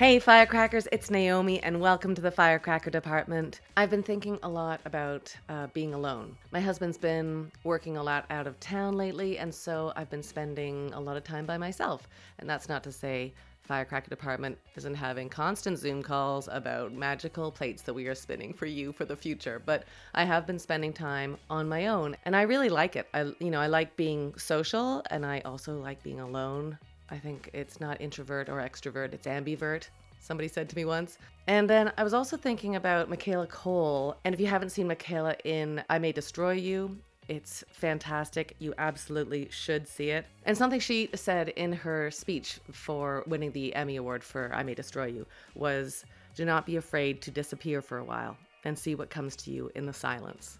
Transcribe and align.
Hey, 0.00 0.18
firecrackers, 0.18 0.88
it's 0.92 1.10
Naomi, 1.10 1.62
and 1.62 1.78
welcome 1.78 2.14
to 2.14 2.22
the 2.22 2.30
Firecracker 2.30 2.88
Department. 2.88 3.60
I've 3.76 3.90
been 3.90 4.02
thinking 4.02 4.38
a 4.42 4.48
lot 4.48 4.80
about 4.86 5.36
uh, 5.50 5.66
being 5.74 5.92
alone. 5.92 6.38
My 6.52 6.60
husband's 6.60 6.96
been 6.96 7.52
working 7.64 7.98
a 7.98 8.02
lot 8.02 8.24
out 8.30 8.46
of 8.46 8.58
town 8.60 8.96
lately, 8.96 9.36
and 9.36 9.54
so 9.54 9.92
I've 9.96 10.08
been 10.08 10.22
spending 10.22 10.90
a 10.94 11.00
lot 11.00 11.18
of 11.18 11.24
time 11.24 11.44
by 11.44 11.58
myself. 11.58 12.08
And 12.38 12.48
that's 12.48 12.66
not 12.66 12.82
to 12.84 12.92
say 12.92 13.34
Firecracker 13.70 14.10
Department 14.10 14.58
isn't 14.74 14.96
having 14.96 15.28
constant 15.28 15.78
Zoom 15.78 16.02
calls 16.02 16.48
about 16.50 16.92
magical 16.92 17.52
plates 17.52 17.82
that 17.82 17.94
we 17.94 18.08
are 18.08 18.16
spinning 18.16 18.52
for 18.52 18.66
you 18.66 18.90
for 18.90 19.04
the 19.04 19.14
future, 19.14 19.62
but 19.64 19.84
I 20.12 20.24
have 20.24 20.44
been 20.44 20.58
spending 20.58 20.92
time 20.92 21.36
on 21.48 21.68
my 21.68 21.86
own, 21.86 22.16
and 22.24 22.34
I 22.34 22.42
really 22.42 22.68
like 22.68 22.96
it. 22.96 23.06
I, 23.14 23.32
you 23.38 23.48
know, 23.52 23.60
I 23.60 23.68
like 23.68 23.94
being 23.94 24.34
social, 24.36 25.04
and 25.10 25.24
I 25.24 25.38
also 25.44 25.78
like 25.78 26.02
being 26.02 26.18
alone. 26.18 26.78
I 27.10 27.18
think 27.18 27.48
it's 27.52 27.78
not 27.78 28.00
introvert 28.00 28.48
or 28.48 28.56
extrovert, 28.56 29.14
it's 29.14 29.28
ambivert. 29.28 29.88
Somebody 30.18 30.48
said 30.48 30.68
to 30.68 30.74
me 30.74 30.84
once. 30.84 31.18
And 31.46 31.70
then 31.70 31.92
I 31.96 32.02
was 32.02 32.12
also 32.12 32.36
thinking 32.36 32.74
about 32.74 33.08
Michaela 33.08 33.46
Coel. 33.46 34.16
And 34.24 34.34
if 34.34 34.40
you 34.40 34.48
haven't 34.48 34.70
seen 34.70 34.88
Michaela 34.88 35.36
in 35.44 35.84
I 35.88 36.00
May 36.00 36.10
Destroy 36.10 36.54
You, 36.54 36.98
it's 37.30 37.62
fantastic. 37.70 38.56
You 38.58 38.74
absolutely 38.76 39.48
should 39.52 39.86
see 39.86 40.10
it. 40.10 40.26
And 40.44 40.58
something 40.58 40.80
she 40.80 41.08
said 41.14 41.50
in 41.50 41.72
her 41.72 42.10
speech 42.10 42.58
for 42.72 43.22
winning 43.28 43.52
the 43.52 43.72
Emmy 43.76 43.96
Award 43.96 44.24
for 44.24 44.50
I 44.52 44.64
May 44.64 44.74
Destroy 44.74 45.06
You 45.06 45.26
was 45.54 46.04
do 46.34 46.44
not 46.44 46.66
be 46.66 46.74
afraid 46.74 47.22
to 47.22 47.30
disappear 47.30 47.82
for 47.82 47.98
a 47.98 48.04
while 48.04 48.36
and 48.64 48.76
see 48.76 48.96
what 48.96 49.10
comes 49.10 49.36
to 49.36 49.52
you 49.52 49.70
in 49.76 49.86
the 49.86 49.92
silence. 49.92 50.58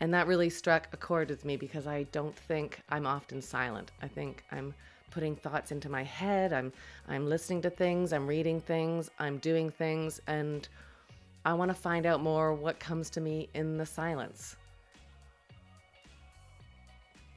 And 0.00 0.12
that 0.12 0.26
really 0.26 0.50
struck 0.50 0.88
a 0.92 0.96
chord 0.96 1.30
with 1.30 1.44
me 1.44 1.56
because 1.56 1.86
I 1.86 2.02
don't 2.10 2.36
think 2.36 2.80
I'm 2.88 3.06
often 3.06 3.40
silent. 3.40 3.92
I 4.02 4.08
think 4.08 4.42
I'm 4.50 4.74
putting 5.12 5.36
thoughts 5.36 5.70
into 5.70 5.88
my 5.88 6.02
head. 6.02 6.52
I'm 6.52 6.72
I'm 7.08 7.28
listening 7.28 7.62
to 7.62 7.70
things, 7.70 8.12
I'm 8.12 8.26
reading 8.26 8.60
things, 8.60 9.10
I'm 9.20 9.38
doing 9.38 9.70
things 9.70 10.20
and 10.26 10.68
I 11.44 11.54
want 11.54 11.68
to 11.68 11.74
find 11.74 12.04
out 12.04 12.20
more 12.20 12.52
what 12.52 12.80
comes 12.80 13.10
to 13.10 13.20
me 13.20 13.48
in 13.54 13.76
the 13.76 13.86
silence. 13.86 14.56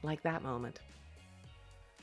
Like 0.02 0.22
that 0.22 0.42
moment. 0.42 0.80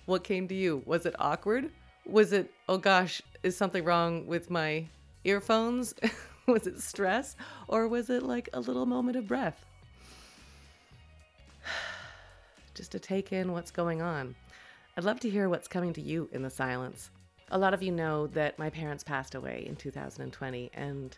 What 0.05 0.23
came 0.23 0.47
to 0.47 0.55
you? 0.55 0.83
Was 0.85 1.05
it 1.05 1.15
awkward? 1.17 1.71
Was 2.05 2.33
it, 2.33 2.51
oh 2.69 2.77
gosh, 2.77 3.21
is 3.41 3.57
something 3.57 3.83
wrong 3.83 4.27
with 4.27 4.49
my 4.49 4.85
earphones? 5.23 5.93
was 6.47 6.67
it 6.67 6.79
stress? 6.79 7.35
Or 7.67 7.87
was 7.87 8.09
it 8.09 8.23
like 8.23 8.49
a 8.53 8.59
little 8.59 8.85
moment 8.85 9.17
of 9.17 9.27
breath? 9.27 9.65
Just 12.75 12.91
to 12.91 12.99
take 12.99 13.31
in 13.31 13.51
what's 13.51 13.71
going 13.71 14.01
on. 14.01 14.35
I'd 14.97 15.03
love 15.03 15.19
to 15.21 15.29
hear 15.29 15.49
what's 15.49 15.67
coming 15.67 15.93
to 15.93 16.01
you 16.01 16.29
in 16.31 16.41
the 16.41 16.49
silence. 16.49 17.09
A 17.49 17.57
lot 17.57 17.73
of 17.73 17.83
you 17.83 17.91
know 17.91 18.27
that 18.27 18.57
my 18.57 18.69
parents 18.69 19.03
passed 19.03 19.35
away 19.35 19.65
in 19.67 19.75
2020, 19.75 20.71
and 20.73 21.17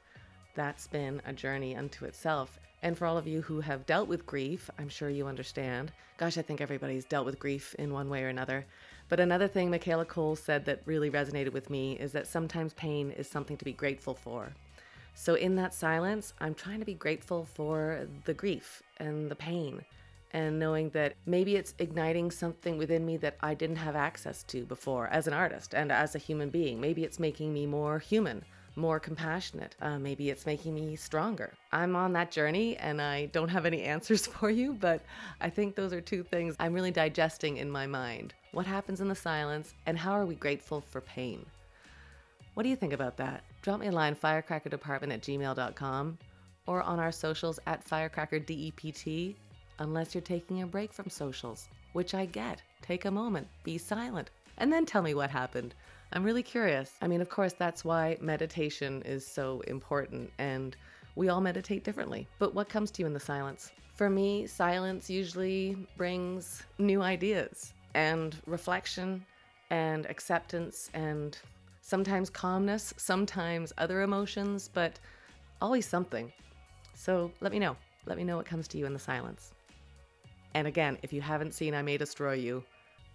that's 0.55 0.87
been 0.87 1.21
a 1.25 1.33
journey 1.33 1.75
unto 1.75 2.05
itself. 2.05 2.59
And 2.83 2.97
for 2.97 3.05
all 3.05 3.17
of 3.17 3.27
you 3.27 3.41
who 3.41 3.61
have 3.61 3.85
dealt 3.85 4.07
with 4.07 4.25
grief, 4.25 4.69
I'm 4.77 4.89
sure 4.89 5.09
you 5.09 5.27
understand. 5.27 5.91
Gosh, 6.17 6.37
I 6.37 6.41
think 6.41 6.61
everybody's 6.61 7.05
dealt 7.05 7.25
with 7.25 7.39
grief 7.39 7.75
in 7.79 7.91
one 7.91 8.09
way 8.09 8.23
or 8.23 8.29
another. 8.29 8.65
But 9.09 9.19
another 9.19 9.47
thing 9.47 9.69
Michaela 9.69 10.05
Coel 10.05 10.35
said 10.35 10.65
that 10.65 10.81
really 10.85 11.09
resonated 11.09 11.53
with 11.53 11.69
me 11.69 11.93
is 11.93 12.11
that 12.11 12.27
sometimes 12.27 12.73
pain 12.73 13.11
is 13.11 13.27
something 13.29 13.57
to 13.57 13.65
be 13.65 13.73
grateful 13.73 14.13
for. 14.13 14.53
So 15.13 15.33
in 15.33 15.55
that 15.55 15.73
silence, 15.73 16.33
I'm 16.39 16.53
trying 16.53 16.79
to 16.79 16.85
be 16.85 16.93
grateful 16.93 17.45
for 17.45 18.07
the 18.25 18.33
grief 18.33 18.83
and 18.97 19.31
the 19.31 19.35
pain 19.35 19.83
and 20.31 20.59
knowing 20.59 20.89
that 20.89 21.15
maybe 21.25 21.55
it's 21.55 21.73
igniting 21.79 22.31
something 22.31 22.77
within 22.77 23.05
me 23.05 23.17
that 23.17 23.37
I 23.41 23.53
didn't 23.53 23.77
have 23.77 23.95
access 23.95 24.43
to 24.43 24.65
before 24.65 25.07
as 25.07 25.27
an 25.27 25.33
artist 25.33 25.73
and 25.73 25.91
as 25.91 26.15
a 26.15 26.19
human 26.19 26.49
being. 26.49 26.79
Maybe 26.81 27.03
it's 27.03 27.19
making 27.19 27.53
me 27.53 27.65
more 27.65 27.99
human, 27.99 28.43
more 28.77 28.99
compassionate. 28.99 29.75
Uh, 29.81 29.97
maybe 29.97 30.29
it's 30.29 30.45
making 30.45 30.75
me 30.75 30.95
stronger. 30.95 31.53
I'm 31.71 31.95
on 31.95 32.13
that 32.13 32.31
journey 32.31 32.77
and 32.77 33.01
I 33.01 33.25
don't 33.27 33.49
have 33.49 33.65
any 33.65 33.81
answers 33.95 34.27
for 34.27 34.49
you, 34.49 34.73
but 34.73 35.01
I 35.41 35.49
think 35.49 35.75
those 35.75 35.91
are 35.91 36.01
two 36.01 36.23
things 36.23 36.55
I'm 36.59 36.73
really 36.73 36.91
digesting 36.91 37.57
in 37.57 37.69
my 37.69 37.87
mind. 37.87 38.33
What 38.51 38.65
happens 38.65 39.01
in 39.01 39.07
the 39.07 39.15
silence, 39.15 39.73
and 39.85 39.97
how 39.97 40.13
are 40.13 40.25
we 40.25 40.35
grateful 40.35 40.81
for 40.81 41.01
pain? 41.01 41.45
What 42.53 42.63
do 42.63 42.69
you 42.69 42.75
think 42.75 42.93
about 42.93 43.17
that? 43.17 43.43
Drop 43.61 43.79
me 43.79 43.87
a 43.87 43.91
line, 43.91 44.15
firecrackerdepartment 44.15 45.13
at 45.13 45.21
gmail.com, 45.21 46.17
or 46.65 46.81
on 46.81 46.99
our 46.99 47.11
socials 47.11 47.59
at 47.67 47.87
firecrackerdept 47.87 49.35
unless 49.79 50.15
you're 50.15 50.21
taking 50.21 50.61
a 50.61 50.67
break 50.67 50.91
from 50.91 51.09
socials, 51.09 51.67
which 51.93 52.15
I 52.15 52.25
get. 52.25 52.61
Take 52.81 53.05
a 53.05 53.11
moment, 53.11 53.47
be 53.63 53.77
silent, 53.77 54.31
and 54.57 54.71
then 54.71 54.85
tell 54.85 55.01
me 55.01 55.13
what 55.13 55.29
happened. 55.29 55.75
I'm 56.13 56.23
really 56.23 56.43
curious. 56.43 56.93
I 57.01 57.07
mean, 57.07 57.21
of 57.21 57.29
course, 57.29 57.53
that's 57.53 57.83
why 57.83 58.17
meditation 58.21 59.01
is 59.03 59.27
so 59.27 59.61
important, 59.67 60.31
and 60.37 60.75
we 61.15 61.29
all 61.29 61.41
meditate 61.41 61.83
differently. 61.83 62.27
But 62.39 62.55
what 62.55 62.69
comes 62.69 62.91
to 62.91 63.01
you 63.01 63.07
in 63.07 63.13
the 63.13 63.19
silence? 63.19 63.71
For 63.95 64.09
me, 64.09 64.47
silence 64.47 65.09
usually 65.09 65.75
brings 65.97 66.63
new 66.77 67.01
ideas 67.01 67.73
and 67.93 68.35
reflection 68.45 69.25
and 69.69 70.05
acceptance 70.05 70.89
and 70.93 71.37
sometimes 71.81 72.29
calmness, 72.29 72.93
sometimes 72.97 73.73
other 73.77 74.01
emotions, 74.01 74.69
but 74.73 74.99
always 75.61 75.85
something. 75.85 76.31
So 76.93 77.31
let 77.41 77.51
me 77.51 77.59
know. 77.59 77.75
Let 78.05 78.17
me 78.17 78.23
know 78.23 78.37
what 78.37 78.45
comes 78.45 78.67
to 78.69 78.77
you 78.77 78.85
in 78.85 78.93
the 78.93 78.99
silence. 78.99 79.51
And 80.53 80.67
again, 80.67 80.97
if 81.01 81.11
you 81.11 81.21
haven't 81.21 81.53
seen 81.53 81.73
I 81.73 81.81
May 81.81 81.97
Destroy 81.97 82.33
You, 82.33 82.63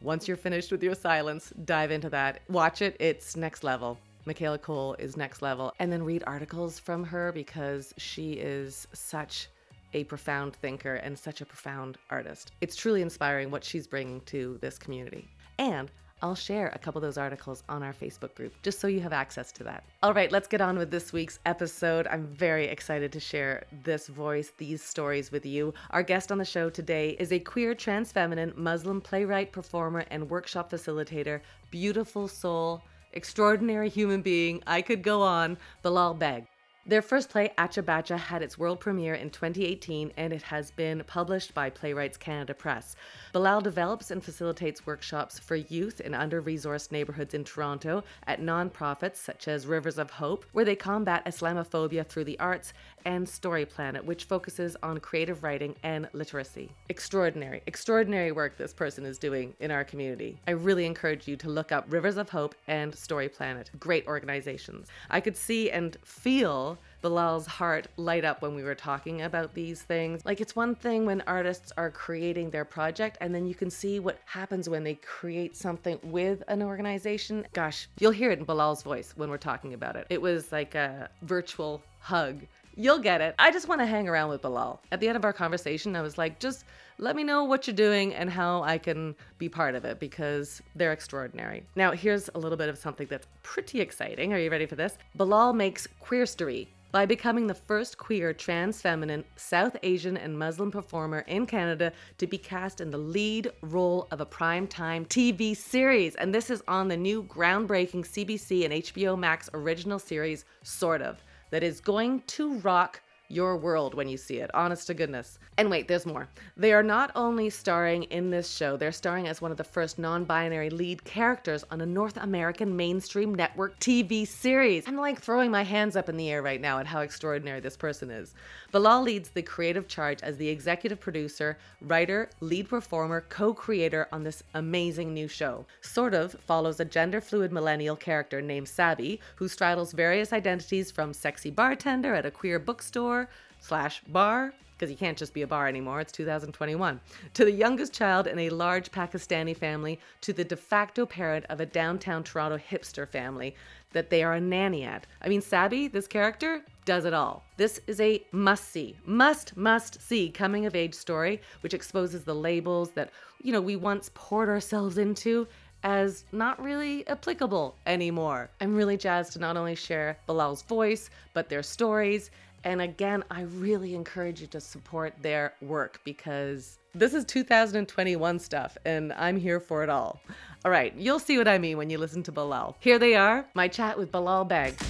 once 0.03 0.27
you're 0.27 0.37
finished 0.37 0.73
with 0.73 0.83
your 0.83 0.95
silence, 0.95 1.53
dive 1.65 1.91
into 1.91 2.11
that. 2.11 2.41
Watch 2.49 2.83
it, 2.83 2.97
it's 2.99 3.37
next 3.37 3.63
level. 3.63 3.99
Michaela 4.25 4.59
Coel 4.59 4.95
is 4.99 5.17
next 5.17 5.43
level. 5.43 5.73
And 5.79 5.93
then 5.93 6.03
read 6.03 6.25
articles 6.27 6.79
from 6.79 7.05
her 7.05 7.33
because 7.33 7.95
she 7.99 8.33
is 8.33 8.87
such 8.93 9.49
a 9.95 10.05
profound 10.05 10.57
thinker 10.57 10.95
and 10.95 11.19
such 11.19 11.41
a 11.41 11.47
profound 11.47 11.99
artist. 12.11 12.53
It's 12.61 12.77
truly 12.77 13.03
inspiring 13.03 13.51
what 13.51 13.65
she's 13.65 13.87
bringing 13.87 14.21
to 14.23 14.59
this 14.61 14.79
community. 14.79 15.29
And 15.59 15.91
I'll 16.23 16.37
share 16.37 16.69
a 16.69 16.79
couple 16.79 17.01
of 17.01 17.03
those 17.03 17.19
articles 17.19 17.65
on 17.69 17.83
our 17.83 17.93
Facebook 17.93 18.35
group 18.37 18.55
just 18.63 18.79
so 18.79 18.87
you 18.87 19.01
have 19.01 19.13
access 19.13 19.51
to 19.53 19.65
that. 19.65 19.83
All 20.05 20.15
right, 20.15 20.31
let's 20.31 20.47
get 20.47 20.61
on 20.61 20.79
with 20.79 20.91
this 20.91 21.13
week's 21.13 21.41
episode. 21.47 22.07
I'm 22.07 22.29
very 22.29 22.67
excited 22.67 23.11
to 23.13 23.21
share 23.21 23.67
this 23.83 24.07
voice, 24.07 24.53
these 24.57 24.83
stories 24.83 25.33
with 25.33 25.45
you. 25.45 25.75
Our 25.91 26.05
guest 26.05 26.31
on 26.31 26.39
the 26.39 26.45
show 26.45 26.71
today 26.71 27.17
is 27.19 27.33
a 27.33 27.41
queer, 27.41 27.75
trans 27.75 28.13
feminine, 28.13 28.53
Muslim 28.57 29.01
playwright, 29.01 29.51
performer, 29.51 30.05
and 30.13 30.31
workshop 30.31 30.71
facilitator, 30.71 31.41
beautiful 31.73 32.29
soul, 32.29 32.83
extraordinary 33.13 33.89
human 33.89 34.23
being. 34.23 34.63
I 34.65 34.81
could 34.81 35.03
go 35.03 35.23
on, 35.23 35.59
Bilal 35.83 36.15
Baig. 36.15 36.47
Their 36.85 37.01
first 37.01 37.31
play, 37.31 37.53
Acha 37.57 37.85
Bacha, 37.85 38.17
had 38.17 38.43
its 38.43 38.59
world 38.59 38.81
premiere 38.81 39.15
in 39.15 39.31
2018 39.31 40.13
and 40.17 40.33
it 40.33 40.43
has 40.43 40.73
been 40.73 41.05
published 41.07 41.55
by 41.55 41.71
Playwrights 41.71 42.17
Canada 42.17 42.55
Press. 42.55 42.97
Bilal 43.33 43.61
develops 43.61 44.11
and 44.11 44.23
facilitates 44.23 44.85
workshops 44.85 45.39
for 45.39 45.55
youth 45.55 46.01
in 46.01 46.13
under 46.13 46.43
resourced 46.43 46.91
neighborhoods 46.91 47.35
in 47.35 47.45
Toronto 47.45 48.03
at 48.27 48.41
nonprofits 48.41 49.17
such 49.17 49.47
as 49.47 49.69
Rivers 49.69 49.97
of 49.97 50.11
Hope, 50.11 50.45
where 50.51 50.65
they 50.65 50.75
combat 50.75 51.25
Islamophobia 51.25 52.05
through 52.05 52.25
the 52.25 52.41
arts, 52.41 52.73
and 53.05 53.29
Story 53.29 53.65
Planet, 53.65 54.05
which 54.05 54.25
focuses 54.25 54.77
on 54.83 54.99
creative 54.99 55.43
writing 55.43 55.75
and 55.83 56.09
literacy. 56.13 56.71
Extraordinary, 56.89 57.63
extraordinary 57.67 58.33
work 58.33 58.57
this 58.57 58.73
person 58.73 59.05
is 59.05 59.19
doing 59.19 59.55
in 59.61 59.71
our 59.71 59.85
community. 59.85 60.39
I 60.47 60.53
really 60.53 60.87
encourage 60.87 61.27
you 61.27 61.37
to 61.37 61.49
look 61.49 61.73
up 61.73 61.87
Rivers 61.89 62.17
of 62.17 62.29
Hope 62.29 62.55
and 62.69 62.95
Story 62.95 63.29
Planet. 63.29 63.71
Great 63.79 64.07
organizations. 64.07 64.89
I 65.11 65.21
could 65.21 65.37
see 65.37 65.71
and 65.71 65.97
feel 66.05 66.79
Bilal's 67.03 67.47
heart 67.47 67.89
light 67.97 68.25
up 68.25 68.43
when 68.43 68.55
we 68.55 68.63
were 68.63 68.77
talking 68.77 69.23
about 69.23 69.55
these 69.55 69.83
things. 69.83 70.25
Like, 70.25 70.41
it's 70.41 70.55
one 70.55 70.75
thing 70.75 71.05
when 71.05 71.21
artists 71.23 71.73
are 71.77 71.91
creating 71.91 72.51
their 72.51 72.65
project, 72.65 73.19
and 73.21 73.35
then 73.35 73.45
you 73.45 73.55
can 73.55 73.71
see 73.71 73.99
what 73.99 74.21
happens 74.25 74.69
when 74.69 74.85
they 74.85 74.95
create 74.95 75.57
something 75.57 75.99
with 76.05 76.43
an 76.47 76.63
organization. 76.63 77.45
Gosh, 77.53 77.89
you'll 77.99 78.13
hear 78.13 78.31
it 78.31 78.39
in 78.39 78.45
Bilal's 78.45 78.83
voice 78.83 79.13
when 79.17 79.31
we're 79.31 79.37
talking 79.37 79.75
about 79.75 79.97
it. 79.97 80.07
It 80.11 80.23
was 80.23 80.53
like 80.53 80.75
a 80.77 81.11
virtual 81.23 81.83
hug. 81.99 82.43
You'll 82.75 82.99
get 82.99 83.21
it. 83.21 83.35
I 83.39 83.51
just 83.51 83.69
want 83.69 83.81
to 83.81 83.87
hang 83.87 84.09
around 84.09 84.31
with 84.31 84.43
Bilal. 84.43 84.81
At 84.91 85.01
the 85.01 85.09
end 85.09 85.17
of 85.17 85.25
our 85.25 85.33
conversation, 85.33 85.95
I 85.95 86.03
was 86.03 86.17
like, 86.17 86.39
just 86.39 86.65
let 86.99 87.17
me 87.17 87.23
know 87.23 87.45
what 87.45 87.67
you're 87.67 87.77
doing 87.77 88.15
and 88.15 88.31
how 88.31 88.63
I 88.63 88.79
can 88.79 89.15
be 89.39 89.49
part 89.49 89.75
of 89.75 89.85
it 89.85 89.99
because 89.99 90.63
they're 90.75 90.93
extraordinary. 90.93 91.65
Now, 91.77 91.93
here's 91.93 92.31
a 92.35 92.39
little 92.39 92.57
bit 92.57 92.69
of 92.69 92.79
something 92.79 93.07
that's 93.11 93.27
pretty 93.43 93.81
exciting. 93.81 94.33
Are 94.33 94.39
you 94.39 94.51
ready 94.51 94.67
for 94.67 94.77
this? 94.77 94.97
Bilal 95.17 95.53
makes 95.53 95.87
Queerstory 96.01 96.69
by 96.93 97.07
becoming 97.07 97.47
the 97.47 97.55
first 97.55 97.97
queer, 97.97 98.35
trans 98.35 98.81
feminine, 98.83 99.25
South 99.37 99.77
Asian, 99.83 100.17
and 100.19 100.39
Muslim 100.39 100.71
performer 100.71 101.21
in 101.21 101.47
Canada 101.47 101.91
to 102.19 102.27
be 102.27 102.37
cast 102.37 102.83
in 102.83 102.91
the 102.91 102.99
lead 102.99 103.51
role 103.63 104.07
of 104.11 104.21
a 104.21 104.27
primetime 104.27 105.07
TV 105.09 105.57
series. 105.57 106.15
And 106.17 106.35
this 106.35 106.51
is 106.51 106.63
on 106.69 106.89
the 106.89 106.97
new 106.97 107.23
groundbreaking 107.25 108.07
CBC 108.07 108.65
and 108.65 108.75
HBO 108.75 109.19
Max 109.19 109.49
original 109.55 109.99
series, 109.99 110.45
Sort 110.63 111.01
of, 111.01 111.23
that 111.53 111.63
is 111.63 111.81
going 111.81 112.23
to 112.23 112.55
rock 112.61 113.03
your 113.33 113.57
world 113.57 113.95
when 113.95 114.09
you 114.09 114.17
see 114.17 114.37
it, 114.37 114.55
honest 114.55 114.87
to 114.87 114.95
goodness. 114.95 115.39
And 115.57 115.71
wait, 115.71 115.89
there's 115.89 116.07
more. 116.07 116.29
They 116.57 116.73
are 116.73 116.83
not 116.83 117.11
only 117.15 117.49
starring 117.49 118.05
in 118.05 118.31
this 118.31 118.51
show, 118.51 118.77
they're 118.77 118.93
starring 118.93 119.27
as 119.27 119.41
one 119.41 119.51
of 119.51 119.57
the 119.57 119.65
first 119.65 119.99
non 119.99 120.25
binary 120.25 120.71
lead 120.71 121.05
characters 121.05 121.65
on 121.71 121.81
a 121.81 121.87
North 121.87 122.17
American 122.19 122.77
mainstream 122.77 123.35
network 123.35 123.79
TV 123.81 124.27
series. 124.27 124.87
I'm 124.87 124.97
like 124.97 125.21
throwing 125.21 125.51
my 125.51 125.63
hands 125.63 125.97
up 125.97 126.09
in 126.09 126.17
the 126.17 126.31
air 126.31 126.43
right 126.43 126.61
now 126.61 126.79
at 126.79 126.87
how 126.87 127.01
extraordinary 127.01 127.61
this 127.61 127.77
person 127.77 128.11
is. 128.11 128.35
Bilal 128.71 129.03
leads 129.03 129.31
the 129.31 129.43
creative 129.43 129.89
charge 129.89 130.23
as 130.23 130.37
the 130.37 130.49
executive 130.49 131.01
producer, 131.01 131.59
writer, 131.81 132.29
lead 132.41 132.69
performer, 132.69 133.23
co 133.29 133.55
creator 133.55 134.09
on 134.13 134.23
this 134.23 134.43
amazing 134.55 135.15
new 135.15 135.29
show. 135.29 135.65
Sort 135.81 136.15
of 136.15 136.33
follows 136.33 136.81
a 136.81 136.85
gender 136.85 137.21
fluid 137.21 137.53
millennial 137.53 137.97
character 137.97 138.43
named 138.43 138.69
Sabi, 138.69 139.21
who 139.37 139.49
straddles 139.49 139.93
various 139.93 140.33
identities 140.33 140.91
from 140.91 141.13
sexy 141.13 141.51
bartender 141.51 142.15
at 142.15 142.27
a 142.27 142.31
queer 142.31 142.59
bookstore 142.59 143.22
slash 143.61 144.03
bar 144.09 144.53
because 144.83 144.91
you 144.91 144.97
can't 144.97 145.17
just 145.17 145.33
be 145.33 145.43
a 145.43 145.47
bar 145.47 145.69
anymore. 145.69 146.01
It's 146.01 146.11
2021. 146.11 147.01
To 147.35 147.45
the 147.45 147.53
youngest 147.53 147.93
child 147.93 148.27
in 148.27 148.37
a 148.41 148.51
large 148.51 148.91
Pakistani 148.91 149.57
family, 149.57 150.01
to 150.23 150.33
the 150.33 150.43
de 150.43 150.57
facto 150.57 151.07
parent 151.07 151.47
of 151.51 151.61
a 151.61 151.67
downtown 151.67 152.25
Toronto 152.25 152.59
hipster 152.59 153.09
family 153.09 153.55
that 153.93 154.11
they 154.11 154.25
are 154.25 154.35
a 154.35 154.41
nanny 154.41 154.83
at. 154.83 155.07
I 155.23 155.29
mean, 155.29 155.41
Sabi, 155.41 155.87
this 155.87 156.09
character, 156.09 156.63
does 156.85 157.05
it 157.05 157.15
all. 157.15 157.45
This 157.57 157.81
is 157.87 158.01
a 158.01 158.25
must 158.33 158.71
see, 158.71 158.97
must, 159.07 159.57
must 159.57 160.03
see 160.03 160.31
coming 160.31 160.67
of 160.67 160.75
age 160.75 160.95
story, 160.95 161.41
which 161.61 161.75
exposes 161.75 162.25
the 162.25 162.35
labels 162.35 162.91
that, 162.93 163.11
you 163.41 163.53
know, 163.53 163.61
we 163.61 163.77
once 163.77 164.11
poured 164.15 164.49
ourselves 164.49 164.99
into 164.99 165.47
as 165.85 166.25
not 166.33 166.61
really 166.63 167.07
applicable 167.09 167.77
anymore. 167.87 168.51
I'm 168.61 168.75
really 168.75 168.97
jazzed 168.97 169.33
to 169.35 169.39
not 169.39 169.57
only 169.57 169.75
share 169.75 170.19
Bilal's 170.27 170.63
voice, 170.63 171.11
but 171.35 171.49
their 171.49 171.63
stories. 171.63 172.31
And 172.65 172.81
again, 172.81 173.25
I 173.29 173.43
really 173.43 173.97
encourage 173.97 174.41
you 174.41 174.47
to 174.49 174.61
support 174.61 175.15
their 175.21 175.55
work 175.61 176.01
because 176.05 176.79
this 176.95 177.13
is 177.13 177.25
2021 177.25 178.39
stuff 178.39 178.79
and 178.85 179.13
I'm 179.15 179.37
here 179.37 179.59
for 179.59 179.83
it 179.83 179.89
all. 179.89 180.21
All 180.65 180.71
right, 180.71 180.95
you'll 180.97 181.19
see 181.19 181.39
what 181.39 181.49
I 181.49 181.59
mean 181.59 181.77
when 181.77 181.91
you 181.91 181.99
listen 181.99 182.23
to 182.25 182.33
Bilal. 182.33 182.77
Here 182.79 183.01
they 183.01 183.17
are, 183.17 183.45
my 183.55 183.67
chat 183.67 183.99
with 183.99 184.13
Bilal 184.13 184.47
Baig. 184.47 184.81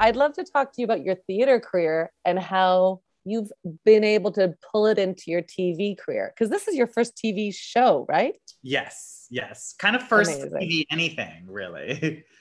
I'd 0.00 0.16
love 0.16 0.32
to 0.34 0.44
talk 0.44 0.72
to 0.72 0.80
you 0.80 0.84
about 0.84 1.04
your 1.04 1.14
theater 1.26 1.60
career 1.60 2.10
and 2.24 2.36
how 2.38 3.02
you've 3.24 3.50
been 3.84 4.02
able 4.02 4.32
to 4.32 4.54
pull 4.72 4.86
it 4.86 4.98
into 4.98 5.30
your 5.30 5.42
TV 5.42 5.96
career 5.96 6.32
because 6.34 6.50
this 6.50 6.66
is 6.66 6.74
your 6.74 6.88
first 6.88 7.16
TV 7.16 7.54
show, 7.54 8.04
right? 8.08 8.36
Yes, 8.62 9.28
yes. 9.30 9.72
Kind 9.78 9.94
of 9.94 10.02
first 10.02 10.30
Amazing. 10.30 10.50
TV 10.50 10.84
anything, 10.90 11.44
really. 11.46 12.24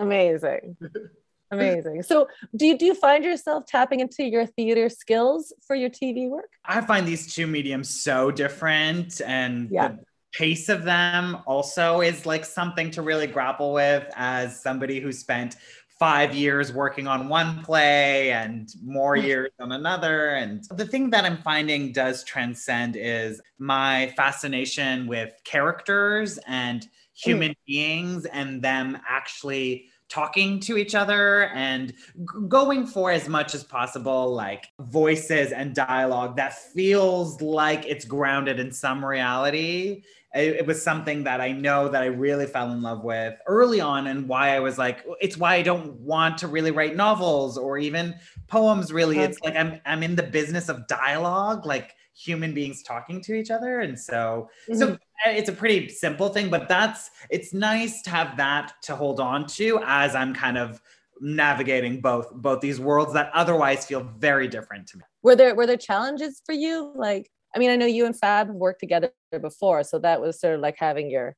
Amazing. 0.00 0.76
Amazing. 1.50 2.02
So, 2.02 2.26
do 2.56 2.66
you 2.66 2.76
do 2.76 2.84
you 2.84 2.94
find 2.94 3.24
yourself 3.24 3.66
tapping 3.66 4.00
into 4.00 4.24
your 4.24 4.46
theater 4.46 4.88
skills 4.88 5.52
for 5.66 5.76
your 5.76 5.90
TV 5.90 6.28
work? 6.28 6.50
I 6.64 6.80
find 6.80 7.06
these 7.06 7.32
two 7.32 7.46
mediums 7.46 7.88
so 7.88 8.30
different, 8.30 9.20
and 9.24 9.70
yeah. 9.70 9.88
the 9.88 9.98
pace 10.32 10.68
of 10.68 10.84
them 10.84 11.38
also 11.46 12.00
is 12.00 12.26
like 12.26 12.44
something 12.44 12.90
to 12.92 13.02
really 13.02 13.26
grapple 13.26 13.72
with 13.72 14.04
as 14.16 14.60
somebody 14.60 15.00
who 15.00 15.12
spent 15.12 15.56
five 15.98 16.34
years 16.34 16.72
working 16.72 17.06
on 17.06 17.28
one 17.28 17.62
play 17.62 18.32
and 18.32 18.74
more 18.82 19.16
years 19.28 19.50
on 19.60 19.72
another. 19.72 20.30
And 20.30 20.64
the 20.72 20.86
thing 20.86 21.10
that 21.10 21.24
I'm 21.24 21.38
finding 21.38 21.92
does 21.92 22.24
transcend 22.24 22.96
is 22.96 23.40
my 23.58 24.12
fascination 24.16 25.06
with 25.06 25.32
characters 25.44 26.38
and 26.46 26.86
human 27.14 27.52
mm. 27.52 27.56
beings 27.66 28.26
and 28.26 28.62
them 28.62 28.98
actually 29.08 29.86
talking 30.08 30.60
to 30.60 30.76
each 30.76 30.94
other 30.94 31.44
and 31.54 31.92
g- 31.92 32.24
going 32.46 32.86
for 32.86 33.10
as 33.10 33.28
much 33.28 33.54
as 33.54 33.64
possible 33.64 34.34
like 34.34 34.66
voices 34.80 35.50
and 35.50 35.74
dialogue 35.74 36.36
that 36.36 36.54
feels 36.72 37.40
like 37.40 37.86
it's 37.86 38.04
grounded 38.04 38.60
in 38.60 38.70
some 38.70 39.04
reality 39.04 40.02
it, 40.34 40.56
it, 40.56 40.66
was 40.66 40.82
something 40.82 41.24
that 41.24 41.40
i 41.40 41.50
know 41.50 41.88
that 41.88 42.02
i 42.02 42.06
really 42.06 42.46
fell 42.46 42.70
in 42.70 42.82
love 42.82 43.02
with 43.02 43.34
early 43.46 43.80
on 43.80 44.06
and 44.06 44.28
why 44.28 44.54
i 44.54 44.60
was 44.60 44.76
like 44.76 45.04
it's 45.20 45.38
why 45.38 45.54
i 45.54 45.62
don't 45.62 45.92
want 45.94 46.36
to 46.36 46.48
really 46.48 46.70
write 46.70 46.94
novels 46.94 47.56
or 47.56 47.78
even 47.78 48.14
poems 48.46 48.92
really 48.92 49.16
okay. 49.16 49.24
it's 49.24 49.40
like 49.40 49.56
i'm 49.56 49.80
i'm 49.86 50.02
in 50.02 50.14
the 50.14 50.22
business 50.22 50.68
of 50.68 50.86
dialogue 50.86 51.64
like 51.64 51.94
human 52.14 52.54
beings 52.54 52.82
talking 52.82 53.20
to 53.22 53.34
each 53.34 53.50
other. 53.50 53.80
And 53.80 53.98
so 53.98 54.48
mm-hmm. 54.68 54.78
so 54.78 54.98
it's 55.26 55.48
a 55.48 55.52
pretty 55.52 55.88
simple 55.88 56.28
thing 56.28 56.50
but 56.50 56.68
that's 56.68 57.10
it's 57.30 57.54
nice 57.54 58.02
to 58.02 58.10
have 58.10 58.36
that 58.36 58.74
to 58.82 58.94
hold 58.94 59.20
on 59.20 59.46
to 59.46 59.80
as 59.84 60.14
i'm 60.14 60.34
kind 60.34 60.58
of 60.58 60.82
navigating 61.20 62.00
both 62.00 62.32
both 62.34 62.60
these 62.60 62.80
worlds 62.80 63.12
that 63.12 63.30
otherwise 63.32 63.86
feel 63.86 64.00
very 64.18 64.48
different 64.48 64.86
to 64.88 64.98
me. 64.98 65.04
Were 65.22 65.36
there 65.36 65.54
were 65.54 65.66
there 65.66 65.76
challenges 65.76 66.42
for 66.44 66.52
you? 66.52 66.92
Like 66.94 67.30
i 67.54 67.58
mean 67.58 67.70
i 67.70 67.76
know 67.76 67.86
you 67.86 68.04
and 68.04 68.18
fab 68.18 68.48
have 68.48 68.56
worked 68.56 68.80
together 68.80 69.12
before 69.40 69.84
so 69.84 69.98
that 70.00 70.20
was 70.20 70.40
sort 70.40 70.54
of 70.56 70.60
like 70.60 70.76
having 70.76 71.08
your 71.08 71.36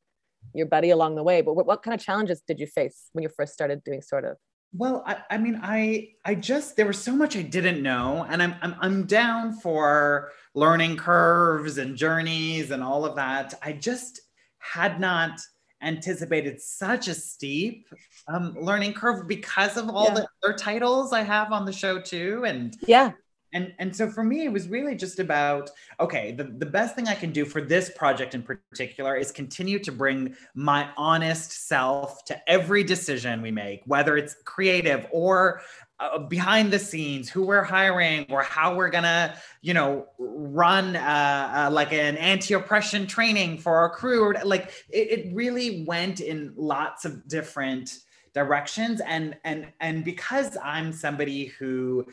your 0.54 0.66
buddy 0.66 0.88
along 0.88 1.14
the 1.14 1.22
way 1.22 1.42
but 1.42 1.54
what, 1.54 1.66
what 1.66 1.82
kind 1.82 1.94
of 1.94 2.00
challenges 2.00 2.42
did 2.48 2.58
you 2.58 2.66
face 2.66 3.10
when 3.12 3.22
you 3.22 3.28
first 3.28 3.52
started 3.52 3.84
doing 3.84 4.00
sort 4.00 4.24
of? 4.24 4.36
Well, 4.72 5.02
I, 5.06 5.18
I, 5.30 5.38
mean, 5.38 5.58
I 5.62 6.10
I 6.24 6.34
just 6.34 6.76
there 6.76 6.86
was 6.86 6.98
so 6.98 7.14
much 7.14 7.36
I 7.36 7.42
didn't 7.42 7.82
know, 7.82 8.26
and 8.28 8.42
I'm, 8.42 8.56
I'm 8.60 8.74
I'm 8.80 9.06
down 9.06 9.54
for 9.54 10.32
learning 10.56 10.96
curves 10.96 11.78
and 11.78 11.96
journeys 11.96 12.72
and 12.72 12.82
all 12.82 13.04
of 13.04 13.14
that. 13.14 13.54
I 13.62 13.72
just 13.72 14.22
had 14.58 14.98
not 14.98 15.38
anticipated 15.82 16.60
such 16.60 17.06
a 17.06 17.14
steep 17.14 17.86
um, 18.26 18.56
learning 18.58 18.94
curve 18.94 19.28
because 19.28 19.76
of 19.76 19.88
all 19.90 20.06
yeah. 20.08 20.14
the 20.14 20.28
other 20.42 20.58
titles 20.58 21.12
I 21.12 21.22
have 21.22 21.52
on 21.52 21.66
the 21.66 21.72
show 21.72 22.00
too, 22.00 22.44
and 22.46 22.74
yeah, 22.88 23.12
and 23.52 23.72
and 23.78 23.94
so 23.94 24.08
for 24.10 24.24
me 24.24 24.44
it 24.44 24.52
was 24.52 24.68
really 24.68 24.94
just 24.94 25.18
about 25.18 25.70
okay 26.00 26.32
the, 26.32 26.44
the 26.44 26.66
best 26.66 26.94
thing 26.94 27.08
i 27.08 27.14
can 27.14 27.32
do 27.32 27.44
for 27.44 27.60
this 27.60 27.90
project 27.90 28.34
in 28.34 28.42
particular 28.42 29.16
is 29.16 29.30
continue 29.32 29.78
to 29.78 29.92
bring 29.92 30.34
my 30.54 30.88
honest 30.96 31.66
self 31.66 32.24
to 32.24 32.36
every 32.50 32.82
decision 32.82 33.40
we 33.40 33.50
make 33.50 33.82
whether 33.86 34.16
it's 34.16 34.36
creative 34.44 35.06
or 35.10 35.60
uh, 35.98 36.18
behind 36.18 36.70
the 36.70 36.78
scenes 36.78 37.28
who 37.28 37.42
we're 37.42 37.62
hiring 37.62 38.26
or 38.30 38.42
how 38.42 38.74
we're 38.74 38.90
gonna 38.90 39.34
you 39.62 39.72
know 39.72 40.06
run 40.18 40.94
uh, 40.96 41.66
uh, 41.68 41.70
like 41.72 41.92
an 41.92 42.16
anti-oppression 42.16 43.06
training 43.06 43.56
for 43.58 43.76
our 43.76 43.90
crew 43.90 44.22
or 44.22 44.34
like 44.44 44.72
it, 44.90 45.10
it 45.10 45.34
really 45.34 45.84
went 45.86 46.20
in 46.20 46.52
lots 46.56 47.04
of 47.04 47.26
different 47.28 47.98
directions 48.34 49.00
and 49.06 49.36
and 49.44 49.66
and 49.80 50.04
because 50.04 50.58
i'm 50.62 50.92
somebody 50.92 51.46
who 51.46 52.06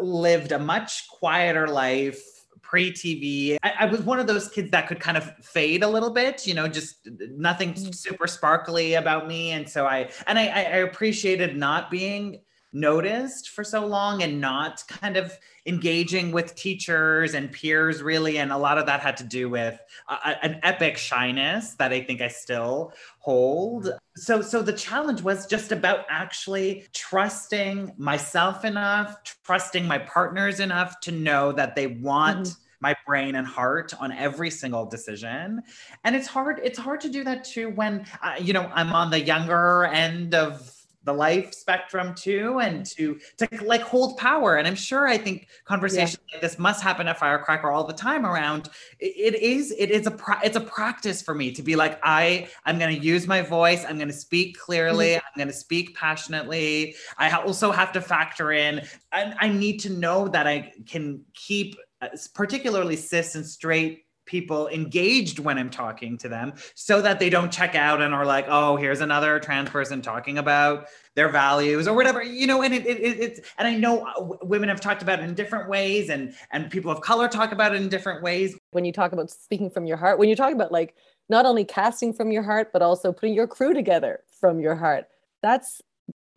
lived 0.00 0.52
a 0.52 0.58
much 0.58 1.08
quieter 1.08 1.66
life 1.66 2.22
pre 2.62 2.92
TV. 2.92 3.56
I, 3.62 3.72
I, 3.80 3.84
was 3.86 4.00
one 4.00 4.18
of 4.18 4.26
those 4.26 4.48
kids 4.48 4.72
that 4.72 4.88
could 4.88 4.98
kind 4.98 5.16
of 5.16 5.32
fade 5.36 5.84
a 5.84 5.88
little 5.88 6.10
bit, 6.10 6.46
you 6.46 6.54
know, 6.54 6.66
just 6.66 6.96
nothing 7.36 7.74
mm. 7.74 7.94
super 7.94 8.26
sparkly 8.26 8.94
about 8.94 9.28
me. 9.28 9.52
And 9.52 9.68
so 9.68 9.86
I, 9.86 10.10
and 10.26 10.36
I, 10.36 10.46
I 10.46 10.78
appreciated 10.78 11.56
not 11.56 11.92
being 11.92 12.40
noticed 12.76 13.50
for 13.50 13.64
so 13.64 13.86
long 13.86 14.22
and 14.22 14.40
not 14.40 14.84
kind 14.88 15.16
of 15.16 15.32
engaging 15.66 16.30
with 16.30 16.54
teachers 16.54 17.34
and 17.34 17.50
peers 17.50 18.02
really 18.02 18.38
and 18.38 18.52
a 18.52 18.56
lot 18.56 18.78
of 18.78 18.86
that 18.86 19.00
had 19.00 19.16
to 19.16 19.24
do 19.24 19.48
with 19.48 19.80
an 20.24 20.60
epic 20.62 20.96
shyness 20.96 21.74
that 21.74 21.92
i 21.92 22.00
think 22.00 22.20
i 22.20 22.28
still 22.28 22.92
hold. 23.26 23.90
So 24.14 24.40
so 24.40 24.62
the 24.62 24.72
challenge 24.72 25.20
was 25.20 25.48
just 25.48 25.72
about 25.72 26.06
actually 26.08 26.86
trusting 26.94 27.92
myself 27.98 28.64
enough 28.64 29.18
trusting 29.44 29.84
my 29.84 29.98
partners 29.98 30.60
enough 30.60 31.00
to 31.00 31.10
know 31.10 31.50
that 31.50 31.74
they 31.74 31.88
want 31.88 32.46
mm-hmm. 32.46 32.60
my 32.80 32.94
brain 33.04 33.34
and 33.34 33.44
heart 33.44 33.92
on 33.98 34.12
every 34.12 34.48
single 34.48 34.86
decision. 34.86 35.60
And 36.04 36.14
it's 36.14 36.28
hard 36.28 36.60
it's 36.62 36.78
hard 36.78 37.00
to 37.00 37.08
do 37.08 37.24
that 37.24 37.42
too 37.42 37.70
when 37.70 38.06
uh, 38.22 38.36
you 38.40 38.52
know 38.52 38.70
i'm 38.74 38.92
on 38.92 39.10
the 39.10 39.20
younger 39.20 39.84
end 39.86 40.32
of 40.34 40.72
the 41.06 41.12
life 41.12 41.54
spectrum 41.54 42.14
too 42.14 42.58
and 42.58 42.84
to 42.84 43.18
to 43.38 43.48
like 43.64 43.80
hold 43.80 44.18
power 44.18 44.56
and 44.56 44.66
i'm 44.66 44.74
sure 44.74 45.06
i 45.06 45.16
think 45.16 45.46
conversations 45.64 46.18
yeah. 46.28 46.34
like 46.34 46.42
this 46.42 46.58
must 46.58 46.82
happen 46.82 47.06
at 47.08 47.16
firecracker 47.16 47.70
all 47.70 47.84
the 47.84 47.92
time 47.92 48.26
around 48.26 48.68
it, 48.98 49.34
it 49.34 49.42
is 49.42 49.72
it 49.78 49.90
is 49.90 50.06
a 50.06 50.16
it's 50.42 50.56
a 50.56 50.60
practice 50.60 51.22
for 51.22 51.34
me 51.34 51.52
to 51.52 51.62
be 51.62 51.76
like 51.76 51.98
i 52.02 52.46
i'm 52.66 52.78
going 52.78 52.94
to 52.94 53.00
use 53.00 53.26
my 53.26 53.40
voice 53.40 53.84
i'm 53.88 53.96
going 53.96 54.08
to 54.08 54.14
speak 54.14 54.58
clearly 54.58 55.10
mm-hmm. 55.10 55.26
i'm 55.26 55.38
going 55.38 55.48
to 55.48 55.54
speak 55.54 55.96
passionately 55.96 56.94
i 57.18 57.30
also 57.30 57.70
have 57.70 57.92
to 57.92 58.00
factor 58.00 58.52
in 58.52 58.82
I, 59.12 59.32
I 59.38 59.48
need 59.48 59.78
to 59.80 59.90
know 59.90 60.26
that 60.28 60.46
i 60.46 60.72
can 60.86 61.24
keep 61.34 61.76
uh, 62.02 62.08
particularly 62.34 62.96
cis 62.96 63.36
and 63.36 63.46
straight 63.46 64.05
people 64.26 64.68
engaged 64.68 65.38
when 65.38 65.56
I'm 65.56 65.70
talking 65.70 66.18
to 66.18 66.28
them 66.28 66.52
so 66.74 67.00
that 67.00 67.18
they 67.18 67.30
don't 67.30 67.50
check 67.50 67.74
out 67.74 68.02
and 68.02 68.12
are 68.12 68.26
like, 68.26 68.46
oh, 68.48 68.76
here's 68.76 69.00
another 69.00 69.40
trans 69.40 69.70
person 69.70 70.02
talking 70.02 70.38
about 70.38 70.86
their 71.14 71.28
values 71.30 71.88
or 71.88 71.94
whatever, 71.94 72.22
you 72.22 72.46
know, 72.46 72.62
and 72.62 72.74
it, 72.74 72.86
it, 72.86 73.00
it 73.00 73.20
it's, 73.20 73.40
and 73.58 73.66
I 73.66 73.74
know 73.74 74.04
uh, 74.04 74.44
women 74.44 74.68
have 74.68 74.80
talked 74.80 75.02
about 75.02 75.20
it 75.20 75.24
in 75.24 75.34
different 75.34 75.68
ways 75.68 76.10
and, 76.10 76.34
and 76.50 76.70
people 76.70 76.90
of 76.90 77.00
color 77.00 77.28
talk 77.28 77.52
about 77.52 77.74
it 77.74 77.80
in 77.80 77.88
different 77.88 78.22
ways. 78.22 78.58
When 78.72 78.84
you 78.84 78.92
talk 78.92 79.12
about 79.12 79.30
speaking 79.30 79.70
from 79.70 79.86
your 79.86 79.96
heart, 79.96 80.18
when 80.18 80.28
you 80.28 80.36
talk 80.36 80.52
about 80.52 80.72
like 80.72 80.94
not 81.28 81.46
only 81.46 81.64
casting 81.64 82.12
from 82.12 82.30
your 82.30 82.42
heart, 82.42 82.72
but 82.72 82.82
also 82.82 83.12
putting 83.12 83.34
your 83.34 83.46
crew 83.46 83.72
together 83.72 84.20
from 84.40 84.60
your 84.60 84.76
heart, 84.76 85.06
that's 85.42 85.80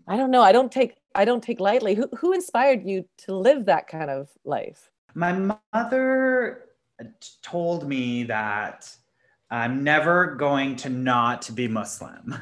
I 0.07 0.17
don't 0.17 0.31
know. 0.31 0.41
I 0.41 0.51
don't 0.51 0.71
take 0.71 0.95
I 1.13 1.25
don't 1.25 1.43
take 1.43 1.59
lightly. 1.59 1.93
Who 1.93 2.07
who 2.17 2.33
inspired 2.33 2.83
you 2.85 3.05
to 3.19 3.35
live 3.35 3.65
that 3.65 3.87
kind 3.87 4.09
of 4.09 4.29
life? 4.43 4.89
My 5.13 5.55
mother 5.73 6.68
told 7.41 7.87
me 7.87 8.23
that 8.23 8.89
I'm 9.49 9.83
never 9.83 10.35
going 10.35 10.75
to 10.77 10.89
not 10.89 11.49
be 11.55 11.67
Muslim. 11.67 12.35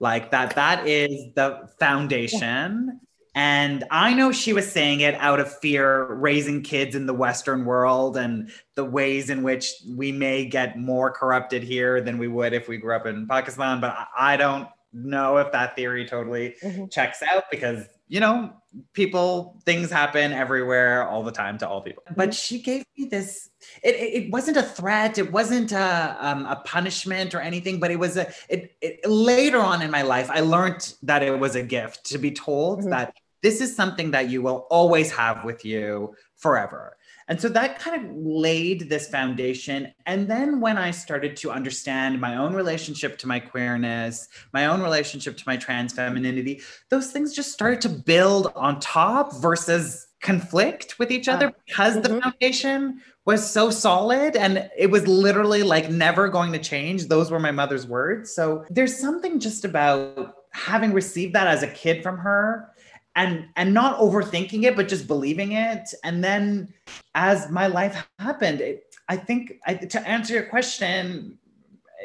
Like 0.00 0.32
that 0.32 0.56
that 0.56 0.88
is 0.88 1.32
the 1.34 1.68
foundation. 1.78 3.00
And 3.34 3.84
I 3.90 4.12
know 4.12 4.30
she 4.30 4.52
was 4.52 4.70
saying 4.70 5.00
it 5.00 5.14
out 5.14 5.40
of 5.40 5.56
fear, 5.60 6.12
raising 6.12 6.62
kids 6.62 6.94
in 6.94 7.06
the 7.06 7.14
Western 7.14 7.64
world 7.64 8.16
and 8.16 8.50
the 8.74 8.84
ways 8.84 9.30
in 9.30 9.42
which 9.42 9.72
we 9.88 10.12
may 10.12 10.44
get 10.44 10.78
more 10.78 11.10
corrupted 11.10 11.62
here 11.62 12.00
than 12.02 12.18
we 12.18 12.28
would 12.28 12.52
if 12.52 12.68
we 12.68 12.76
grew 12.76 12.94
up 12.94 13.06
in 13.06 13.26
Pakistan. 13.26 13.80
But 13.80 13.96
I 14.18 14.36
don't 14.36 14.68
know 14.92 15.38
if 15.38 15.50
that 15.52 15.76
theory 15.76 16.06
totally 16.06 16.56
mm-hmm. 16.62 16.86
checks 16.88 17.22
out 17.22 17.44
because 17.50 17.86
you 18.08 18.20
know 18.20 18.52
people 18.92 19.60
things 19.64 19.90
happen 19.90 20.32
everywhere 20.32 21.06
all 21.06 21.22
the 21.22 21.32
time 21.32 21.58
to 21.58 21.68
all 21.68 21.82
people 21.82 22.02
but 22.16 22.32
she 22.32 22.58
gave 22.58 22.84
me 22.96 23.04
this 23.04 23.50
it, 23.82 23.94
it, 23.94 24.30
wasn't 24.30 24.56
a 24.56 24.62
threat 24.62 25.18
it 25.18 25.30
wasn't 25.30 25.72
a, 25.72 26.16
um, 26.20 26.46
a 26.46 26.56
punishment 26.64 27.34
or 27.34 27.40
anything 27.40 27.78
but 27.78 27.90
it 27.90 27.98
was 27.98 28.16
a 28.16 28.32
it, 28.48 28.74
it, 28.80 29.04
later 29.08 29.58
on 29.58 29.82
in 29.82 29.90
my 29.90 30.02
life 30.02 30.30
i 30.30 30.40
learned 30.40 30.94
that 31.02 31.22
it 31.22 31.38
was 31.38 31.54
a 31.54 31.62
gift 31.62 32.04
to 32.04 32.18
be 32.18 32.30
told 32.30 32.80
mm-hmm. 32.80 32.90
that 32.90 33.14
this 33.42 33.60
is 33.60 33.74
something 33.74 34.12
that 34.12 34.30
you 34.30 34.40
will 34.40 34.66
always 34.70 35.10
have 35.10 35.44
with 35.44 35.64
you 35.64 36.14
forever 36.36 36.96
and 37.28 37.40
so 37.40 37.48
that 37.50 37.78
kind 37.78 38.04
of 38.04 38.16
laid 38.16 38.88
this 38.88 39.08
foundation. 39.08 39.92
And 40.06 40.28
then 40.28 40.60
when 40.60 40.78
I 40.78 40.90
started 40.90 41.36
to 41.38 41.50
understand 41.50 42.20
my 42.20 42.36
own 42.36 42.54
relationship 42.54 43.18
to 43.18 43.28
my 43.28 43.40
queerness, 43.40 44.28
my 44.52 44.66
own 44.66 44.82
relationship 44.82 45.36
to 45.38 45.44
my 45.46 45.56
trans 45.56 45.92
femininity, 45.92 46.60
those 46.88 47.12
things 47.12 47.34
just 47.34 47.52
started 47.52 47.80
to 47.82 47.88
build 47.88 48.52
on 48.54 48.80
top 48.80 49.34
versus 49.34 50.08
conflict 50.20 50.98
with 50.98 51.10
each 51.10 51.28
other 51.28 51.52
because 51.66 51.96
mm-hmm. 51.96 52.14
the 52.14 52.20
foundation 52.20 53.00
was 53.24 53.48
so 53.48 53.70
solid 53.70 54.36
and 54.36 54.70
it 54.76 54.90
was 54.90 55.06
literally 55.06 55.62
like 55.62 55.90
never 55.90 56.28
going 56.28 56.52
to 56.52 56.58
change. 56.58 57.06
Those 57.06 57.30
were 57.30 57.38
my 57.38 57.50
mother's 57.50 57.86
words. 57.86 58.32
So 58.34 58.64
there's 58.70 58.96
something 58.96 59.38
just 59.38 59.64
about 59.64 60.36
having 60.50 60.92
received 60.92 61.34
that 61.34 61.46
as 61.46 61.62
a 61.62 61.68
kid 61.68 62.02
from 62.02 62.18
her 62.18 62.71
and 63.16 63.46
and 63.56 63.74
not 63.74 63.98
overthinking 63.98 64.64
it 64.64 64.76
but 64.76 64.88
just 64.88 65.06
believing 65.06 65.52
it 65.52 65.92
and 66.04 66.22
then 66.22 66.72
as 67.14 67.50
my 67.50 67.66
life 67.66 68.06
happened 68.18 68.60
it, 68.60 68.94
i 69.08 69.16
think 69.16 69.54
I, 69.66 69.74
to 69.74 70.08
answer 70.08 70.34
your 70.34 70.44
question 70.44 71.38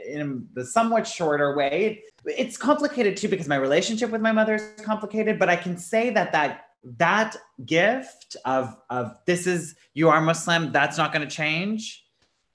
in 0.07 0.47
the 0.53 0.65
somewhat 0.65 1.07
shorter 1.07 1.55
way 1.55 2.03
it's 2.25 2.57
complicated 2.57 3.17
too 3.17 3.27
because 3.27 3.47
my 3.47 3.55
relationship 3.55 4.09
with 4.09 4.21
my 4.21 4.31
mother 4.31 4.55
is 4.55 4.73
complicated 4.83 5.39
but 5.39 5.49
i 5.49 5.55
can 5.55 5.77
say 5.77 6.09
that 6.09 6.31
that 6.31 6.65
that 6.83 7.35
gift 7.65 8.37
of 8.45 8.75
of 8.89 9.17
this 9.25 9.47
is 9.47 9.75
you 9.93 10.09
are 10.09 10.21
muslim 10.21 10.71
that's 10.71 10.97
not 10.97 11.13
going 11.13 11.27
to 11.27 11.33
change 11.33 12.05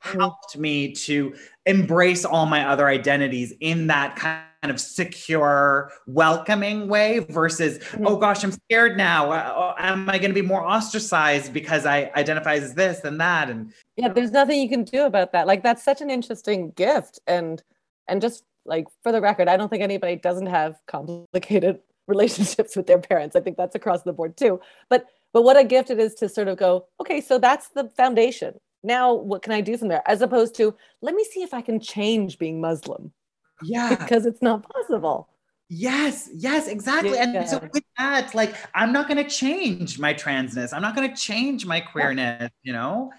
mm-hmm. 0.05 0.19
helped 0.19 0.57
me 0.57 0.93
to 0.93 1.35
embrace 1.67 2.25
all 2.25 2.47
my 2.47 2.69
other 2.69 2.87
identities 2.87 3.55
in 3.61 3.87
that 3.87 4.17
kind 4.17 4.45
of 4.71 4.79
secure, 4.81 5.91
welcoming 6.07 6.89
way 6.89 7.19
versus, 7.19 7.79
mm-hmm. 7.79 8.07
oh 8.07 8.17
gosh, 8.17 8.45
I'm 8.45 8.53
scared 8.53 8.97
now. 8.97 9.33
Uh, 9.33 9.35
uh 9.35 9.75
am 9.79 10.09
I 10.09 10.19
going 10.19 10.31
to 10.31 10.35
be 10.35 10.47
more 10.47 10.65
ostracized 10.65 11.53
because 11.53 11.85
I 11.85 12.13
identify 12.17 12.55
as 12.55 12.75
this 12.75 13.01
and 13.05 13.21
that? 13.21 13.51
And 13.51 13.73
yeah, 13.97 14.09
there's 14.09 14.31
nothing 14.31 14.61
you 14.61 14.69
can 14.69 14.85
do 14.85 15.05
about 15.05 15.33
that. 15.33 15.47
Like 15.47 15.63
that's 15.63 15.83
such 15.83 16.01
an 16.01 16.11
interesting 16.11 16.71
gift. 16.77 17.19
And 17.27 17.63
and 18.07 18.21
just 18.21 18.45
like 18.65 18.87
for 19.03 19.11
the 19.11 19.21
record, 19.21 19.49
I 19.49 19.57
don't 19.57 19.69
think 19.69 19.83
anybody 19.83 20.17
doesn't 20.17 20.47
have 20.47 20.77
complicated 20.87 21.81
relationships 22.07 22.77
with 22.77 22.87
their 22.87 22.99
parents. 22.99 23.35
I 23.35 23.41
think 23.41 23.57
that's 23.57 23.75
across 23.75 24.03
the 24.03 24.13
board 24.13 24.37
too. 24.37 24.61
But 24.89 25.07
but 25.33 25.43
what 25.43 25.57
a 25.57 25.65
gift 25.65 25.91
it 25.91 25.99
is 25.99 26.15
to 26.17 26.29
sort 26.29 26.49
of 26.49 26.59
go, 26.59 26.87
okay, 27.01 27.21
so 27.21 27.39
that's 27.39 27.69
the 27.71 27.89
foundation. 27.97 28.55
Now 28.85 29.15
what 29.15 29.43
can 29.43 29.53
I 29.53 29.61
do 29.61 29.77
from 29.77 29.89
there? 29.89 30.03
As 30.07 30.23
opposed 30.23 30.55
to 30.57 30.77
let 31.01 31.15
me 31.15 31.25
see 31.25 31.43
if 31.43 31.55
I 31.55 31.63
can 31.63 31.81
change 31.81 32.39
being 32.39 32.61
Muslim 32.61 33.13
yeah. 33.63 33.95
Because 33.95 34.27
it's 34.27 34.43
not 34.43 34.69
possible. 34.69 35.29
Yes, 35.69 36.29
yes, 36.35 36.69
exactly. 36.69 37.15
Yeah. 37.15 37.41
And 37.41 37.49
so 37.49 37.59
with 37.73 37.83
that, 37.97 38.35
like 38.35 38.55
I'm 38.75 38.93
not 38.93 39.09
gonna 39.09 39.29
change 39.29 39.99
my 39.99 40.13
transness. 40.13 40.75
I'm 40.75 40.83
not 40.83 40.95
gonna 40.95 41.17
change 41.17 41.65
my 41.65 41.81
queerness, 41.81 42.51
you 42.63 42.75
know? 42.75 43.11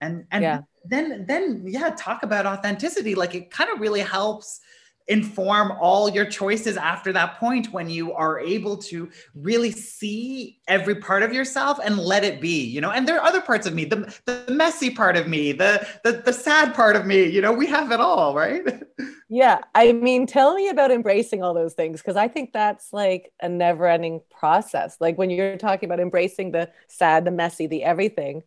And 0.00 0.26
and 0.32 0.42
yeah. 0.42 0.60
then 0.84 1.26
then 1.28 1.62
yeah, 1.64 1.90
talk 1.90 2.24
about 2.24 2.44
authenticity. 2.44 3.14
Like 3.14 3.36
it 3.36 3.52
kind 3.52 3.70
of 3.70 3.78
really 3.78 4.00
helps 4.00 4.60
inform 5.08 5.72
all 5.80 6.08
your 6.08 6.24
choices 6.24 6.76
after 6.76 7.12
that 7.12 7.38
point 7.38 7.72
when 7.72 7.88
you 7.88 8.12
are 8.12 8.40
able 8.40 8.76
to 8.76 9.10
really 9.34 9.70
see 9.70 10.60
every 10.68 10.94
part 10.94 11.22
of 11.22 11.32
yourself 11.32 11.78
and 11.84 11.98
let 11.98 12.24
it 12.24 12.40
be 12.40 12.64
you 12.64 12.80
know? 12.80 12.90
And 12.90 13.06
there 13.06 13.18
are 13.18 13.26
other 13.26 13.40
parts 13.40 13.66
of 13.66 13.74
me 13.74 13.84
the, 13.84 14.14
the 14.26 14.52
messy 14.52 14.90
part 14.90 15.16
of 15.16 15.28
me 15.28 15.52
the, 15.52 15.86
the 16.04 16.12
the 16.12 16.32
sad 16.32 16.74
part 16.74 16.96
of 16.96 17.06
me 17.06 17.24
you 17.24 17.40
know? 17.40 17.52
We 17.52 17.66
have 17.66 17.92
it 17.92 18.00
all 18.00 18.34
right? 18.34 18.62
Yeah 19.28 19.60
i 19.74 19.92
mean 19.92 20.26
tell 20.26 20.54
me 20.54 20.68
about 20.68 20.90
embracing 20.90 21.42
all 21.42 21.54
those 21.54 21.72
things 21.72 22.02
because 22.02 22.16
i 22.16 22.28
think 22.28 22.52
that's 22.52 22.92
like 22.92 23.32
a 23.40 23.48
never 23.48 23.86
ending 23.86 24.20
process. 24.30 24.98
Like 25.00 25.16
when 25.16 25.30
you're 25.30 25.56
talking 25.56 25.88
about 25.88 26.00
embracing 26.00 26.52
the 26.52 26.70
sad 26.88 27.24
the 27.24 27.30
messy 27.30 27.66
the 27.66 27.82
everything 27.82 28.42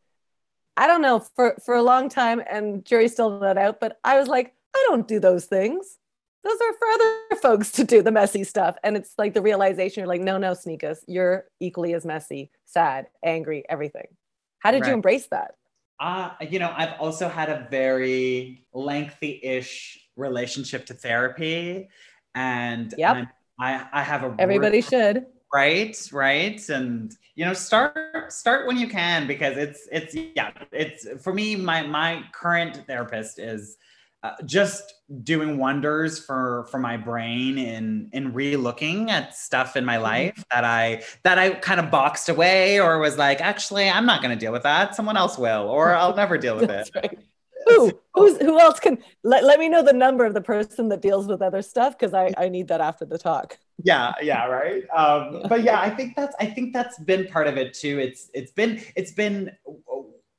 i 0.77 0.87
don't 0.87 1.01
know 1.01 1.19
for 1.19 1.55
for 1.65 1.73
a 1.75 1.81
long 1.81 2.09
time 2.09 2.41
and 2.49 2.85
jury's 2.85 3.13
still 3.13 3.39
not 3.39 3.57
out 3.57 3.79
but 3.79 3.99
i 4.03 4.19
was 4.19 4.27
like 4.27 4.53
i 4.75 4.85
don't 4.89 5.07
do 5.07 5.19
those 5.19 5.45
things 5.45 5.97
those 6.45 6.57
are 6.61 6.73
for 6.73 6.87
other 6.93 7.41
folks 7.41 7.71
to 7.71 7.83
do 7.83 8.01
the 8.01 8.11
messy 8.11 8.43
stuff. 8.43 8.77
And 8.83 8.95
it's 8.95 9.13
like 9.17 9.33
the 9.33 9.41
realization 9.41 10.01
you're 10.01 10.07
like, 10.07 10.21
no, 10.21 10.37
no, 10.37 10.51
Snieckus, 10.51 10.99
you're 11.07 11.45
equally 11.59 11.93
as 11.93 12.05
messy, 12.05 12.51
sad, 12.65 13.07
angry, 13.23 13.63
everything. 13.67 14.07
How 14.59 14.71
did 14.71 14.81
right. 14.81 14.89
you 14.89 14.93
embrace 14.93 15.27
that? 15.27 15.55
Uh, 15.99 16.31
you 16.49 16.59
know, 16.59 16.73
I've 16.75 16.99
also 16.99 17.27
had 17.27 17.49
a 17.49 17.67
very 17.71 18.65
lengthy 18.73 19.39
ish 19.43 19.99
relationship 20.15 20.85
to 20.87 20.93
therapy. 20.93 21.89
And 22.35 22.93
yep. 22.97 23.27
I, 23.59 23.87
I 23.91 24.03
have 24.03 24.23
a 24.23 24.35
everybody 24.37 24.81
should 24.81 25.25
right 25.53 26.09
right 26.11 26.67
and 26.69 27.15
you 27.35 27.45
know 27.45 27.53
start 27.53 27.95
start 28.27 28.67
when 28.67 28.77
you 28.77 28.89
can 28.89 29.25
because 29.25 29.55
it's 29.55 29.87
it's 29.89 30.13
yeah 30.35 30.51
it's 30.73 31.07
for 31.23 31.33
me 31.33 31.55
my 31.55 31.81
my 31.81 32.23
current 32.33 32.85
therapist 32.87 33.39
is 33.39 33.77
uh, 34.25 34.35
just 34.45 34.93
doing 35.23 35.57
wonders 35.57 36.17
for 36.17 36.67
for 36.71 36.79
my 36.79 36.97
brain 36.97 37.59
in 37.59 38.09
in 38.11 38.33
re-looking 38.33 39.11
at 39.11 39.35
stuff 39.35 39.75
in 39.75 39.85
my 39.85 39.95
mm-hmm. 39.95 40.03
life 40.03 40.45
that 40.51 40.63
I 40.63 41.03
that 41.23 41.37
I 41.37 41.51
kind 41.51 41.79
of 41.79 41.91
boxed 41.91 42.27
away 42.29 42.79
or 42.79 42.97
was 42.99 43.17
like, 43.17 43.39
actually, 43.39 43.87
I'm 43.87 44.05
not 44.05 44.21
going 44.21 44.37
to 44.37 44.39
deal 44.39 44.51
with 44.51 44.63
that. 44.63 44.95
Someone 44.95 45.15
else 45.15 45.37
will, 45.37 45.67
or 45.69 45.93
I'll 45.93 46.15
never 46.15 46.37
deal 46.37 46.57
with 46.57 46.69
it. 46.79 46.89
Right. 46.95 47.19
Who 47.67 47.91
who's 48.13 48.37
who 48.37 48.59
else 48.59 48.79
can 48.79 48.99
let, 49.23 49.43
let 49.43 49.57
me 49.57 49.69
know 49.69 49.81
the 49.81 49.91
number 49.91 50.23
of 50.23 50.35
the 50.35 50.41
person 50.41 50.87
that 50.89 51.01
deals 51.01 51.25
with 51.25 51.41
other 51.41 51.63
stuff 51.63 51.97
because 51.97 52.13
I 52.13 52.31
I 52.37 52.47
need 52.47 52.67
that 52.67 52.79
after 52.79 53.05
the 53.05 53.17
talk. 53.17 53.57
Yeah, 53.83 54.13
yeah, 54.21 54.45
right. 54.45 54.83
Um, 54.95 55.47
but 55.49 55.63
yeah, 55.63 55.81
I 55.87 55.89
think 55.89 56.15
that's 56.15 56.35
I 56.39 56.45
think 56.45 56.73
that's 56.73 56.99
been 56.99 57.25
part 57.25 57.47
of 57.47 57.57
it 57.57 57.73
too. 57.73 57.97
It's 57.97 58.29
it's 58.35 58.51
been 58.51 58.83
it's 58.95 59.13
been 59.13 59.51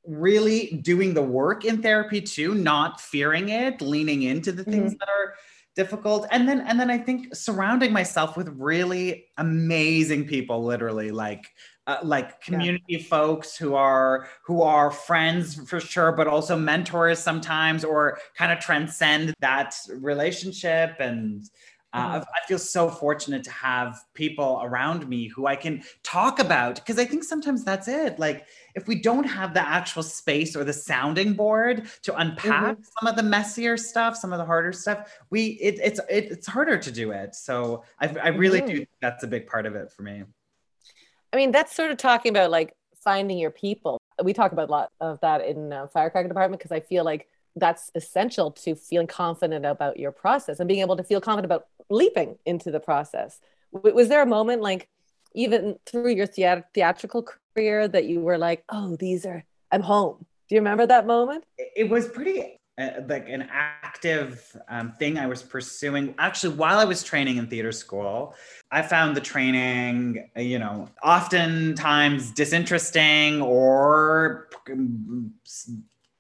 really 0.07 0.81
doing 0.83 1.15
the 1.15 1.23
work 1.23 1.65
in 1.65 1.83
therapy 1.83 2.21
too, 2.21 2.55
not 2.55 3.01
fearing 3.01 3.49
it, 3.49 3.81
leaning 3.81 4.23
into 4.23 4.53
the 4.53 4.65
things 4.65 4.93
mm-hmm. 4.93 4.99
that 4.99 5.09
are 5.09 5.35
difficult 5.77 6.27
and 6.31 6.49
then 6.49 6.63
and 6.63 6.81
then 6.81 6.91
i 6.91 6.97
think 6.97 7.33
surrounding 7.37 7.93
myself 7.93 8.35
with 8.35 8.49
really 8.57 9.27
amazing 9.37 10.27
people 10.27 10.65
literally 10.65 11.11
like 11.11 11.53
uh, 11.87 11.99
like 12.03 12.41
community 12.41 12.83
yeah. 12.89 13.03
folks 13.03 13.57
who 13.57 13.75
are 13.75 14.27
who 14.43 14.63
are 14.63 14.91
friends 14.91 15.69
for 15.69 15.79
sure 15.79 16.13
but 16.13 16.27
also 16.27 16.57
mentors 16.57 17.19
sometimes 17.19 17.85
or 17.85 18.19
kind 18.35 18.51
of 18.51 18.59
transcend 18.59 19.35
that 19.41 19.77
relationship 20.01 20.97
and 20.99 21.51
uh, 21.93 22.21
mm. 22.21 22.25
I 22.25 22.47
feel 22.47 22.59
so 22.59 22.91
fortunate 22.91 23.43
to 23.45 23.51
have 23.51 24.05
people 24.13 24.61
around 24.63 25.09
me 25.09 25.29
who 25.29 25.47
I 25.47 25.57
can 25.57 25.83
talk 26.03 26.39
about 26.39 26.75
because 26.75 26.99
I 26.99 27.07
think 27.07 27.25
sometimes 27.25 27.65
that's 27.65 27.89
it. 27.89 28.19
Like, 28.19 28.47
if 28.77 28.87
we 28.87 28.95
don't 28.95 29.25
have 29.25 29.55
the 29.55 29.67
actual 29.67 30.03
space 30.03 30.55
or 30.55 30.63
the 30.63 30.73
sounding 30.73 31.33
board 31.33 31.89
to 32.03 32.15
unpack 32.15 32.77
mm-hmm. 32.77 32.83
some 33.01 33.09
of 33.09 33.17
the 33.17 33.23
messier 33.23 33.77
stuff, 33.77 34.15
some 34.17 34.33
of 34.33 34.39
the 34.39 34.45
harder 34.45 34.73
stuff, 34.73 35.19
we 35.31 35.59
it, 35.63 35.81
it's 35.83 35.99
it, 36.11 36.31
it's 36.31 36.47
harder 36.47 36.77
to 36.77 36.93
do 36.93 37.11
it. 37.11 37.35
So 37.35 37.83
I, 38.01 38.15
I 38.23 38.29
really 38.29 38.61
mm-hmm. 38.61 38.69
do 38.69 38.77
think 38.77 38.89
that's 39.01 39.25
a 39.25 39.27
big 39.27 39.47
part 39.47 39.67
of 39.67 39.75
it 39.75 39.91
for 39.91 40.03
me. 40.03 40.25
I 41.33 41.37
mean, 41.37 41.51
that's 41.51 41.75
sort 41.75 41.91
of 41.91 41.97
talking 41.97 42.31
about 42.31 42.51
like 42.51 42.75
finding 43.03 43.39
your 43.39 43.51
people. 43.51 43.99
We 44.23 44.35
talk 44.35 44.53
about 44.53 44.69
a 44.69 44.73
lot 44.73 44.91
of 45.01 45.21
that 45.21 45.45
in 45.45 45.73
uh, 45.73 45.87
Firecracker 45.89 46.29
Department 46.29 46.61
because 46.61 46.73
I 46.73 46.81
feel 46.81 47.05
like 47.05 47.29
that's 47.57 47.91
essential 47.95 48.51
to 48.51 48.75
feeling 48.75 49.07
confident 49.07 49.65
about 49.65 49.99
your 49.99 50.13
process 50.13 50.61
and 50.61 50.69
being 50.69 50.81
able 50.81 50.97
to 50.99 51.03
feel 51.03 51.23
confident 51.23 51.47
about 51.47 51.67
leaping 51.89 52.37
into 52.45 52.71
the 52.71 52.81
process. 52.81 53.41
Was 53.73 54.09
there 54.09 54.23
a 54.23 54.27
moment 54.27 54.61
like 54.61 54.89
even 55.37 55.79
through 55.85 56.11
your 56.11 56.27
theatrical 56.27 57.23
career 57.55 57.87
that 57.87 58.07
you 58.07 58.21
were 58.21 58.39
like, 58.39 58.65
oh, 58.71 58.97
these 58.97 59.25
are, 59.27 59.45
I'm 59.71 59.83
home? 59.83 60.27
Do 60.49 60.55
you 60.55 60.61
remember 60.61 60.87
that 60.87 61.07
moment? 61.07 61.45
It 61.59 61.91
was 61.91 62.09
pretty 62.09 62.59
uh, 62.79 62.91
like 63.09 63.29
an 63.29 63.49
active 63.51 64.57
um, 64.69 64.93
thing 64.93 65.19
I 65.19 65.27
was 65.27 65.43
pursuing. 65.43 66.15
Actually, 66.19 66.57
while 66.57 66.79
I 66.79 66.85
was 66.85 67.03
training 67.03 67.37
in 67.37 67.49
theater 67.49 67.73
school, 67.73 68.35
I 68.71 68.83
found 68.83 69.17
the 69.17 69.21
training, 69.21 70.31
you 70.37 70.59
know, 70.59 70.89
oftentimes 71.03 72.31
disinteresting 72.31 73.43
or 73.43 74.49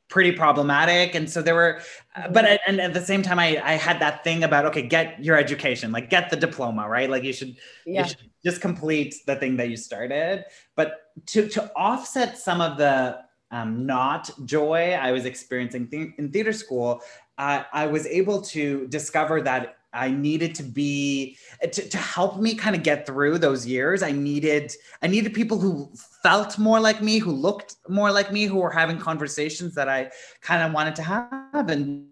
pretty 0.08 0.32
problematic. 0.32 1.14
And 1.14 1.28
so 1.28 1.42
there 1.42 1.54
were 1.54 1.80
uh, 2.14 2.28
but 2.28 2.44
I, 2.44 2.58
and 2.66 2.80
at 2.80 2.94
the 2.94 3.04
same 3.04 3.22
time 3.22 3.38
I, 3.38 3.60
I 3.64 3.72
had 3.72 4.00
that 4.00 4.22
thing 4.22 4.44
about 4.44 4.64
okay 4.66 4.82
get 4.82 5.22
your 5.22 5.36
education 5.36 5.92
like 5.92 6.10
get 6.10 6.30
the 6.30 6.36
diploma 6.36 6.88
right? 6.88 7.10
Like 7.10 7.24
you 7.24 7.32
should, 7.32 7.56
yeah. 7.84 8.02
you 8.02 8.08
should 8.08 8.30
just 8.44 8.60
complete 8.60 9.16
the 9.26 9.36
thing 9.36 9.56
that 9.56 9.68
you 9.68 9.76
started. 9.76 10.44
But 10.76 11.12
to 11.26 11.48
to 11.48 11.70
offset 11.74 12.38
some 12.38 12.60
of 12.60 12.78
the 12.78 13.18
um, 13.50 13.86
not 13.86 14.30
joy 14.44 14.92
I 15.00 15.12
was 15.12 15.24
experiencing 15.24 15.88
th- 15.88 16.10
in 16.18 16.30
theater 16.30 16.52
school, 16.52 17.00
uh, 17.38 17.64
I 17.72 17.86
was 17.86 18.06
able 18.06 18.42
to 18.42 18.86
discover 18.88 19.40
that 19.42 19.76
I 19.96 20.10
needed 20.10 20.54
to 20.56 20.62
be 20.62 21.38
to, 21.62 21.88
to 21.88 21.96
help 21.96 22.38
me 22.38 22.54
kind 22.54 22.76
of 22.76 22.82
get 22.82 23.06
through 23.06 23.38
those 23.38 23.66
years. 23.66 24.02
I 24.02 24.12
needed 24.12 24.72
I 25.02 25.06
needed 25.06 25.34
people 25.34 25.58
who 25.58 25.90
felt 26.22 26.58
more 26.58 26.80
like 26.80 27.02
me, 27.02 27.18
who 27.18 27.32
looked 27.32 27.76
more 27.88 28.12
like 28.12 28.30
me, 28.32 28.44
who 28.44 28.56
were 28.56 28.70
having 28.70 28.98
conversations 28.98 29.74
that 29.74 29.88
I 29.88 30.10
kind 30.42 30.62
of 30.62 30.72
wanted 30.72 30.96
to 30.96 31.02
have 31.02 31.68
and 31.68 32.06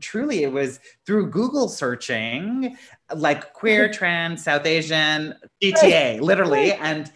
truly 0.00 0.42
it 0.42 0.52
was 0.52 0.78
through 1.06 1.30
google 1.30 1.68
searching 1.68 2.76
like 3.16 3.52
queer 3.54 3.90
trans 3.92 4.44
south 4.44 4.66
asian 4.66 5.34
gta 5.62 6.20
literally 6.20 6.72
and 6.72 7.10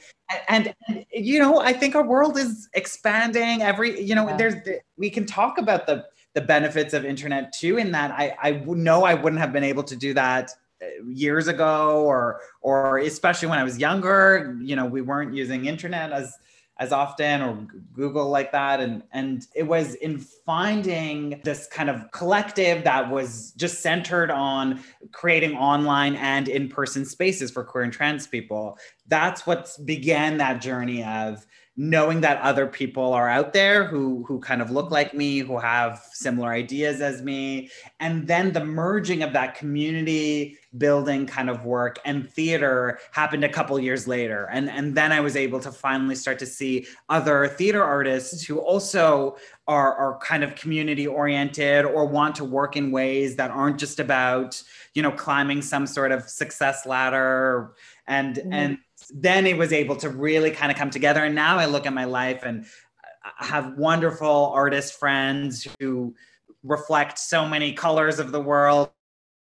and, 0.48 0.74
and, 0.88 1.04
you 1.12 1.38
know 1.38 1.60
i 1.60 1.72
think 1.72 1.94
our 1.94 2.06
world 2.06 2.38
is 2.38 2.68
expanding 2.74 3.62
every 3.62 4.00
you 4.00 4.14
know 4.14 4.28
yeah. 4.28 4.36
there's 4.36 4.54
we 4.96 5.10
can 5.10 5.26
talk 5.26 5.58
about 5.58 5.86
the 5.86 6.04
the 6.34 6.40
benefits 6.40 6.94
of 6.94 7.04
internet 7.04 7.52
too 7.52 7.78
in 7.78 7.92
that 7.92 8.10
i 8.12 8.34
i 8.42 8.50
know 8.66 9.04
i 9.04 9.14
wouldn't 9.14 9.40
have 9.40 9.52
been 9.52 9.64
able 9.64 9.82
to 9.82 9.96
do 9.96 10.14
that 10.14 10.50
uh, 10.82 10.86
years 11.08 11.48
ago 11.48 12.04
or 12.04 12.40
or 12.60 12.98
especially 12.98 13.48
when 13.48 13.58
i 13.58 13.64
was 13.64 13.78
younger 13.78 14.56
you 14.60 14.76
know 14.76 14.86
we 14.86 15.00
weren't 15.00 15.34
using 15.34 15.66
internet 15.66 16.12
as 16.12 16.38
as 16.78 16.92
often 16.92 17.42
or 17.42 17.66
google 17.92 18.28
like 18.28 18.52
that. 18.52 18.80
And 18.80 19.02
and 19.12 19.46
it 19.54 19.64
was 19.64 19.94
in 19.96 20.18
finding 20.18 21.40
this 21.44 21.66
kind 21.66 21.90
of 21.90 22.10
collective 22.12 22.84
that 22.84 23.10
was 23.10 23.52
just 23.56 23.80
centered 23.80 24.30
on 24.30 24.82
creating 25.12 25.56
online 25.56 26.14
and 26.16 26.48
in-person 26.48 27.04
spaces 27.04 27.50
for 27.50 27.64
queer 27.64 27.84
and 27.84 27.92
trans 27.92 28.26
people. 28.26 28.78
That's 29.08 29.46
what 29.46 29.76
began 29.84 30.38
that 30.38 30.60
journey 30.60 31.02
of 31.02 31.44
knowing 31.80 32.20
that 32.22 32.40
other 32.40 32.66
people 32.66 33.12
are 33.14 33.28
out 33.28 33.52
there 33.52 33.84
who 33.84 34.24
who 34.24 34.40
kind 34.40 34.60
of 34.60 34.72
look 34.72 34.90
like 34.90 35.14
me 35.14 35.38
who 35.38 35.56
have 35.56 36.04
similar 36.12 36.50
ideas 36.50 37.00
as 37.00 37.22
me. 37.22 37.70
And 38.00 38.26
then 38.26 38.52
the 38.52 38.64
merging 38.64 39.22
of 39.22 39.32
that 39.34 39.54
community 39.54 40.58
building 40.76 41.24
kind 41.24 41.48
of 41.48 41.64
work 41.64 42.00
and 42.04 42.28
theater 42.28 42.98
happened 43.12 43.44
a 43.44 43.48
couple 43.48 43.78
years 43.78 44.08
later. 44.08 44.48
And 44.50 44.68
and 44.68 44.96
then 44.96 45.12
i 45.12 45.20
was 45.20 45.36
able 45.36 45.60
to 45.60 45.70
finally 45.70 46.16
start 46.16 46.40
to 46.40 46.46
see 46.46 46.84
other 47.08 47.46
theater 47.46 47.84
artists 47.84 48.44
who 48.44 48.58
also 48.58 49.36
are 49.68 49.94
are 49.94 50.18
kind 50.18 50.42
of 50.42 50.56
community 50.56 51.06
oriented 51.06 51.84
or 51.84 52.06
want 52.06 52.34
to 52.34 52.44
work 52.44 52.76
in 52.76 52.90
ways 52.90 53.36
that 53.36 53.52
aren't 53.52 53.78
just 53.78 54.00
about 54.00 54.60
you 54.94 55.02
know 55.02 55.12
climbing 55.12 55.62
some 55.62 55.86
sort 55.86 56.10
of 56.10 56.28
success 56.28 56.86
ladder. 56.86 57.74
And 58.08 58.34
mm-hmm. 58.34 58.52
and 58.52 58.78
then 59.10 59.46
it 59.46 59.56
was 59.56 59.72
able 59.72 59.96
to 59.96 60.10
really 60.10 60.50
kind 60.50 60.70
of 60.70 60.78
come 60.78 60.90
together. 60.90 61.24
And 61.24 61.34
now 61.34 61.58
I 61.58 61.66
look 61.66 61.86
at 61.86 61.92
my 61.92 62.04
life 62.04 62.42
and 62.44 62.66
I 63.40 63.46
have 63.46 63.76
wonderful 63.76 64.52
artist 64.54 64.98
friends 64.98 65.66
who 65.80 66.14
reflect 66.62 67.18
so 67.18 67.46
many 67.46 67.72
colors 67.72 68.18
of 68.18 68.32
the 68.32 68.40
world 68.40 68.90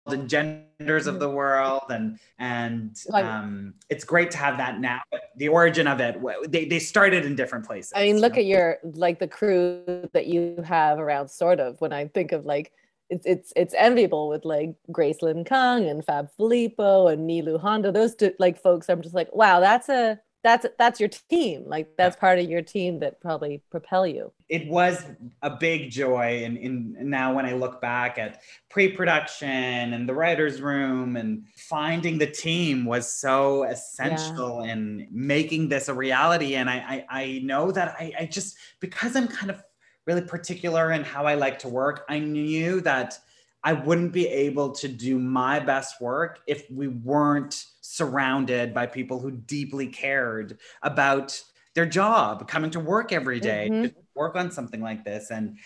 and 0.07 0.29
genders 0.29 1.07
of 1.07 1.19
the 1.19 1.29
world 1.29 1.83
and 1.89 2.19
and 2.39 2.97
um, 3.13 3.73
it's 3.89 4.03
great 4.03 4.31
to 4.31 4.37
have 4.37 4.57
that 4.57 4.79
now 4.79 5.01
the 5.37 5.47
origin 5.47 5.87
of 5.87 5.99
it 5.99 6.17
they, 6.47 6.65
they 6.65 6.79
started 6.79 7.25
in 7.25 7.35
different 7.35 7.65
places 7.65 7.91
i 7.95 8.03
mean 8.03 8.17
look 8.17 8.33
know? 8.33 8.39
at 8.39 8.45
your 8.45 8.77
like 8.83 9.19
the 9.19 9.27
crew 9.27 9.83
that 10.13 10.25
you 10.25 10.55
have 10.65 10.99
around 10.99 11.27
sort 11.27 11.59
of 11.59 11.79
when 11.79 11.93
i 11.93 12.07
think 12.07 12.31
of 12.31 12.45
like 12.45 12.71
it's 13.09 13.25
it's 13.25 13.53
it's 13.55 13.73
enviable 13.73 14.29
with 14.29 14.45
like 14.45 14.75
Grace 14.91 15.21
Lynn 15.21 15.43
Kung 15.43 15.87
and 15.87 16.05
Fab 16.05 16.29
Filippo 16.37 17.07
and 17.07 17.29
Nilu 17.29 17.59
Honda. 17.59 17.91
Those 17.91 18.15
two 18.15 18.33
like 18.39 18.61
folks, 18.61 18.89
I'm 18.89 19.01
just 19.01 19.15
like, 19.15 19.33
wow, 19.33 19.59
that's 19.59 19.89
a 19.89 20.19
that's 20.43 20.65
that's 20.77 20.99
your 20.99 21.09
team. 21.09 21.63
Like 21.67 21.97
that's 21.97 22.15
part 22.15 22.39
of 22.39 22.49
your 22.49 22.61
team 22.61 22.99
that 22.99 23.19
probably 23.19 23.61
propel 23.71 24.07
you. 24.07 24.31
It 24.47 24.67
was 24.67 25.03
a 25.41 25.49
big 25.49 25.91
joy, 25.91 26.43
and 26.45 26.57
in, 26.57 26.95
in 26.97 27.09
now 27.09 27.35
when 27.35 27.45
I 27.45 27.53
look 27.53 27.81
back 27.81 28.17
at 28.17 28.41
pre-production 28.69 29.93
and 29.93 30.07
the 30.07 30.13
writers' 30.13 30.61
room 30.61 31.17
and 31.17 31.43
finding 31.57 32.17
the 32.17 32.27
team 32.27 32.85
was 32.85 33.11
so 33.11 33.63
essential 33.63 34.63
yeah. 34.63 34.73
in 34.73 35.07
making 35.11 35.69
this 35.69 35.89
a 35.89 35.93
reality. 35.93 36.55
And 36.55 36.69
I 36.69 37.05
I, 37.09 37.21
I 37.21 37.41
know 37.43 37.71
that 37.71 37.95
I, 37.99 38.13
I 38.19 38.25
just 38.25 38.55
because 38.79 39.15
I'm 39.15 39.27
kind 39.27 39.51
of 39.51 39.61
really 40.05 40.21
particular 40.21 40.91
in 40.91 41.03
how 41.03 41.25
I 41.25 41.35
like 41.35 41.59
to 41.59 41.69
work. 41.69 42.05
I 42.09 42.19
knew 42.19 42.81
that 42.81 43.17
I 43.63 43.73
wouldn't 43.73 44.13
be 44.13 44.27
able 44.27 44.71
to 44.71 44.87
do 44.87 45.19
my 45.19 45.59
best 45.59 45.99
work 45.99 46.39
if 46.47 46.69
we 46.71 46.87
weren't 46.87 47.65
surrounded 47.81 48.73
by 48.73 48.85
people 48.85 49.19
who 49.19 49.31
deeply 49.31 49.87
cared 49.87 50.59
about 50.81 51.41
their 51.75 51.85
job, 51.85 52.47
coming 52.47 52.71
to 52.71 52.79
work 52.79 53.11
every 53.11 53.39
day 53.39 53.69
mm-hmm. 53.69 53.83
to 53.83 53.95
work 54.15 54.35
on 54.35 54.51
something 54.51 54.81
like 54.81 55.03
this. 55.03 55.31
And 55.31 55.57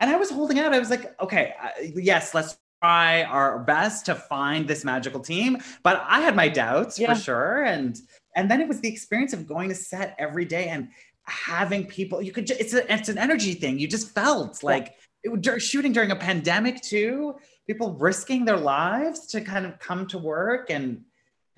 and 0.00 0.10
I 0.10 0.16
was 0.16 0.30
holding 0.30 0.58
out. 0.58 0.74
I 0.74 0.78
was 0.78 0.90
like, 0.90 1.18
okay, 1.20 1.54
uh, 1.62 1.68
yes, 1.94 2.34
let's 2.34 2.58
try 2.82 3.22
our 3.24 3.60
best 3.60 4.06
to 4.06 4.14
find 4.14 4.68
this 4.68 4.84
magical 4.84 5.20
team. 5.20 5.58
But 5.82 6.04
I 6.06 6.20
had 6.20 6.36
my 6.36 6.48
doubts 6.48 6.98
yeah. 6.98 7.14
for 7.14 7.20
sure. 7.20 7.64
And 7.64 7.98
and 8.34 8.50
then 8.50 8.60
it 8.60 8.68
was 8.68 8.80
the 8.80 8.88
experience 8.88 9.32
of 9.32 9.46
going 9.46 9.68
to 9.70 9.74
set 9.74 10.14
every 10.18 10.44
day 10.44 10.68
and 10.68 10.88
having 11.26 11.86
people 11.86 12.22
you 12.22 12.32
could 12.32 12.46
just, 12.46 12.60
it's 12.60 12.74
a, 12.74 12.92
it's 12.92 13.08
an 13.08 13.18
energy 13.18 13.54
thing. 13.54 13.78
You 13.78 13.88
just 13.88 14.14
felt 14.14 14.62
like 14.62 14.94
it, 15.22 15.62
shooting 15.62 15.92
during 15.92 16.10
a 16.10 16.16
pandemic 16.16 16.80
too 16.82 17.36
people 17.66 17.94
risking 17.94 18.44
their 18.44 18.56
lives 18.56 19.26
to 19.26 19.40
kind 19.40 19.66
of 19.66 19.78
come 19.78 20.06
to 20.06 20.18
work 20.18 20.70
and 20.70 21.02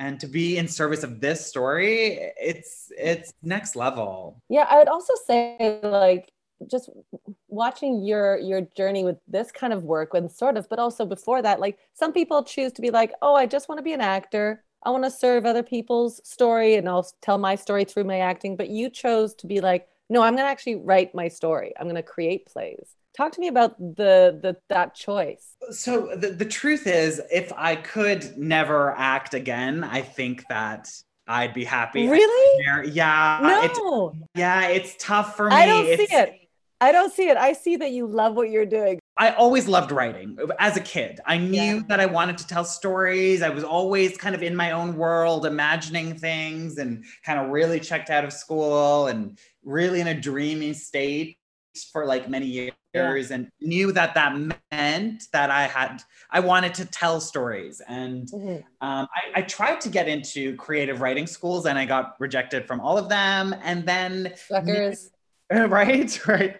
and 0.00 0.20
to 0.20 0.28
be 0.28 0.58
in 0.58 0.68
service 0.68 1.02
of 1.02 1.20
this 1.20 1.44
story. 1.44 2.32
It's 2.40 2.90
it's 2.96 3.34
next 3.42 3.76
level. 3.76 4.42
Yeah 4.48 4.66
i 4.68 4.78
would 4.78 4.88
also 4.88 5.14
say 5.26 5.80
like 5.82 6.32
just 6.70 6.90
watching 7.48 8.02
your 8.02 8.38
your 8.38 8.62
journey 8.76 9.04
with 9.04 9.16
this 9.28 9.52
kind 9.52 9.72
of 9.72 9.84
work 9.84 10.14
and 10.14 10.30
sort 10.30 10.56
of 10.56 10.68
but 10.68 10.78
also 10.78 11.06
before 11.06 11.40
that 11.40 11.60
like 11.60 11.78
some 11.94 12.12
people 12.12 12.42
choose 12.42 12.72
to 12.72 12.82
be 12.82 12.90
like 12.90 13.12
oh 13.22 13.34
i 13.34 13.46
just 13.46 13.68
want 13.68 13.78
to 13.78 13.82
be 13.82 13.92
an 13.92 14.00
actor 14.00 14.64
I 14.88 14.90
want 14.90 15.04
to 15.04 15.10
serve 15.10 15.44
other 15.44 15.62
people's 15.62 16.18
story 16.26 16.76
and 16.76 16.88
I'll 16.88 17.06
tell 17.20 17.36
my 17.36 17.56
story 17.56 17.84
through 17.84 18.04
my 18.04 18.20
acting. 18.20 18.56
But 18.56 18.70
you 18.70 18.88
chose 18.88 19.34
to 19.34 19.46
be 19.46 19.60
like, 19.60 19.86
no, 20.08 20.22
I'm 20.22 20.32
going 20.32 20.46
to 20.46 20.50
actually 20.50 20.76
write 20.76 21.14
my 21.14 21.28
story. 21.28 21.74
I'm 21.78 21.84
going 21.84 21.96
to 21.96 22.02
create 22.02 22.46
plays. 22.46 22.96
Talk 23.14 23.32
to 23.32 23.40
me 23.40 23.48
about 23.48 23.78
the, 23.78 24.38
the 24.40 24.56
that 24.70 24.94
choice. 24.94 25.56
So 25.72 26.16
the, 26.16 26.28
the 26.30 26.46
truth 26.46 26.86
is, 26.86 27.20
if 27.30 27.52
I 27.54 27.76
could 27.76 28.38
never 28.38 28.94
act 28.96 29.34
again, 29.34 29.84
I 29.84 30.00
think 30.00 30.48
that 30.48 30.88
I'd 31.26 31.52
be 31.52 31.64
happy. 31.64 32.08
Really? 32.08 32.90
Yeah. 32.90 33.40
No. 33.42 33.62
It's, 33.64 34.18
yeah, 34.36 34.68
it's 34.68 34.96
tough 34.98 35.36
for 35.36 35.50
me. 35.50 35.54
I 35.54 35.66
don't 35.66 35.84
it's, 35.84 36.10
see 36.10 36.16
it. 36.16 36.48
I 36.80 36.92
don't 36.92 37.12
see 37.12 37.28
it. 37.28 37.36
I 37.36 37.52
see 37.52 37.76
that 37.76 37.90
you 37.90 38.06
love 38.06 38.36
what 38.36 38.48
you're 38.48 38.64
doing. 38.64 39.00
I 39.18 39.32
always 39.32 39.66
loved 39.66 39.90
writing 39.90 40.38
as 40.60 40.76
a 40.76 40.80
kid. 40.80 41.18
I 41.26 41.38
knew 41.38 41.60
yeah. 41.60 41.80
that 41.88 41.98
I 41.98 42.06
wanted 42.06 42.38
to 42.38 42.46
tell 42.46 42.64
stories. 42.64 43.42
I 43.42 43.48
was 43.48 43.64
always 43.64 44.16
kind 44.16 44.34
of 44.34 44.44
in 44.44 44.54
my 44.54 44.70
own 44.70 44.96
world, 44.96 45.44
imagining 45.44 46.16
things 46.16 46.78
and 46.78 47.04
kind 47.26 47.40
of 47.40 47.50
really 47.50 47.80
checked 47.80 48.10
out 48.10 48.24
of 48.24 48.32
school 48.32 49.08
and 49.08 49.36
really 49.64 50.00
in 50.00 50.06
a 50.06 50.14
dreamy 50.14 50.72
state 50.72 51.36
for 51.92 52.06
like 52.06 52.28
many 52.28 52.46
years 52.46 52.72
yeah. 52.94 53.24
and 53.30 53.50
knew 53.60 53.90
that 53.92 54.14
that 54.14 54.36
meant 54.72 55.24
that 55.32 55.50
I 55.50 55.64
had, 55.66 56.00
I 56.30 56.38
wanted 56.38 56.74
to 56.74 56.84
tell 56.84 57.20
stories. 57.20 57.82
And 57.88 58.28
mm-hmm. 58.28 58.86
um, 58.86 59.08
I, 59.12 59.40
I 59.40 59.42
tried 59.42 59.80
to 59.82 59.88
get 59.88 60.06
into 60.06 60.54
creative 60.56 61.00
writing 61.00 61.26
schools 61.26 61.66
and 61.66 61.76
I 61.76 61.86
got 61.86 62.14
rejected 62.20 62.66
from 62.66 62.80
all 62.80 62.96
of 62.96 63.08
them. 63.08 63.54
And 63.64 63.84
then. 63.84 64.32
Suckers. 64.36 65.10
right? 65.68 66.26
Right. 66.26 66.56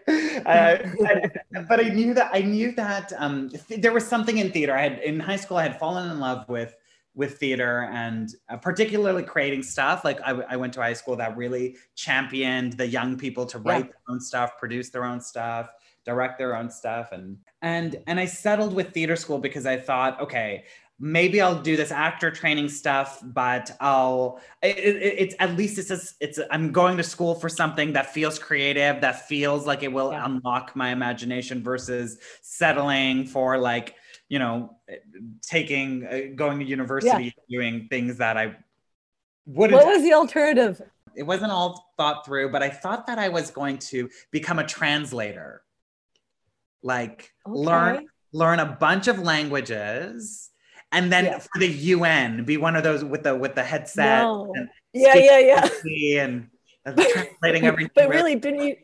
Uh, 0.47 0.79
but 1.69 1.81
i 1.85 1.89
knew 1.89 2.15
that 2.15 2.31
i 2.33 2.41
knew 2.41 2.73
that 2.73 3.13
um, 3.19 3.51
th- 3.51 3.81
there 3.81 3.93
was 3.93 4.07
something 4.07 4.39
in 4.39 4.51
theater. 4.51 4.75
I 4.75 4.83
had 4.83 4.99
in 5.01 5.21
high 5.21 5.37
school 5.37 5.57
i 5.59 5.63
had 5.63 5.79
fallen 5.79 6.11
in 6.11 6.21
love 6.21 6.49
with 6.49 6.75
with 7.15 7.37
theater 7.39 7.91
and 7.93 8.35
uh, 8.49 8.57
particularly 8.57 9.25
creating 9.25 9.63
stuff. 9.63 10.05
Like 10.05 10.21
I, 10.21 10.31
I, 10.51 10.57
went 10.57 10.73
to 10.75 10.81
high 10.81 10.93
school 10.93 11.17
that 11.17 11.37
really 11.37 11.77
championed 11.97 12.75
the 12.75 12.87
young 12.87 13.19
people 13.19 13.45
to 13.47 13.59
write 13.59 13.87
yeah. 13.87 13.91
their 13.91 14.15
own 14.15 14.21
stuff 14.21 14.53
produce 14.57 14.91
their 14.91 15.05
own 15.05 15.21
stuff 15.21 15.69
direct 16.05 16.39
their 16.39 16.57
own 16.57 16.71
stuff. 16.71 17.11
And 17.13 17.37
and 17.63 17.97
and 18.07 18.21
i 18.21 18.25
settled 18.25 18.73
with 18.75 18.93
theater 18.93 19.17
school 19.17 19.39
because 19.39 19.67
i 19.67 19.77
thought 19.77 20.21
okay 20.21 20.65
maybe 21.01 21.41
I'll 21.41 21.61
do 21.61 21.77
this 21.77 21.93
actor 21.93 22.31
training 22.31 22.69
stuff, 22.69 23.21
but 23.23 23.71
I'll 23.81 24.41
it, 24.63 24.79
it, 24.79 25.15
it's 25.19 25.35
at 25.39 25.57
least 25.57 25.79
it's 25.79 25.91
a, 25.91 26.01
it's 26.21 26.39
a, 26.39 26.53
I'm 26.53 26.73
going 26.73 26.97
to 26.97 27.03
school 27.03 27.35
for 27.35 27.49
something 27.49 27.93
that 27.93 28.13
feels 28.13 28.39
creative, 28.39 29.01
that 29.01 29.29
feels 29.29 29.67
like 29.67 29.83
it 29.83 29.93
will 29.93 30.13
yeah. 30.13 30.25
unlock 30.25 30.75
my 30.75 30.91
imagination 30.91 31.63
versus 31.63 32.19
settling 32.43 33.27
for 33.27 33.59
like 33.59 33.95
you 34.29 34.39
know 34.39 34.77
taking 35.43 36.07
uh, 36.07 36.21
going 36.35 36.59
to 36.59 36.65
university 36.65 37.25
yeah. 37.25 37.59
doing 37.59 37.87
things 37.89 38.19
that 38.19 38.37
I 38.37 38.57
wouldn't. 39.47 39.81
What 39.81 39.87
was 39.87 40.03
the 40.03 40.15
alternative? 40.15 40.83
It 41.15 41.23
wasn't 41.23 41.53
all 41.53 41.93
thought 41.97 42.25
through, 42.25 42.51
but 42.51 42.63
I 42.63 42.71
thought 42.71 43.07
that 43.07 43.19
I 43.19 43.29
was 43.29 43.51
going 43.51 43.79
to 43.79 44.09
become 44.31 44.59
a 44.59 44.67
translator, 44.67 45.63
like 46.83 47.33
okay. 47.47 47.59
learn 47.59 48.07
learn 48.33 48.61
a 48.61 48.67
bunch 48.67 49.09
of 49.09 49.19
languages 49.19 50.51
and 50.93 51.13
then 51.13 51.27
yeah. 51.27 51.39
for 51.39 51.59
the 51.59 51.69
UN, 51.69 52.45
be 52.45 52.57
one 52.57 52.77
of 52.77 52.83
those 52.83 53.05
with 53.05 53.23
the 53.23 53.37
with 53.37 53.55
the 53.55 53.63
headset. 53.63 54.23
No. 54.23 54.53
Yeah, 54.93 55.17
yeah, 55.17 55.39
yeah. 55.39 56.23
And, 56.23 56.49
and 56.85 56.97
translating 57.13 57.65
everything. 57.65 57.91
but 57.95 58.09
really, 58.09 58.35
didn't 58.35 58.61
you 58.61 58.77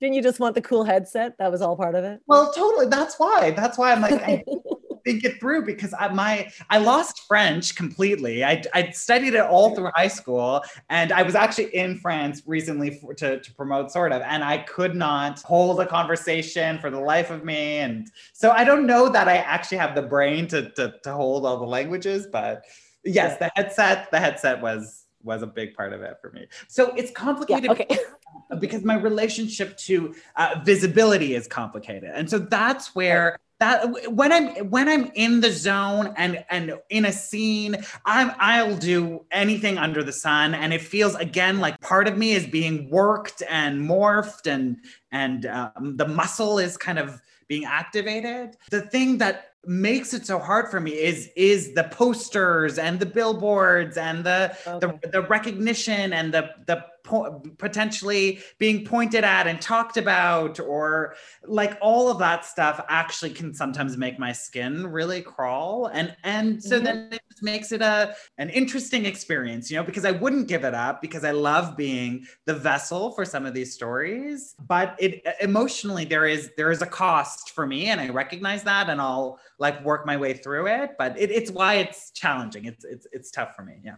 didn't 0.00 0.14
you 0.14 0.22
just 0.22 0.40
want 0.40 0.54
the 0.54 0.62
cool 0.62 0.84
headset? 0.84 1.38
That 1.38 1.50
was 1.50 1.62
all 1.62 1.76
part 1.76 1.94
of 1.94 2.04
it. 2.04 2.20
Well, 2.26 2.52
totally. 2.52 2.86
That's 2.86 3.18
why. 3.18 3.52
That's 3.52 3.78
why 3.78 3.92
I'm 3.92 4.00
like, 4.00 4.44
think 5.04 5.24
it 5.24 5.38
through 5.38 5.64
because 5.64 5.94
I, 5.98 6.08
my 6.08 6.50
I 6.70 6.78
lost 6.78 7.26
French 7.28 7.74
completely. 7.74 8.44
I 8.44 8.62
I 8.72 8.90
studied 8.90 9.34
it 9.34 9.42
all 9.42 9.74
through 9.74 9.90
high 9.94 10.08
school, 10.08 10.62
and 10.88 11.12
I 11.12 11.22
was 11.22 11.34
actually 11.34 11.74
in 11.74 11.98
France 11.98 12.42
recently 12.46 12.90
for, 12.90 13.14
to 13.14 13.40
to 13.40 13.54
promote 13.54 13.92
sort 13.92 14.12
of, 14.12 14.22
and 14.22 14.42
I 14.42 14.58
could 14.58 14.96
not 14.96 15.40
hold 15.42 15.80
a 15.80 15.86
conversation 15.86 16.78
for 16.78 16.90
the 16.90 17.00
life 17.00 17.30
of 17.30 17.44
me. 17.44 17.78
And 17.78 18.10
so 18.32 18.50
I 18.50 18.64
don't 18.64 18.86
know 18.86 19.08
that 19.08 19.28
I 19.28 19.36
actually 19.36 19.78
have 19.78 19.94
the 19.94 20.02
brain 20.02 20.48
to 20.48 20.70
to, 20.70 20.94
to 21.02 21.12
hold 21.12 21.46
all 21.46 21.58
the 21.58 21.66
languages, 21.66 22.26
but 22.26 22.64
yes, 23.04 23.38
the 23.38 23.50
headset 23.54 24.10
the 24.10 24.18
headset 24.18 24.60
was 24.60 25.02
was 25.22 25.42
a 25.42 25.46
big 25.46 25.74
part 25.74 25.92
of 25.92 26.02
it 26.02 26.18
for 26.20 26.30
me. 26.32 26.46
So 26.68 26.94
it's 26.96 27.10
complicated. 27.10 27.64
Yeah, 27.64 27.72
okay. 27.72 27.98
because 28.60 28.84
my 28.84 28.96
relationship 28.96 29.76
to 29.78 30.14
uh, 30.36 30.60
visibility 30.64 31.34
is 31.34 31.48
complicated, 31.48 32.10
and 32.12 32.28
so 32.28 32.38
that's 32.38 32.94
where 32.94 33.38
that 33.64 34.12
when 34.12 34.30
i'm 34.30 34.48
when 34.70 34.88
i'm 34.88 35.10
in 35.14 35.40
the 35.40 35.50
zone 35.50 36.12
and 36.16 36.44
and 36.50 36.74
in 36.90 37.04
a 37.06 37.12
scene 37.12 37.76
i'm 38.04 38.30
i'll 38.38 38.76
do 38.76 39.24
anything 39.30 39.78
under 39.78 40.02
the 40.02 40.12
sun 40.12 40.54
and 40.54 40.72
it 40.74 40.82
feels 40.82 41.14
again 41.16 41.60
like 41.60 41.80
part 41.80 42.06
of 42.06 42.18
me 42.18 42.32
is 42.32 42.46
being 42.46 42.90
worked 42.90 43.42
and 43.48 43.80
morphed 43.88 44.46
and 44.46 44.76
and 45.12 45.46
um, 45.46 45.96
the 45.96 46.06
muscle 46.06 46.58
is 46.58 46.76
kind 46.76 46.98
of 46.98 47.20
being 47.48 47.64
activated 47.64 48.56
the 48.70 48.82
thing 48.82 49.18
that 49.18 49.52
makes 49.66 50.12
it 50.12 50.26
so 50.26 50.38
hard 50.38 50.70
for 50.70 50.80
me 50.80 50.92
is 50.92 51.30
is 51.36 51.72
the 51.74 51.84
posters 51.84 52.78
and 52.78 53.00
the 53.00 53.06
billboards 53.06 53.96
and 53.96 54.24
the 54.24 54.54
okay. 54.66 54.98
the, 55.02 55.08
the 55.08 55.22
recognition 55.22 56.12
and 56.12 56.34
the 56.34 56.50
the 56.66 56.84
po- 57.04 57.42
potentially 57.58 58.40
being 58.58 58.84
pointed 58.84 59.22
at 59.22 59.46
and 59.46 59.60
talked 59.60 59.96
about 59.96 60.58
or 60.58 61.14
like 61.46 61.78
all 61.80 62.10
of 62.10 62.18
that 62.18 62.44
stuff 62.44 62.84
actually 62.88 63.30
can 63.30 63.54
sometimes 63.54 63.96
make 63.96 64.18
my 64.18 64.32
skin 64.32 64.86
really 64.86 65.22
crawl. 65.22 65.86
And 65.86 66.16
and 66.24 66.62
so 66.62 66.76
mm-hmm. 66.76 66.84
then 66.84 67.08
it 67.12 67.20
just 67.30 67.42
makes 67.42 67.70
it 67.70 67.82
a 67.82 68.16
an 68.38 68.50
interesting 68.50 69.04
experience 69.06 69.70
you 69.70 69.76
know 69.76 69.84
because 69.84 70.04
i 70.04 70.10
wouldn't 70.10 70.48
give 70.48 70.64
it 70.64 70.74
up 70.74 71.02
because 71.02 71.24
i 71.24 71.30
love 71.30 71.76
being 71.76 72.24
the 72.46 72.54
vessel 72.54 73.12
for 73.12 73.24
some 73.24 73.46
of 73.46 73.54
these 73.54 73.72
stories. 73.72 74.54
But 74.66 74.96
it 74.98 75.22
emotionally 75.40 76.04
there 76.04 76.26
is 76.26 76.50
there 76.56 76.70
is 76.70 76.82
a 76.82 76.86
cost 76.86 77.50
for 77.50 77.66
me 77.66 77.86
and 77.86 78.00
i 78.00 78.08
recognize 78.08 78.62
that 78.64 78.88
and 78.88 79.00
i'll 79.00 79.38
like 79.58 79.84
work 79.84 80.06
my 80.06 80.16
way 80.16 80.32
through 80.32 80.66
it. 80.66 80.92
But 80.98 81.18
it, 81.18 81.30
it's 81.30 81.50
why 81.50 81.74
it's 81.74 82.10
challenging. 82.10 82.64
It's 82.64 82.84
it's 82.84 83.06
it's 83.12 83.30
tough 83.30 83.54
for 83.54 83.62
me. 83.62 83.80
Yeah 83.84 83.96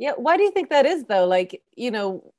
yeah 0.00 0.12
why 0.16 0.36
do 0.36 0.42
you 0.42 0.50
think 0.50 0.70
that 0.70 0.86
is 0.86 1.04
though? 1.04 1.26
Like 1.26 1.62
you 1.76 1.90
know 1.90 2.32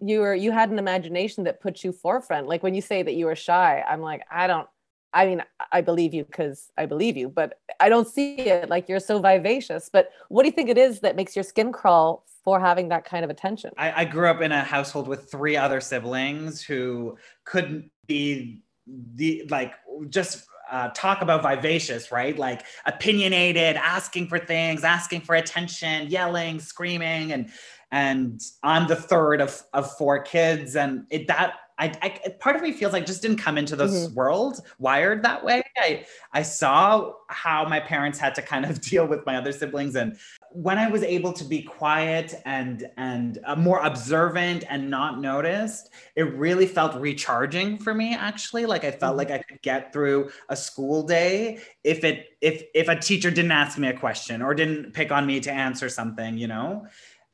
you 0.00 0.20
were 0.20 0.34
you 0.34 0.52
had 0.52 0.70
an 0.70 0.78
imagination 0.78 1.44
that 1.44 1.60
put 1.60 1.84
you 1.84 1.92
forefront. 1.92 2.46
Like 2.46 2.62
when 2.62 2.74
you 2.74 2.80
say 2.80 3.02
that 3.02 3.14
you 3.14 3.26
were 3.26 3.34
shy 3.34 3.84
i'm 3.86 4.00
like 4.00 4.22
i 4.30 4.46
don't 4.46 4.68
i 5.12 5.26
mean 5.26 5.42
i 5.72 5.80
believe 5.80 6.14
you 6.14 6.24
because 6.24 6.70
i 6.78 6.86
believe 6.86 7.16
you 7.16 7.28
but 7.28 7.58
i 7.80 7.88
don't 7.88 8.08
see 8.08 8.36
it. 8.36 8.70
Like 8.70 8.88
you're 8.88 9.00
so 9.00 9.18
vivacious. 9.18 9.90
But 9.92 10.10
what 10.28 10.44
do 10.44 10.48
you 10.48 10.52
think 10.52 10.70
it 10.70 10.78
is 10.78 11.00
that 11.00 11.16
makes 11.16 11.36
your 11.36 11.42
skin 11.42 11.72
crawl 11.72 12.24
for 12.44 12.60
having 12.60 12.88
that 12.88 13.04
kind 13.04 13.24
of 13.24 13.30
attention? 13.30 13.72
I, 13.76 14.02
I 14.02 14.04
grew 14.04 14.28
up 14.30 14.40
in 14.40 14.52
a 14.52 14.62
household 14.62 15.08
with 15.08 15.30
three 15.30 15.56
other 15.56 15.80
siblings 15.80 16.62
who 16.62 17.18
couldn't 17.44 17.90
be 18.06 18.62
the 18.86 19.44
like 19.50 19.74
just 20.08 20.46
uh, 20.70 20.88
talk 20.90 21.22
about 21.22 21.42
vivacious, 21.42 22.10
right? 22.12 22.38
Like 22.38 22.64
opinionated, 22.86 23.76
asking 23.76 24.28
for 24.28 24.38
things, 24.38 24.84
asking 24.84 25.22
for 25.22 25.34
attention, 25.34 26.08
yelling, 26.08 26.60
screaming, 26.60 27.32
and 27.32 27.50
and 27.90 28.40
I'm 28.62 28.86
the 28.86 28.96
third 28.96 29.40
of 29.40 29.62
of 29.72 29.90
four 29.96 30.22
kids, 30.22 30.76
and 30.76 31.06
it 31.10 31.26
that 31.28 31.54
I, 31.78 31.92
I 32.02 32.30
part 32.40 32.56
of 32.56 32.62
me 32.62 32.72
feels 32.72 32.92
like 32.92 33.06
just 33.06 33.22
didn't 33.22 33.38
come 33.38 33.56
into 33.56 33.76
this 33.76 34.06
mm-hmm. 34.06 34.14
world 34.14 34.60
wired 34.78 35.22
that 35.22 35.44
way. 35.44 35.62
I 35.76 36.04
I 36.32 36.42
saw 36.42 37.12
how 37.28 37.64
my 37.68 37.80
parents 37.80 38.18
had 38.18 38.34
to 38.34 38.42
kind 38.42 38.64
of 38.64 38.80
deal 38.90 39.06
with 39.06 39.24
my 39.26 39.36
other 39.36 39.52
siblings, 39.52 39.94
and 39.94 40.18
when 40.52 40.78
I 40.78 40.88
was 40.88 41.02
able 41.02 41.32
to 41.34 41.44
be 41.44 41.62
quiet 41.62 42.34
and 42.44 42.88
and 42.96 43.38
uh, 43.44 43.56
more 43.56 43.84
observant 43.84 44.64
and 44.68 44.90
not 44.90 45.20
noticed, 45.20 45.90
it 46.16 46.22
really 46.34 46.66
felt 46.66 47.00
recharging 47.00 47.78
for 47.78 47.94
me. 47.94 48.14
Actually, 48.14 48.66
like 48.66 48.84
I 48.84 48.90
felt 48.90 49.10
mm-hmm. 49.12 49.18
like 49.18 49.30
I 49.30 49.38
could 49.38 49.60
get 49.62 49.92
through 49.92 50.30
a 50.48 50.56
school 50.56 51.02
day 51.02 51.60
if 51.84 52.04
it 52.04 52.28
if 52.40 52.62
if 52.74 52.88
a 52.88 52.98
teacher 52.98 53.30
didn't 53.30 53.52
ask 53.52 53.78
me 53.78 53.88
a 53.88 53.96
question 53.96 54.42
or 54.42 54.54
didn't 54.54 54.92
pick 54.92 55.12
on 55.12 55.26
me 55.26 55.40
to 55.40 55.52
answer 55.52 55.88
something, 55.88 56.38
you 56.38 56.46
know. 56.46 56.86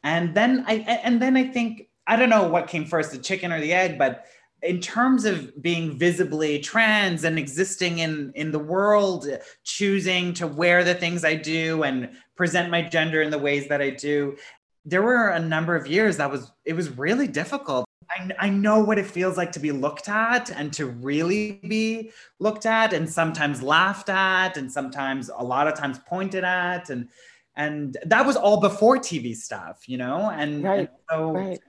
And 0.03 0.35
then 0.35 0.64
I 0.66 0.74
and 1.05 1.20
then 1.22 1.37
I 1.37 1.44
think 1.44 1.88
I 2.07 2.16
don't 2.16 2.31
know 2.31 2.48
what 2.48 2.68
came 2.68 2.85
first, 2.85 3.12
the 3.12 3.18
chicken 3.18 3.53
or 3.53 3.61
the 3.61 3.72
egg, 3.72 3.98
but 3.98 4.27
in 4.64 4.81
terms 4.81 5.24
of 5.24 5.62
being 5.62 5.96
visibly 5.98 6.59
trans 6.59 7.22
and 7.24 7.38
existing 7.38 7.98
in 7.98 8.33
in 8.35 8.50
the 8.50 8.59
world 8.59 9.29
choosing 9.62 10.33
to 10.35 10.46
wear 10.46 10.83
the 10.83 10.94
things 10.94 11.24
i 11.24 11.35
do 11.35 11.83
and 11.83 12.11
present 12.35 12.70
my 12.70 12.83
gender 12.83 13.22
in 13.22 13.31
the 13.31 13.38
ways 13.38 13.68
that 13.68 13.81
i 13.81 13.90
do 13.90 14.37
there 14.85 15.03
were 15.03 15.29
a 15.29 15.40
number 15.40 15.74
of 15.74 15.87
years 15.87 16.16
that 16.18 16.31
was 16.31 16.53
it 16.64 16.74
was 16.74 16.90
really 16.96 17.27
difficult. 17.27 17.87
I, 18.11 18.31
I 18.38 18.50
know 18.50 18.85
what 18.85 18.98
it 18.98 19.07
feels 19.07 19.38
like 19.38 19.53
to 19.53 19.61
be 19.61 19.72
looked 19.72 20.09
at 20.09 20.50
and 20.50 20.72
to 20.74 20.87
really 20.87 21.53
be 21.66 22.11
looked 22.38 22.66
at 22.66 22.92
and 22.92 23.09
sometimes 23.09 23.62
laughed 23.62 24.11
at 24.11 24.59
and 24.59 24.70
sometimes 24.70 25.31
a 25.35 25.42
lot 25.42 25.66
of 25.66 25.74
times 25.74 25.98
pointed 26.07 26.44
at 26.44 26.90
and 26.90 27.09
and 27.57 27.96
that 28.05 28.27
was 28.27 28.37
all 28.37 28.61
before 28.61 28.98
tv 28.98 29.35
stuff 29.35 29.88
you 29.88 29.96
know? 29.96 30.31
And, 30.31 30.64
right, 30.64 30.79
and 30.81 30.88
so 31.11 31.31
right 31.33 31.61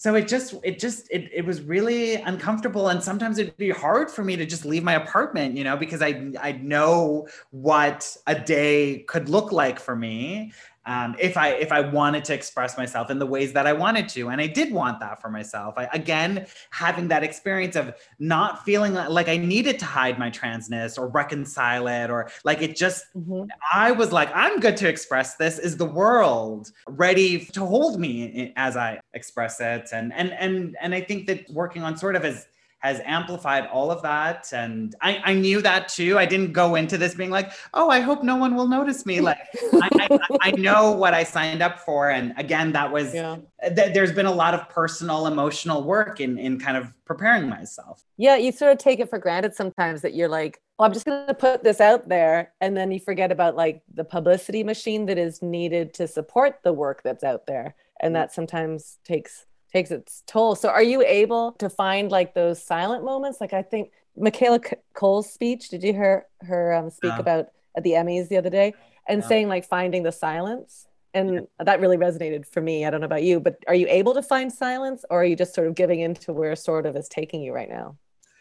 so 0.00 0.14
it 0.14 0.28
just 0.28 0.54
it 0.62 0.78
just 0.78 1.10
it, 1.10 1.28
it 1.34 1.44
was 1.44 1.60
really 1.60 2.14
uncomfortable 2.14 2.88
and 2.88 3.02
sometimes 3.02 3.36
it'd 3.36 3.56
be 3.56 3.70
hard 3.70 4.08
for 4.08 4.22
me 4.22 4.36
to 4.36 4.46
just 4.46 4.64
leave 4.64 4.84
my 4.84 4.94
apartment 4.94 5.56
you 5.56 5.64
know 5.64 5.76
because 5.76 6.00
i 6.00 6.30
i 6.40 6.52
know 6.52 7.26
what 7.50 8.16
a 8.28 8.34
day 8.38 9.04
could 9.08 9.28
look 9.28 9.50
like 9.50 9.80
for 9.80 9.96
me 9.96 10.52
um, 10.88 11.14
if 11.18 11.36
I 11.36 11.50
if 11.50 11.70
I 11.70 11.80
wanted 11.80 12.24
to 12.24 12.34
express 12.34 12.78
myself 12.78 13.10
in 13.10 13.18
the 13.18 13.26
ways 13.26 13.52
that 13.52 13.66
I 13.66 13.74
wanted 13.74 14.08
to, 14.10 14.30
and 14.30 14.40
I 14.40 14.46
did 14.46 14.72
want 14.72 15.00
that 15.00 15.20
for 15.20 15.28
myself. 15.28 15.74
I, 15.76 15.86
again, 15.92 16.46
having 16.70 17.08
that 17.08 17.22
experience 17.22 17.76
of 17.76 17.94
not 18.18 18.64
feeling 18.64 18.94
like 18.94 19.28
I 19.28 19.36
needed 19.36 19.78
to 19.80 19.84
hide 19.84 20.18
my 20.18 20.30
transness 20.30 20.98
or 20.98 21.08
reconcile 21.08 21.86
it, 21.88 22.10
or 22.10 22.30
like 22.42 22.62
it 22.62 22.74
just. 22.74 23.04
Mm-hmm. 23.14 23.50
I 23.70 23.92
was 23.92 24.12
like, 24.12 24.30
I'm 24.34 24.60
good 24.60 24.78
to 24.78 24.88
express 24.88 25.36
this. 25.36 25.58
Is 25.58 25.76
the 25.76 25.84
world 25.84 26.72
ready 26.88 27.44
to 27.44 27.66
hold 27.66 28.00
me 28.00 28.54
as 28.56 28.74
I 28.74 28.98
express 29.12 29.60
it? 29.60 29.90
And 29.92 30.10
and 30.14 30.32
and 30.32 30.74
and 30.80 30.94
I 30.94 31.02
think 31.02 31.26
that 31.26 31.50
working 31.50 31.82
on 31.82 31.98
sort 31.98 32.16
of 32.16 32.24
as 32.24 32.46
has 32.80 33.00
amplified 33.04 33.66
all 33.66 33.90
of 33.90 34.02
that. 34.02 34.52
And 34.52 34.94
I, 35.00 35.20
I 35.24 35.34
knew 35.34 35.60
that 35.62 35.88
too. 35.88 36.18
I 36.18 36.26
didn't 36.26 36.52
go 36.52 36.76
into 36.76 36.96
this 36.96 37.14
being 37.14 37.30
like, 37.30 37.50
oh, 37.74 37.90
I 37.90 38.00
hope 38.00 38.22
no 38.22 38.36
one 38.36 38.54
will 38.54 38.68
notice 38.68 39.04
me. 39.04 39.20
Like, 39.20 39.38
I, 39.72 40.08
I, 40.10 40.18
I, 40.42 40.50
know 40.52 40.92
what 40.92 41.12
I 41.12 41.24
signed 41.24 41.60
up 41.60 41.80
for. 41.80 42.10
And 42.10 42.34
again, 42.36 42.72
that 42.72 42.92
was, 42.92 43.12
yeah. 43.12 43.38
th- 43.62 43.94
there's 43.94 44.12
been 44.12 44.26
a 44.26 44.32
lot 44.32 44.54
of 44.54 44.68
personal, 44.68 45.26
emotional 45.26 45.82
work 45.82 46.20
in, 46.20 46.38
in 46.38 46.60
kind 46.60 46.76
of 46.76 46.92
preparing 47.04 47.48
myself. 47.48 48.04
Yeah, 48.16 48.36
you 48.36 48.52
sort 48.52 48.72
of 48.72 48.78
take 48.78 49.00
it 49.00 49.10
for 49.10 49.18
granted 49.18 49.54
sometimes 49.54 50.02
that 50.02 50.14
you're 50.14 50.28
like, 50.28 50.60
well, 50.78 50.86
I'm 50.86 50.92
just 50.92 51.06
going 51.06 51.26
to 51.26 51.34
put 51.34 51.64
this 51.64 51.80
out 51.80 52.08
there. 52.08 52.52
And 52.60 52.76
then 52.76 52.92
you 52.92 53.00
forget 53.00 53.32
about 53.32 53.56
like 53.56 53.82
the 53.92 54.04
publicity 54.04 54.62
machine 54.62 55.06
that 55.06 55.18
is 55.18 55.42
needed 55.42 55.94
to 55.94 56.06
support 56.06 56.60
the 56.62 56.72
work 56.72 57.02
that's 57.02 57.24
out 57.24 57.46
there. 57.46 57.74
And 58.00 58.14
that 58.14 58.32
sometimes 58.32 58.98
takes 59.04 59.46
takes 59.72 59.90
its 59.90 60.22
toll. 60.26 60.54
So 60.54 60.68
are 60.68 60.82
you 60.82 61.02
able 61.02 61.52
to 61.52 61.68
find 61.68 62.10
like 62.10 62.34
those 62.34 62.62
silent 62.62 63.04
moments? 63.04 63.40
Like 63.40 63.52
I 63.52 63.62
think 63.62 63.90
Michaela 64.16 64.60
Coel's 64.94 65.32
speech, 65.32 65.68
did 65.68 65.82
you 65.82 65.92
hear 65.92 66.26
her 66.42 66.72
um, 66.74 66.90
speak 66.90 67.12
yeah. 67.12 67.18
about 67.18 67.46
at 67.76 67.82
the 67.82 67.92
Emmys 67.92 68.28
the 68.28 68.36
other 68.36 68.50
day 68.50 68.74
and 69.06 69.22
yeah. 69.22 69.28
saying 69.28 69.48
like 69.48 69.64
finding 69.64 70.02
the 70.02 70.12
silence? 70.12 70.86
And 71.14 71.34
yeah. 71.34 71.40
that 71.64 71.80
really 71.80 71.96
resonated 71.96 72.46
for 72.46 72.60
me. 72.60 72.84
I 72.84 72.90
don't 72.90 73.00
know 73.00 73.06
about 73.06 73.22
you, 73.22 73.40
but 73.40 73.58
are 73.66 73.74
you 73.74 73.86
able 73.88 74.14
to 74.14 74.22
find 74.22 74.52
silence 74.52 75.04
or 75.10 75.22
are 75.22 75.24
you 75.24 75.36
just 75.36 75.54
sort 75.54 75.66
of 75.66 75.74
giving 75.74 76.00
into 76.00 76.32
where 76.32 76.54
sort 76.54 76.86
of 76.86 76.96
is 76.96 77.08
taking 77.08 77.42
you 77.42 77.52
right 77.52 77.68
now? 77.68 77.96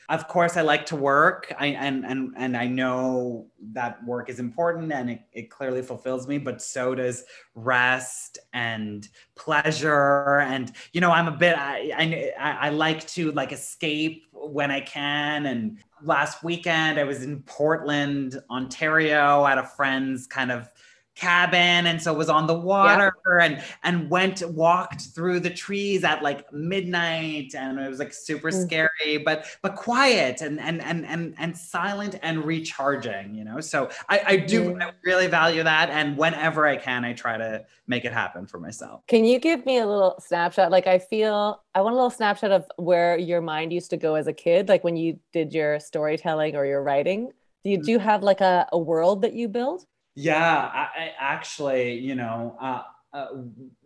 Of 0.10 0.28
course, 0.30 0.56
I 0.56 0.62
like 0.62 0.86
to 0.88 0.96
work. 0.96 1.54
I 1.60 1.68
and 1.68 2.06
and 2.06 2.34
and 2.38 2.56
I 2.56 2.66
know 2.66 3.48
that 3.74 4.04
work 4.06 4.30
is 4.30 4.40
important 4.40 4.94
and 4.94 5.10
it, 5.10 5.22
it 5.34 5.50
clearly 5.50 5.82
fulfills 5.82 6.28
me, 6.28 6.38
but 6.38 6.62
so 6.62 6.96
does 6.96 7.26
rest 7.56 8.40
and 8.54 9.08
pleasure. 9.36 10.40
And 10.40 10.72
you 10.94 11.02
know, 11.02 11.12
I'm 11.12 11.28
a 11.28 11.36
bit 11.36 11.58
I 11.58 12.34
I, 12.40 12.68
I 12.68 12.70
like 12.70 13.06
to 13.10 13.34
like 13.34 13.52
escape 13.52 14.24
when 14.32 14.72
I 14.72 14.80
can. 14.80 15.46
And 15.46 15.80
last 16.02 16.42
weekend 16.42 17.00
I 17.00 17.04
was 17.04 17.24
in 17.24 17.42
Portland, 17.42 18.42
Ontario 18.50 19.46
at 19.46 19.58
a 19.58 19.64
friend's 19.64 20.26
kind 20.26 20.54
of 20.54 20.70
cabin 21.18 21.88
and 21.88 22.00
so 22.00 22.14
was 22.14 22.30
on 22.30 22.46
the 22.46 22.54
water 22.54 23.12
yeah. 23.28 23.46
and 23.46 23.64
and 23.84 24.10
went 24.10 24.48
walked 24.52 25.02
through 25.16 25.40
the 25.40 25.50
trees 25.50 26.04
at 26.04 26.22
like 26.22 26.52
midnight 26.54 27.56
and 27.56 27.80
it 27.80 27.90
was 27.90 27.98
like 27.98 28.14
super 28.14 28.52
mm. 28.52 28.66
scary 28.66 29.18
but 29.26 29.48
but 29.64 29.76
quiet 29.76 30.42
and 30.42 30.60
and 30.60 30.80
and 30.84 31.08
and 31.08 31.34
and 31.40 31.58
silent 31.58 32.20
and 32.22 32.46
recharging 32.46 33.34
you 33.34 33.44
know 33.44 33.60
so 33.60 33.90
i 34.10 34.22
i 34.28 34.38
do 34.38 34.76
mm. 34.76 34.82
I 34.82 34.92
really 35.04 35.26
value 35.26 35.64
that 35.64 35.90
and 35.90 36.16
whenever 36.16 36.68
i 36.68 36.78
can 36.78 37.04
i 37.04 37.14
try 37.14 37.36
to 37.36 37.66
make 37.88 38.06
it 38.06 38.14
happen 38.14 38.46
for 38.46 38.60
myself 38.60 39.02
can 39.08 39.26
you 39.26 39.40
give 39.40 39.66
me 39.66 39.80
a 39.80 39.88
little 39.88 40.16
snapshot 40.20 40.70
like 40.70 40.86
i 40.86 41.00
feel 41.00 41.64
i 41.74 41.82
want 41.82 41.94
a 41.94 41.96
little 41.96 42.12
snapshot 42.12 42.52
of 42.52 42.66
where 42.76 43.18
your 43.18 43.42
mind 43.42 43.74
used 43.74 43.90
to 43.90 43.98
go 43.98 44.14
as 44.14 44.28
a 44.28 44.34
kid 44.34 44.70
like 44.70 44.84
when 44.84 44.96
you 44.96 45.20
did 45.34 45.52
your 45.52 45.80
storytelling 45.80 46.56
or 46.56 46.64
your 46.64 46.84
writing 46.84 47.32
do 47.64 47.72
you, 47.72 47.80
mm. 47.80 47.84
do 47.86 47.92
you 47.92 48.00
have 48.00 48.22
like 48.22 48.42
a, 48.42 48.68
a 48.72 48.78
world 48.78 49.24
that 49.24 49.34
you 49.34 49.48
build 49.48 49.84
yeah, 50.18 50.72
I, 50.74 50.88
I 50.98 51.14
actually, 51.20 52.00
you 52.00 52.16
know, 52.16 52.58
uh, 52.60 52.82
uh, 53.14 53.28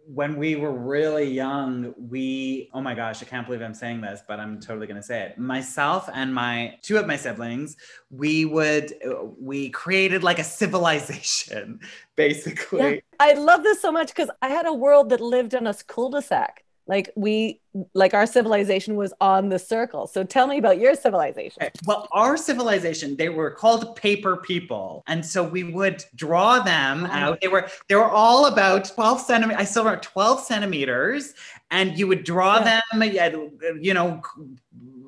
when 0.07 0.37
we 0.37 0.55
were 0.55 0.71
really 0.71 1.29
young, 1.29 1.93
we, 1.97 2.69
oh 2.73 2.79
my 2.79 2.95
gosh, 2.95 3.21
I 3.21 3.25
can't 3.25 3.45
believe 3.45 3.61
I'm 3.61 3.73
saying 3.73 3.99
this, 3.99 4.21
but 4.25 4.39
I'm 4.39 4.61
totally 4.61 4.87
going 4.87 4.95
to 4.95 5.03
say 5.03 5.23
it. 5.23 5.37
Myself 5.37 6.09
and 6.13 6.33
my 6.33 6.77
two 6.83 6.97
of 6.97 7.05
my 7.05 7.17
siblings, 7.17 7.75
we 8.09 8.45
would, 8.45 8.93
we 9.41 9.71
created 9.71 10.23
like 10.23 10.39
a 10.39 10.43
civilization, 10.45 11.81
basically. 12.15 12.79
Yeah, 12.79 12.99
I 13.19 13.33
love 13.33 13.63
this 13.63 13.81
so 13.81 13.91
much 13.91 14.07
because 14.07 14.29
I 14.41 14.47
had 14.47 14.65
a 14.65 14.73
world 14.73 15.09
that 15.09 15.19
lived 15.19 15.53
in 15.53 15.67
a 15.67 15.73
cul 15.73 16.11
de 16.11 16.21
sac 16.21 16.60
like 16.87 17.11
we 17.15 17.59
like 17.93 18.13
our 18.13 18.25
civilization 18.25 18.95
was 18.95 19.13
on 19.21 19.49
the 19.49 19.59
circle 19.59 20.07
so 20.07 20.23
tell 20.23 20.47
me 20.47 20.57
about 20.57 20.79
your 20.79 20.95
civilization 20.95 21.69
well 21.85 22.07
our 22.11 22.35
civilization 22.35 23.15
they 23.15 23.29
were 23.29 23.51
called 23.51 23.95
paper 23.95 24.37
people 24.37 25.03
and 25.07 25.25
so 25.25 25.43
we 25.43 25.63
would 25.63 26.03
draw 26.15 26.59
them 26.59 27.05
oh. 27.05 27.13
out 27.13 27.41
they 27.41 27.47
were 27.47 27.67
they 27.87 27.95
were 27.95 28.09
all 28.09 28.47
about 28.47 28.85
12 28.85 29.21
centimeters 29.21 29.61
i 29.61 29.63
still 29.63 29.83
remember 29.83 30.01
12 30.01 30.41
centimeters 30.41 31.33
and 31.69 31.97
you 31.97 32.07
would 32.07 32.23
draw 32.23 32.57
yeah. 32.57 32.81
them 32.91 33.79
you 33.81 33.93
know 33.93 34.21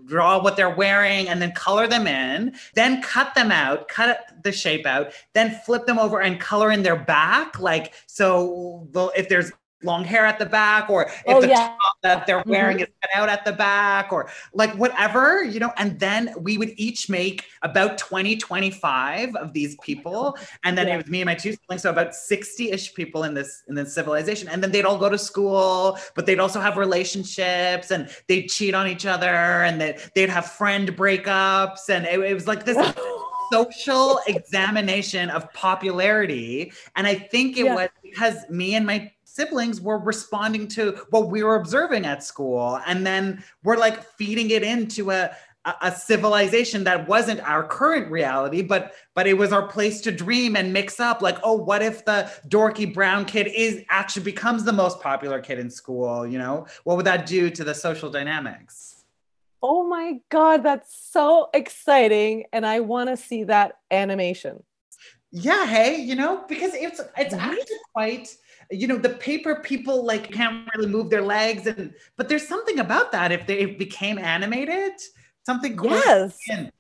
draw 0.05 0.41
what 0.41 0.55
they're 0.55 0.75
wearing 0.75 1.27
and 1.27 1.41
then 1.41 1.51
color 1.53 1.87
them 1.87 2.07
in, 2.07 2.53
then 2.75 3.01
cut 3.01 3.33
them 3.35 3.51
out, 3.51 3.87
cut 3.87 4.27
the 4.43 4.51
shape 4.51 4.85
out, 4.85 5.11
then 5.33 5.59
flip 5.65 5.85
them 5.85 5.97
over 5.97 6.21
and 6.21 6.39
color 6.39 6.71
in 6.71 6.83
their 6.83 6.95
back. 6.95 7.59
Like, 7.59 7.93
so 8.05 8.87
if 9.15 9.29
there's 9.29 9.51
long 9.83 10.03
hair 10.03 10.25
at 10.25 10.39
the 10.39 10.45
back 10.45 10.89
or 10.89 11.03
if 11.03 11.23
oh, 11.27 11.41
the 11.41 11.47
yeah. 11.47 11.67
top 11.67 11.97
that 12.01 12.27
they're 12.27 12.43
wearing 12.45 12.77
mm-hmm. 12.77 12.83
is 12.83 12.89
cut 13.01 13.09
out 13.15 13.29
at 13.29 13.45
the 13.45 13.51
back 13.51 14.11
or 14.11 14.29
like 14.53 14.73
whatever 14.75 15.43
you 15.43 15.59
know 15.59 15.71
and 15.77 15.99
then 15.99 16.33
we 16.39 16.57
would 16.57 16.71
each 16.77 17.09
make 17.09 17.45
about 17.61 17.97
20 17.97 18.35
25 18.37 19.35
of 19.35 19.53
these 19.53 19.75
people 19.83 20.37
and 20.63 20.77
then 20.77 20.87
yeah. 20.87 20.95
it 20.95 20.97
was 20.97 21.07
me 21.07 21.21
and 21.21 21.27
my 21.27 21.35
two 21.35 21.51
siblings 21.51 21.81
so 21.81 21.89
about 21.89 22.11
60ish 22.11 22.93
people 22.93 23.23
in 23.23 23.33
this 23.33 23.63
in 23.67 23.75
this 23.75 23.93
civilization 23.93 24.47
and 24.49 24.63
then 24.63 24.71
they'd 24.71 24.85
all 24.85 24.97
go 24.97 25.09
to 25.09 25.17
school 25.17 25.97
but 26.15 26.25
they'd 26.25 26.39
also 26.39 26.59
have 26.59 26.77
relationships 26.77 27.91
and 27.91 28.09
they'd 28.27 28.47
cheat 28.47 28.73
on 28.73 28.87
each 28.87 29.05
other 29.05 29.27
and 29.27 29.79
they, 29.79 29.97
they'd 30.15 30.29
have 30.29 30.45
friend 30.45 30.95
breakups 30.95 31.89
and 31.89 32.05
it, 32.05 32.19
it 32.19 32.33
was 32.33 32.47
like 32.47 32.65
this 32.65 32.77
social 33.51 34.19
examination 34.27 35.29
of 35.29 35.51
popularity. 35.53 36.71
And 36.95 37.07
i 37.07 37.15
think 37.15 37.57
it 37.57 37.65
yeah. 37.65 37.75
was 37.75 37.89
because 38.03 38.35
me 38.49 38.75
and 38.75 38.85
my 38.85 39.11
siblings 39.33 39.81
were 39.81 39.97
responding 39.97 40.67
to 40.67 40.91
what 41.09 41.29
we 41.29 41.43
were 41.43 41.55
observing 41.55 42.05
at 42.05 42.23
school. 42.23 42.79
And 42.85 43.05
then 43.05 43.43
we're 43.63 43.77
like 43.77 44.03
feeding 44.03 44.51
it 44.51 44.63
into 44.63 45.11
a 45.11 45.31
a 45.81 45.95
civilization 45.95 46.83
that 46.83 47.07
wasn't 47.07 47.39
our 47.39 47.63
current 47.63 48.11
reality 48.11 48.61
but 48.61 48.95
but 49.13 49.25
it 49.25 49.33
was 49.33 49.53
our 49.53 49.65
place 49.65 50.01
to 50.01 50.11
dream 50.11 50.57
and 50.57 50.73
mix 50.73 50.99
up 50.99 51.21
like 51.21 51.37
oh 51.41 51.53
what 51.53 51.81
if 51.81 52.03
the 52.03 52.29
dorky 52.49 52.93
brown 52.93 53.23
kid 53.23 53.47
is 53.47 53.81
actually 53.89 54.23
becomes 54.23 54.65
the 54.65 54.73
most 54.73 54.99
popular 54.99 55.39
kid 55.39 55.59
in 55.59 55.69
school 55.69 56.27
you 56.27 56.37
know? 56.37 56.67
What 56.83 56.97
would 56.97 57.05
that 57.05 57.25
do 57.25 57.49
to 57.49 57.63
the 57.63 57.73
social 57.73 58.09
dynamics 58.09 58.92
oh 59.63 59.87
my 59.87 60.19
god 60.29 60.61
that's 60.61 61.09
so 61.11 61.49
exciting 61.53 62.43
and 62.51 62.65
i 62.65 62.81
want 62.81 63.09
to 63.09 63.17
see 63.17 63.45
that 63.45 63.79
animation. 63.89 64.61
Yeah 65.31 65.65
hey 65.65 65.95
you 65.95 66.15
know 66.15 66.43
because 66.47 66.75
it's 66.75 67.01
it's 67.17 67.33
actually 67.33 67.79
quite 67.93 68.35
you 68.69 68.87
know 68.87 68.97
the 68.97 69.09
paper 69.09 69.55
people 69.55 70.05
like 70.05 70.31
can't 70.31 70.67
really 70.75 70.91
move 70.91 71.09
their 71.09 71.23
legs 71.23 71.65
and 71.65 71.93
but 72.17 72.29
there's 72.29 72.47
something 72.47 72.79
about 72.79 73.11
that 73.13 73.31
if 73.31 73.47
they 73.47 73.65
became 73.65 74.19
animated 74.19 74.93
something 75.45 75.77
yes. 75.83 76.37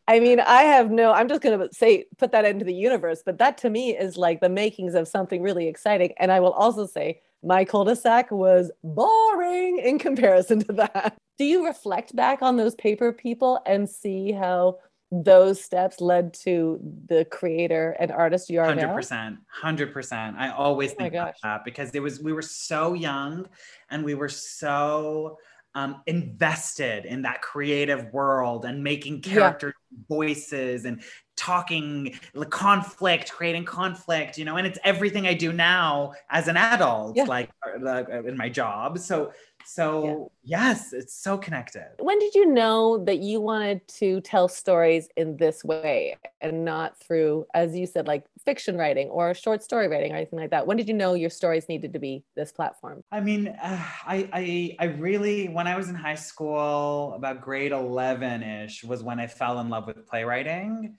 i 0.07 0.19
mean 0.19 0.39
i 0.39 0.61
have 0.61 0.89
no 0.89 1.11
i'm 1.11 1.27
just 1.27 1.41
going 1.41 1.57
to 1.59 1.73
say 1.73 2.05
put 2.17 2.31
that 2.31 2.45
into 2.45 2.63
the 2.63 2.73
universe 2.73 3.21
but 3.25 3.37
that 3.37 3.57
to 3.57 3.69
me 3.69 3.97
is 3.97 4.17
like 4.17 4.39
the 4.39 4.49
makings 4.49 4.93
of 4.93 5.07
something 5.07 5.41
really 5.41 5.67
exciting 5.67 6.13
and 6.17 6.31
i 6.31 6.39
will 6.39 6.53
also 6.53 6.85
say 6.85 7.19
my 7.43 7.65
cul-de-sac 7.65 8.31
was 8.31 8.71
boring 8.83 9.79
in 9.79 9.99
comparison 9.99 10.63
to 10.63 10.73
that 10.73 11.17
do 11.37 11.45
you 11.45 11.65
reflect 11.65 12.15
back 12.15 12.41
on 12.41 12.57
those 12.57 12.75
paper 12.75 13.11
people 13.11 13.61
and 13.65 13.89
see 13.89 14.31
how 14.31 14.77
those 15.11 15.63
steps 15.63 16.01
led 16.01 16.33
to 16.33 16.79
the 17.07 17.25
creator 17.25 17.95
and 17.99 18.11
artist 18.11 18.49
you 18.49 18.59
are 18.59 18.67
100%, 18.67 19.11
now? 19.11 19.37
100%. 19.63 20.35
I 20.37 20.49
always 20.49 20.91
oh 20.91 20.95
think 20.95 21.13
about 21.13 21.35
that 21.43 21.63
because 21.65 21.91
it 21.93 22.01
was, 22.01 22.19
we 22.19 22.33
were 22.33 22.41
so 22.41 22.93
young 22.93 23.47
and 23.89 24.03
we 24.03 24.15
were 24.15 24.29
so 24.29 25.37
um, 25.75 26.01
invested 26.07 27.05
in 27.05 27.23
that 27.23 27.41
creative 27.41 28.11
world 28.13 28.65
and 28.65 28.83
making 28.83 29.21
character 29.21 29.75
yeah. 29.91 29.97
voices 30.07 30.85
and 30.85 31.03
talking 31.35 32.17
like 32.33 32.49
conflict, 32.49 33.31
creating 33.31 33.65
conflict, 33.65 34.37
you 34.37 34.45
know, 34.45 34.57
and 34.57 34.67
it's 34.67 34.79
everything 34.83 35.27
I 35.27 35.33
do 35.33 35.51
now 35.51 36.13
as 36.29 36.47
an 36.47 36.57
adult, 36.57 37.15
yeah. 37.15 37.23
like 37.23 37.49
uh, 37.65 38.23
in 38.23 38.37
my 38.37 38.49
job. 38.49 38.99
So 38.99 39.31
so, 39.65 40.31
yeah. 40.43 40.59
yes, 40.59 40.93
it's 40.93 41.13
so 41.13 41.37
connected. 41.37 41.87
When 41.99 42.19
did 42.19 42.35
you 42.35 42.47
know 42.47 43.03
that 43.05 43.19
you 43.19 43.39
wanted 43.41 43.87
to 43.99 44.21
tell 44.21 44.47
stories 44.47 45.07
in 45.15 45.37
this 45.37 45.63
way 45.63 46.17
and 46.41 46.65
not 46.65 46.99
through, 46.99 47.45
as 47.53 47.75
you 47.75 47.85
said, 47.85 48.07
like 48.07 48.25
fiction 48.43 48.77
writing 48.77 49.07
or 49.09 49.33
short 49.33 49.63
story 49.63 49.87
writing 49.87 50.11
or 50.11 50.17
anything 50.17 50.39
like 50.39 50.51
that? 50.51 50.67
When 50.67 50.77
did 50.77 50.87
you 50.87 50.93
know 50.93 51.13
your 51.13 51.29
stories 51.29 51.69
needed 51.69 51.93
to 51.93 51.99
be 51.99 52.23
this 52.35 52.51
platform? 52.51 53.03
I 53.11 53.21
mean, 53.21 53.47
uh, 53.47 53.83
I, 54.05 54.29
I, 54.33 54.75
I 54.79 54.85
really, 54.85 55.47
when 55.47 55.67
I 55.67 55.77
was 55.77 55.89
in 55.89 55.95
high 55.95 56.15
school, 56.15 57.13
about 57.15 57.41
grade 57.41 57.71
11 57.71 58.43
ish, 58.43 58.83
was 58.83 59.03
when 59.03 59.19
I 59.19 59.27
fell 59.27 59.59
in 59.59 59.69
love 59.69 59.87
with 59.87 60.05
playwriting 60.07 60.97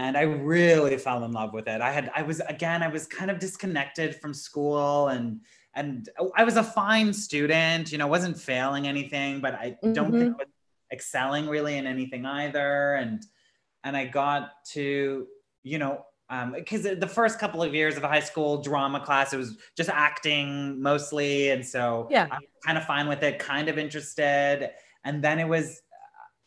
and 0.00 0.16
I 0.16 0.22
really 0.22 0.96
fell 0.96 1.22
in 1.24 1.32
love 1.32 1.52
with 1.52 1.68
it. 1.68 1.82
I 1.82 1.92
had 1.92 2.10
I 2.16 2.22
was 2.22 2.40
again 2.40 2.82
I 2.82 2.88
was 2.88 3.06
kind 3.06 3.30
of 3.30 3.38
disconnected 3.38 4.16
from 4.16 4.32
school 4.32 5.08
and 5.08 5.40
and 5.74 6.08
I 6.34 6.42
was 6.42 6.56
a 6.56 6.64
fine 6.64 7.12
student, 7.12 7.92
you 7.92 7.98
know, 7.98 8.06
wasn't 8.06 8.40
failing 8.40 8.88
anything, 8.88 9.40
but 9.40 9.54
I 9.54 9.72
mm-hmm. 9.72 9.92
don't 9.92 10.10
think 10.10 10.32
mm-hmm. 10.32 10.40
I 10.40 10.44
was 10.44 10.52
excelling 10.90 11.48
really 11.48 11.76
in 11.76 11.86
anything 11.86 12.24
either. 12.24 12.94
And 12.94 13.22
and 13.84 13.94
I 13.94 14.06
got 14.06 14.64
to, 14.72 15.26
you 15.64 15.78
know, 15.78 16.06
because 16.54 16.86
um, 16.86 16.98
the 16.98 17.06
first 17.06 17.38
couple 17.38 17.62
of 17.62 17.74
years 17.74 17.98
of 17.98 18.02
high 18.02 18.20
school 18.20 18.62
drama 18.62 19.00
class, 19.00 19.34
it 19.34 19.36
was 19.36 19.58
just 19.76 19.90
acting 19.90 20.80
mostly, 20.80 21.50
and 21.50 21.66
so 21.66 22.08
yeah, 22.10 22.26
I'm 22.30 22.40
kind 22.64 22.78
of 22.78 22.84
fine 22.84 23.06
with 23.06 23.22
it, 23.22 23.38
kind 23.38 23.68
of 23.68 23.76
interested. 23.76 24.70
And 25.04 25.22
then 25.24 25.38
it 25.38 25.48
was, 25.48 25.80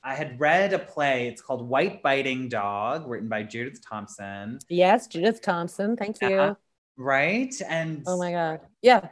I 0.03 0.15
had 0.15 0.39
read 0.39 0.73
a 0.73 0.79
play. 0.79 1.27
It's 1.27 1.41
called 1.41 1.67
White 1.67 2.03
Biting 2.03 2.49
Dog, 2.49 3.07
written 3.07 3.29
by 3.29 3.43
Judith 3.43 3.81
Thompson. 3.87 4.59
Yes, 4.67 5.07
Judith 5.07 5.41
Thompson. 5.41 5.95
Thank 5.95 6.21
you. 6.21 6.35
Uh, 6.35 6.55
right 6.97 7.53
and 7.67 8.03
oh 8.05 8.17
my 8.17 8.31
god 8.31 8.59
yeah 8.81 9.07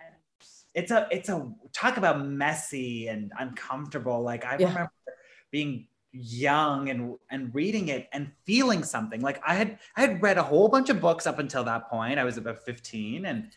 it's 0.75 0.91
a 0.91 1.07
it's 1.09 1.29
a 1.29 1.51
talk 1.73 1.97
about 1.97 2.25
messy 2.25 3.07
and 3.07 3.31
uncomfortable 3.39 4.21
like 4.21 4.45
i 4.45 4.55
yeah. 4.59 4.67
remember 4.67 4.91
being 5.51 5.87
young 6.11 6.89
and 6.89 7.15
and 7.31 7.53
reading 7.55 7.87
it 7.87 8.07
and 8.13 8.31
feeling 8.45 8.83
something 8.83 9.21
like 9.21 9.41
i 9.45 9.55
had 9.55 9.79
i 9.95 10.01
had 10.01 10.21
read 10.21 10.37
a 10.37 10.43
whole 10.43 10.67
bunch 10.67 10.89
of 10.89 11.01
books 11.01 11.25
up 11.25 11.39
until 11.39 11.63
that 11.63 11.89
point 11.89 12.19
i 12.19 12.23
was 12.23 12.37
about 12.37 12.63
15 12.63 13.25
and 13.25 13.51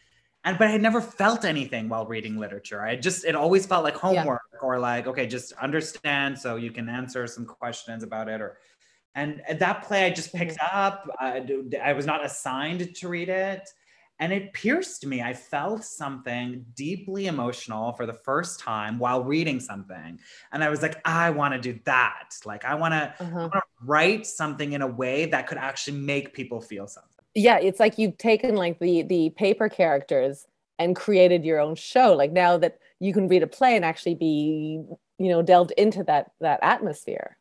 and 0.44 0.58
but 0.58 0.68
i 0.68 0.70
had 0.70 0.82
never 0.82 1.00
felt 1.00 1.44
anything 1.44 1.88
while 1.88 2.06
reading 2.06 2.38
literature 2.38 2.82
i 2.82 2.94
just 2.94 3.24
it 3.24 3.34
always 3.34 3.66
felt 3.66 3.84
like 3.84 3.96
homework 3.96 4.42
yeah. 4.52 4.58
or 4.62 4.78
like 4.78 5.06
okay 5.06 5.26
just 5.26 5.52
understand 5.54 6.38
so 6.38 6.56
you 6.56 6.70
can 6.70 6.88
answer 6.88 7.26
some 7.26 7.44
questions 7.44 8.02
about 8.02 8.28
it 8.28 8.40
or 8.40 8.58
and 9.14 9.42
that 9.58 9.82
play 9.82 10.06
i 10.06 10.10
just 10.10 10.32
picked 10.32 10.58
up 10.72 11.08
I, 11.18 11.44
I 11.82 11.92
was 11.92 12.06
not 12.06 12.24
assigned 12.24 12.94
to 12.94 13.08
read 13.08 13.28
it 13.28 13.68
and 14.20 14.32
it 14.32 14.52
pierced 14.52 15.04
me. 15.06 15.22
I 15.22 15.34
felt 15.34 15.84
something 15.84 16.64
deeply 16.74 17.26
emotional 17.26 17.92
for 17.92 18.06
the 18.06 18.12
first 18.12 18.60
time 18.60 18.98
while 18.98 19.24
reading 19.24 19.58
something. 19.58 20.20
And 20.52 20.62
I 20.62 20.70
was 20.70 20.82
like, 20.82 21.00
I 21.04 21.30
want 21.30 21.54
to 21.54 21.60
do 21.60 21.80
that. 21.84 22.30
Like, 22.44 22.64
I 22.64 22.76
want 22.76 22.94
to 22.94 23.14
uh-huh. 23.18 23.60
write 23.82 24.26
something 24.26 24.72
in 24.72 24.82
a 24.82 24.86
way 24.86 25.26
that 25.26 25.48
could 25.48 25.58
actually 25.58 25.98
make 25.98 26.32
people 26.32 26.60
feel 26.60 26.86
something. 26.86 27.10
Yeah, 27.34 27.58
it's 27.58 27.80
like 27.80 27.98
you've 27.98 28.18
taken 28.18 28.54
like 28.54 28.78
the 28.78 29.02
the 29.02 29.30
paper 29.30 29.68
characters 29.68 30.46
and 30.78 30.96
created 30.96 31.44
your 31.44 31.60
own 31.60 31.74
show. 31.74 32.14
Like 32.14 32.32
now 32.32 32.56
that 32.58 32.78
you 33.00 33.12
can 33.12 33.28
read 33.28 33.42
a 33.42 33.46
play 33.46 33.76
and 33.76 33.84
actually 33.84 34.14
be, 34.14 34.82
you 35.18 35.28
know, 35.28 35.42
delved 35.42 35.72
into 35.72 36.04
that 36.04 36.30
that 36.40 36.60
atmosphere. 36.62 37.36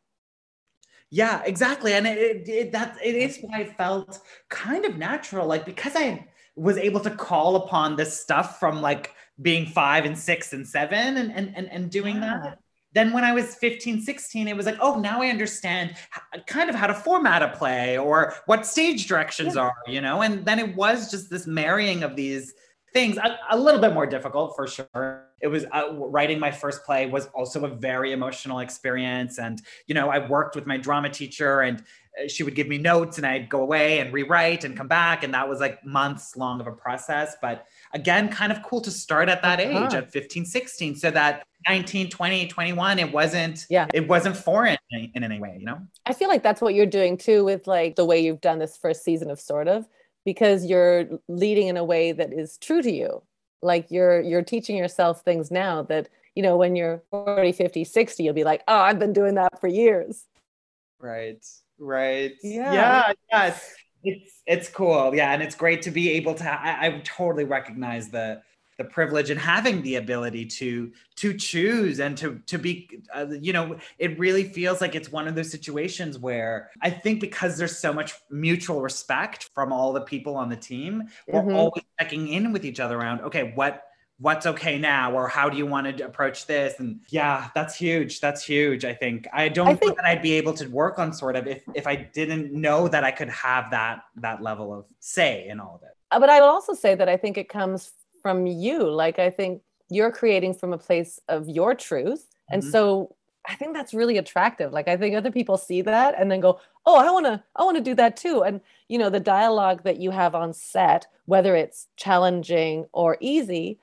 Yeah, 1.10 1.42
exactly. 1.44 1.92
And 1.92 2.06
it, 2.06 2.18
it, 2.18 2.48
it 2.48 2.72
that 2.72 2.98
it 3.02 3.14
is 3.14 3.38
why 3.40 3.60
I 3.60 3.64
felt 3.64 4.20
kind 4.48 4.84
of 4.84 4.96
natural. 4.96 5.46
Like 5.46 5.64
because 5.64 5.94
I 5.94 6.26
was 6.56 6.76
able 6.76 7.00
to 7.00 7.10
call 7.10 7.56
upon 7.56 7.96
this 7.96 8.20
stuff 8.20 8.58
from 8.58 8.80
like 8.82 9.12
being 9.40 9.66
five 9.66 10.04
and 10.04 10.18
six 10.18 10.52
and 10.52 10.66
seven 10.66 11.16
and 11.16 11.32
and 11.32 11.56
and, 11.56 11.70
and 11.70 11.90
doing 11.90 12.16
yeah. 12.16 12.40
that 12.42 12.58
then 12.94 13.12
when 13.12 13.24
i 13.24 13.32
was 13.32 13.54
15 13.56 14.00
16 14.00 14.48
it 14.48 14.56
was 14.56 14.66
like 14.66 14.78
oh 14.80 14.98
now 14.98 15.20
i 15.20 15.28
understand 15.28 15.94
kind 16.46 16.70
of 16.70 16.76
how 16.76 16.86
to 16.86 16.94
format 16.94 17.42
a 17.42 17.48
play 17.48 17.98
or 17.98 18.34
what 18.46 18.64
stage 18.64 19.06
directions 19.06 19.56
yeah. 19.56 19.62
are 19.62 19.74
you 19.86 20.00
know 20.00 20.22
and 20.22 20.44
then 20.44 20.58
it 20.58 20.74
was 20.74 21.10
just 21.10 21.30
this 21.30 21.46
marrying 21.46 22.02
of 22.02 22.16
these 22.16 22.54
things 22.92 23.16
a, 23.18 23.38
a 23.50 23.58
little 23.58 23.80
bit 23.80 23.92
more 23.92 24.06
difficult 24.06 24.54
for 24.56 24.66
sure 24.66 25.26
it 25.42 25.48
was 25.48 25.66
uh, 25.72 25.92
writing 25.94 26.38
my 26.38 26.50
first 26.50 26.84
play 26.84 27.06
was 27.06 27.26
also 27.34 27.64
a 27.64 27.68
very 27.68 28.12
emotional 28.12 28.60
experience 28.60 29.38
and 29.38 29.60
you 29.86 29.94
know 29.94 30.08
i 30.08 30.26
worked 30.28 30.54
with 30.54 30.66
my 30.66 30.78
drama 30.78 31.10
teacher 31.10 31.62
and 31.62 31.82
she 32.28 32.42
would 32.42 32.54
give 32.54 32.68
me 32.68 32.78
notes 32.78 33.18
and 33.18 33.26
I'd 33.26 33.48
go 33.48 33.60
away 33.60 33.98
and 33.98 34.12
rewrite 34.12 34.64
and 34.64 34.76
come 34.76 34.86
back. 34.88 35.24
And 35.24 35.34
that 35.34 35.48
was 35.48 35.60
like 35.60 35.84
months 35.84 36.36
long 36.36 36.60
of 36.60 36.66
a 36.66 36.72
process. 36.72 37.36
But 37.40 37.66
again, 37.92 38.28
kind 38.28 38.52
of 38.52 38.62
cool 38.62 38.80
to 38.82 38.90
start 38.90 39.28
at 39.28 39.42
that 39.42 39.60
uh-huh. 39.60 39.86
age 39.86 39.94
at 39.94 40.12
15, 40.12 40.44
16. 40.44 40.96
So 40.96 41.10
that 41.10 41.46
19, 41.68 42.10
20, 42.10 42.46
21, 42.46 42.98
it 42.98 43.12
wasn't, 43.12 43.66
yeah, 43.68 43.86
it 43.92 44.06
wasn't 44.06 44.36
foreign 44.36 44.76
in, 44.90 45.10
in 45.14 45.24
any 45.24 45.40
way, 45.40 45.56
you 45.58 45.66
know? 45.66 45.80
I 46.06 46.12
feel 46.12 46.28
like 46.28 46.42
that's 46.42 46.60
what 46.60 46.74
you're 46.74 46.86
doing 46.86 47.16
too 47.16 47.44
with 47.44 47.66
like 47.66 47.96
the 47.96 48.04
way 48.04 48.20
you've 48.20 48.40
done 48.40 48.58
this 48.58 48.76
first 48.76 49.02
season 49.02 49.30
of 49.30 49.40
sort 49.40 49.66
of, 49.66 49.86
because 50.24 50.64
you're 50.64 51.06
leading 51.28 51.68
in 51.68 51.76
a 51.76 51.84
way 51.84 52.12
that 52.12 52.32
is 52.32 52.58
true 52.58 52.82
to 52.82 52.92
you. 52.92 53.22
Like 53.60 53.90
you're, 53.90 54.20
you're 54.20 54.42
teaching 54.42 54.76
yourself 54.76 55.22
things 55.22 55.50
now 55.50 55.82
that, 55.84 56.08
you 56.34 56.42
know, 56.42 56.56
when 56.56 56.76
you're 56.76 57.02
40, 57.10 57.52
50, 57.52 57.84
60, 57.84 58.22
you'll 58.22 58.34
be 58.34 58.44
like, 58.44 58.62
oh, 58.68 58.76
I've 58.76 58.98
been 58.98 59.12
doing 59.12 59.34
that 59.36 59.60
for 59.60 59.68
years. 59.68 60.26
Right 61.00 61.44
right? 61.78 62.32
Yeah, 62.42 62.72
yeah, 62.72 63.12
yeah. 63.32 63.54
It's, 64.06 64.42
it's 64.46 64.68
cool, 64.68 65.14
yeah, 65.14 65.32
and 65.32 65.42
it's 65.42 65.54
great 65.54 65.82
to 65.82 65.90
be 65.90 66.10
able 66.10 66.34
to. 66.34 66.44
I, 66.44 66.86
I 66.86 67.00
totally 67.04 67.44
recognize 67.44 68.10
the 68.10 68.42
the 68.78 68.84
privilege 68.84 69.30
and 69.30 69.38
having 69.38 69.82
the 69.82 69.96
ability 69.96 70.46
to 70.46 70.90
to 71.16 71.34
choose 71.34 72.00
and 72.00 72.16
to 72.16 72.40
to 72.46 72.58
be 72.58 72.88
uh, 73.14 73.26
you 73.40 73.52
know 73.52 73.76
it 73.98 74.18
really 74.18 74.44
feels 74.44 74.80
like 74.80 74.94
it's 74.94 75.12
one 75.12 75.28
of 75.28 75.34
those 75.34 75.50
situations 75.50 76.18
where 76.18 76.70
i 76.82 76.90
think 76.90 77.20
because 77.20 77.56
there's 77.56 77.78
so 77.78 77.92
much 77.92 78.14
mutual 78.30 78.82
respect 78.82 79.50
from 79.54 79.72
all 79.72 79.92
the 79.92 80.00
people 80.00 80.36
on 80.36 80.48
the 80.48 80.56
team 80.56 81.04
we're 81.28 81.40
mm-hmm. 81.40 81.54
always 81.54 81.84
checking 82.00 82.28
in 82.28 82.52
with 82.52 82.64
each 82.64 82.80
other 82.80 82.98
around 82.98 83.20
okay 83.20 83.52
what 83.54 83.84
what's 84.18 84.46
okay 84.46 84.78
now 84.78 85.12
or 85.12 85.28
how 85.28 85.48
do 85.48 85.56
you 85.56 85.66
want 85.66 85.96
to 85.96 86.04
approach 86.04 86.46
this? 86.46 86.78
And 86.78 87.00
yeah 87.08 87.48
that's 87.54 87.74
huge 87.74 88.20
that's 88.20 88.44
huge 88.44 88.84
i 88.84 88.94
think. 88.94 89.26
I 89.32 89.48
don't 89.48 89.68
I 89.68 89.74
think 89.74 89.96
that 89.96 90.04
i'd 90.06 90.22
be 90.22 90.34
able 90.34 90.54
to 90.54 90.66
work 90.68 90.98
on 90.98 91.12
sort 91.12 91.36
of 91.36 91.46
if 91.46 91.62
if 91.74 91.86
i 91.86 91.96
didn't 91.96 92.52
know 92.52 92.88
that 92.88 93.04
i 93.04 93.10
could 93.10 93.28
have 93.28 93.70
that 93.70 94.02
that 94.16 94.42
level 94.42 94.72
of 94.72 94.86
say 95.00 95.48
in 95.48 95.60
all 95.60 95.76
of 95.76 95.82
it. 95.82 95.96
Uh, 96.10 96.20
but 96.20 96.30
i 96.30 96.40
would 96.40 96.46
also 96.46 96.74
say 96.74 96.94
that 96.94 97.08
i 97.08 97.16
think 97.16 97.36
it 97.36 97.48
comes 97.48 97.92
from 98.22 98.46
you 98.46 98.88
like 98.88 99.18
i 99.18 99.30
think 99.30 99.62
you're 99.90 100.12
creating 100.12 100.54
from 100.54 100.72
a 100.72 100.78
place 100.78 101.20
of 101.28 101.48
your 101.48 101.74
truth. 101.74 102.26
And 102.50 102.62
mm-hmm. 102.62 102.70
so 102.70 103.16
i 103.46 103.54
think 103.54 103.74
that's 103.74 103.92
really 103.92 104.16
attractive 104.16 104.72
like 104.72 104.88
i 104.88 104.96
think 104.96 105.14
other 105.14 105.30
people 105.30 105.58
see 105.58 105.82
that 105.82 106.14
and 106.18 106.30
then 106.30 106.40
go 106.40 106.60
oh 106.86 106.96
i 106.96 107.10
want 107.10 107.26
to 107.26 107.42
i 107.56 107.64
want 107.64 107.76
to 107.76 107.82
do 107.82 107.94
that 107.94 108.16
too. 108.16 108.42
And 108.42 108.60
you 108.88 108.98
know 108.98 109.10
the 109.10 109.20
dialogue 109.20 109.82
that 109.84 109.98
you 109.98 110.10
have 110.10 110.34
on 110.34 110.52
set 110.52 111.06
whether 111.26 111.56
it's 111.56 111.88
challenging 111.96 112.86
or 112.92 113.16
easy 113.20 113.78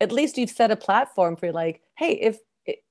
at 0.00 0.12
least 0.12 0.38
you've 0.38 0.50
set 0.50 0.70
a 0.70 0.76
platform 0.76 1.36
for 1.36 1.52
like, 1.52 1.80
hey, 1.96 2.12
if 2.12 2.38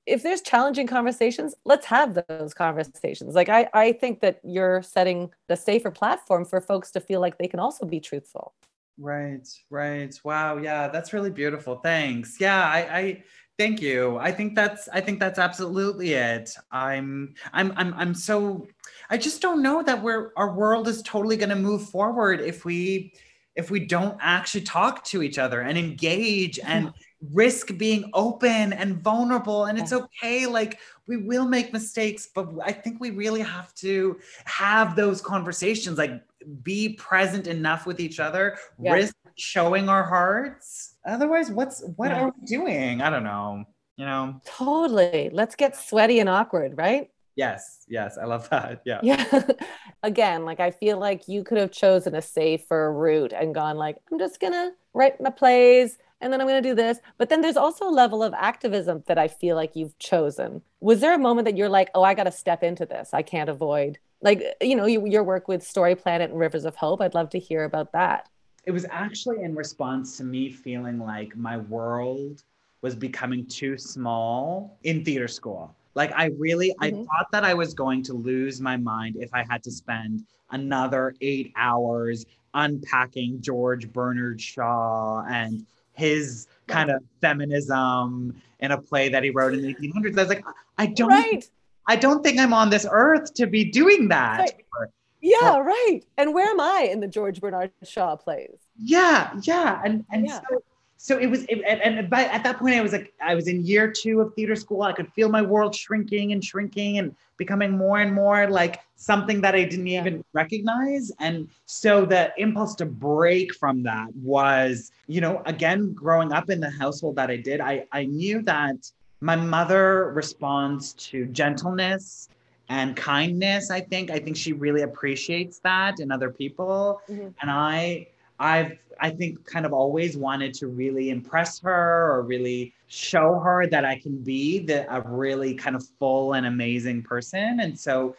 if 0.07 0.23
there's 0.23 0.41
challenging 0.41 0.87
conversations, 0.87 1.53
let's 1.63 1.85
have 1.85 2.17
those 2.27 2.53
conversations. 2.53 3.35
Like 3.35 3.49
I, 3.49 3.69
I 3.73 3.91
think 3.91 4.21
that 4.21 4.39
you're 4.43 4.81
setting 4.81 5.29
the 5.47 5.55
safer 5.55 5.91
platform 5.91 6.45
for 6.45 6.61
folks 6.61 6.89
to 6.91 6.99
feel 6.99 7.21
like 7.21 7.37
they 7.37 7.47
can 7.47 7.59
also 7.59 7.85
be 7.85 7.99
truthful. 7.99 8.53
Right, 8.97 9.47
right. 9.69 10.19
Wow, 10.23 10.57
yeah, 10.57 10.87
that's 10.87 11.13
really 11.13 11.29
beautiful. 11.29 11.75
Thanks. 11.75 12.37
Yeah, 12.39 12.63
I, 12.63 12.97
I 12.97 13.23
thank 13.59 13.81
you. 13.81 14.17
I 14.17 14.31
think 14.31 14.55
that's 14.55 14.89
I 14.89 15.01
think 15.01 15.19
that's 15.19 15.37
absolutely 15.37 16.13
it. 16.13 16.51
I'm 16.71 17.35
I'm 17.53 17.73
I'm 17.75 17.93
I'm 17.93 18.13
so 18.15 18.65
I 19.11 19.17
just 19.17 19.41
don't 19.41 19.61
know 19.61 19.83
that 19.83 20.01
we're 20.01 20.31
our 20.35 20.53
world 20.53 20.87
is 20.87 21.03
totally 21.03 21.37
gonna 21.37 21.55
move 21.55 21.87
forward 21.89 22.41
if 22.41 22.65
we 22.65 23.13
if 23.57 23.69
we 23.71 23.79
don't 23.79 24.17
actually 24.21 24.61
talk 24.61 25.03
to 25.03 25.21
each 25.21 25.37
other 25.37 25.61
and 25.61 25.77
engage 25.77 26.59
and 26.59 26.93
risk 27.33 27.75
being 27.77 28.09
open 28.13 28.71
and 28.73 29.01
vulnerable 29.01 29.65
and 29.65 29.79
it's 29.79 29.91
okay 29.91 30.45
like 30.45 30.79
we 31.07 31.17
will 31.17 31.47
make 31.47 31.73
mistakes 31.73 32.29
but 32.33 32.47
i 32.63 32.71
think 32.71 33.01
we 33.01 33.09
really 33.09 33.41
have 33.41 33.73
to 33.73 34.19
have 34.45 34.95
those 34.95 35.19
conversations 35.19 35.97
like 35.97 36.23
be 36.61 36.89
present 36.89 37.47
enough 37.47 37.87
with 37.87 37.99
each 37.99 38.19
other 38.19 38.55
yeah. 38.79 38.93
risk 38.93 39.15
showing 39.35 39.89
our 39.89 40.03
hearts. 40.03 40.95
Otherwise 41.05 41.51
what's 41.51 41.83
what 41.95 42.09
yeah. 42.11 42.21
are 42.21 42.33
we 42.39 42.45
doing? 42.45 43.01
I 43.01 43.09
don't 43.09 43.23
know 43.23 43.65
you 43.97 44.05
know? 44.05 44.39
Totally. 44.45 45.29
Let's 45.33 45.55
get 45.55 45.75
sweaty 45.75 46.19
and 46.19 46.29
awkward 46.29 46.77
right 46.77 47.09
Yes, 47.37 47.85
yes, 47.87 48.17
I 48.17 48.25
love 48.25 48.49
that. 48.49 48.81
Yeah. 48.83 48.99
Yeah. 49.03 49.43
Again, 50.03 50.43
like 50.43 50.59
I 50.59 50.71
feel 50.71 50.97
like 50.97 51.27
you 51.27 51.43
could 51.43 51.59
have 51.59 51.71
chosen 51.71 52.15
a 52.15 52.21
safer 52.21 52.91
route 52.91 53.31
and 53.31 53.53
gone 53.53 53.77
like, 53.77 53.97
I'm 54.11 54.17
just 54.17 54.39
gonna 54.39 54.71
write 54.95 55.21
my 55.21 55.29
plays 55.29 55.99
and 56.19 56.33
then 56.33 56.41
I'm 56.41 56.47
gonna 56.47 56.63
do 56.63 56.73
this. 56.73 56.97
But 57.19 57.29
then 57.29 57.41
there's 57.41 57.55
also 57.55 57.87
a 57.87 57.91
level 57.91 58.23
of 58.23 58.33
activism 58.33 59.03
that 59.05 59.19
I 59.19 59.27
feel 59.27 59.55
like 59.55 59.75
you've 59.75 59.97
chosen. 59.99 60.63
Was 60.79 60.99
there 60.99 61.13
a 61.13 61.19
moment 61.19 61.45
that 61.45 61.55
you're 61.55 61.69
like, 61.69 61.91
oh, 61.93 62.01
I 62.01 62.15
gotta 62.15 62.31
step 62.31 62.63
into 62.63 62.87
this. 62.87 63.11
I 63.13 63.21
can't 63.21 63.49
avoid 63.49 63.99
like, 64.23 64.43
you 64.59 64.75
know, 64.75 64.87
you, 64.87 65.05
your 65.05 65.23
work 65.23 65.47
with 65.47 65.61
Story 65.61 65.95
Planet 65.95 66.31
and 66.31 66.39
Rivers 66.39 66.65
of 66.65 66.75
Hope. 66.75 67.01
I'd 67.01 67.13
love 67.13 67.29
to 67.29 67.39
hear 67.39 67.65
about 67.65 67.91
that. 67.93 68.27
It 68.65 68.71
was 68.71 68.87
actually 68.89 69.43
in 69.43 69.53
response 69.53 70.17
to 70.17 70.23
me 70.23 70.49
feeling 70.49 70.97
like 70.99 71.37
my 71.37 71.57
world 71.57 72.41
was 72.81 72.95
becoming 72.95 73.45
too 73.45 73.77
small 73.77 74.77
in 74.83 75.05
theater 75.05 75.27
school 75.27 75.75
like 75.97 76.13
I 76.15 76.25
really, 76.37 76.73
mm-hmm. 76.79 76.83
I 76.83 76.91
thought 76.91 77.31
that 77.31 77.43
I 77.43 77.55
was 77.55 77.73
going 77.73 78.03
to 78.03 78.13
lose 78.13 78.61
my 78.61 78.77
mind 78.77 79.15
if 79.19 79.33
I 79.33 79.43
had 79.49 79.63
to 79.63 79.71
spend 79.71 80.23
another 80.51 81.15
eight 81.21 81.51
hours 81.57 82.23
unpacking 82.53 83.41
George 83.41 83.91
Bernard 83.91 84.39
Shaw 84.39 85.25
and 85.27 85.65
his 85.93 86.47
kind 86.67 86.91
of 86.91 87.01
feminism 87.19 88.39
in 88.59 88.71
a 88.71 88.77
play 88.79 89.09
that 89.09 89.23
he 89.23 89.31
wrote 89.31 89.55
in 89.55 89.63
the 89.63 89.73
1800s. 89.73 90.17
I 90.17 90.21
was 90.21 90.29
like, 90.29 90.45
I 90.77 90.85
don't, 90.85 91.09
right. 91.09 91.49
I 91.87 91.95
don't 91.95 92.23
think 92.23 92.39
I'm 92.39 92.53
on 92.53 92.69
this 92.69 92.85
earth 92.89 93.33
to 93.33 93.47
be 93.47 93.65
doing 93.65 94.09
that. 94.09 94.39
Right. 94.39 94.91
Yeah, 95.19 95.57
right. 95.57 96.01
And 96.19 96.31
where 96.31 96.47
am 96.47 96.59
I 96.59 96.89
in 96.91 96.99
the 96.99 97.07
George 97.07 97.41
Bernard 97.41 97.71
Shaw 97.83 98.15
plays? 98.15 98.59
Yeah, 98.77 99.33
yeah, 99.41 99.81
and 99.83 100.05
and 100.11 100.27
yeah. 100.27 100.41
so 100.47 100.61
so 100.97 101.17
it 101.17 101.27
was 101.27 101.45
it, 101.47 101.61
and, 101.63 102.09
by, 102.09 102.25
at 102.25 102.43
that 102.43 102.57
point 102.57 102.75
i 102.75 102.81
was 102.81 102.91
like 102.91 103.13
i 103.21 103.33
was 103.33 103.47
in 103.47 103.63
year 103.63 103.89
two 103.89 104.19
of 104.19 104.33
theater 104.33 104.55
school 104.55 104.81
i 104.81 104.91
could 104.91 105.11
feel 105.13 105.29
my 105.29 105.41
world 105.41 105.73
shrinking 105.73 106.31
and 106.33 106.43
shrinking 106.43 106.97
and 106.97 107.15
becoming 107.37 107.71
more 107.77 107.99
and 107.99 108.13
more 108.13 108.47
like 108.49 108.79
something 108.95 109.39
that 109.39 109.55
i 109.55 109.63
didn't 109.63 109.87
yeah. 109.87 110.01
even 110.01 110.23
recognize 110.33 111.11
and 111.19 111.47
so 111.65 112.03
the 112.05 112.33
impulse 112.37 112.75
to 112.75 112.85
break 112.85 113.53
from 113.53 113.83
that 113.83 114.07
was 114.15 114.91
you 115.07 115.21
know 115.21 115.41
again 115.45 115.93
growing 115.93 116.33
up 116.33 116.49
in 116.49 116.59
the 116.59 116.69
household 116.69 117.15
that 117.15 117.29
i 117.29 117.37
did 117.37 117.61
i 117.61 117.85
i 117.91 118.03
knew 118.05 118.41
that 118.41 118.91
my 119.21 119.35
mother 119.35 120.11
responds 120.13 120.93
to 120.93 121.25
gentleness 121.27 122.29
and 122.69 122.95
kindness 122.95 123.69
i 123.69 123.79
think 123.79 124.09
i 124.09 124.19
think 124.19 124.35
she 124.35 124.51
really 124.51 124.81
appreciates 124.81 125.59
that 125.59 125.99
in 125.99 126.11
other 126.11 126.31
people 126.31 127.01
mm-hmm. 127.07 127.27
and 127.41 127.51
i 127.51 128.05
I've 128.39 128.77
I 128.99 129.11
think 129.11 129.45
kind 129.45 129.65
of 129.65 129.73
always 129.73 130.17
wanted 130.17 130.53
to 130.55 130.67
really 130.67 131.09
impress 131.09 131.59
her 131.61 132.11
or 132.11 132.23
really 132.23 132.73
show 132.87 133.39
her 133.39 133.67
that 133.67 133.85
I 133.85 133.99
can 133.99 134.17
be 134.17 134.59
the, 134.59 134.91
a 134.93 135.01
really 135.01 135.53
kind 135.53 135.75
of 135.75 135.85
full 135.99 136.33
and 136.33 136.47
amazing 136.47 137.03
person. 137.03 137.59
And 137.59 137.77
so 137.77 138.15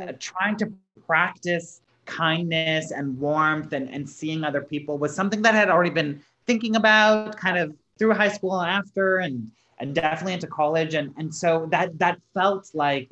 uh, 0.00 0.12
trying 0.18 0.56
to 0.58 0.72
practice 1.06 1.80
kindness 2.04 2.90
and 2.90 3.18
warmth 3.18 3.72
and, 3.72 3.88
and 3.90 4.08
seeing 4.08 4.44
other 4.44 4.62
people 4.62 4.98
was 4.98 5.14
something 5.14 5.42
that 5.42 5.54
I 5.54 5.58
had 5.58 5.70
already 5.70 5.90
been 5.90 6.20
thinking 6.46 6.76
about 6.76 7.36
kind 7.36 7.58
of 7.58 7.74
through 7.98 8.14
high 8.14 8.28
school 8.28 8.60
and 8.60 8.70
after 8.70 9.18
and 9.18 9.50
and 9.80 9.94
definitely 9.94 10.34
into 10.34 10.46
college. 10.46 10.94
And 10.94 11.14
and 11.16 11.34
so 11.34 11.68
that 11.70 11.98
that 11.98 12.18
felt 12.34 12.70
like 12.74 13.08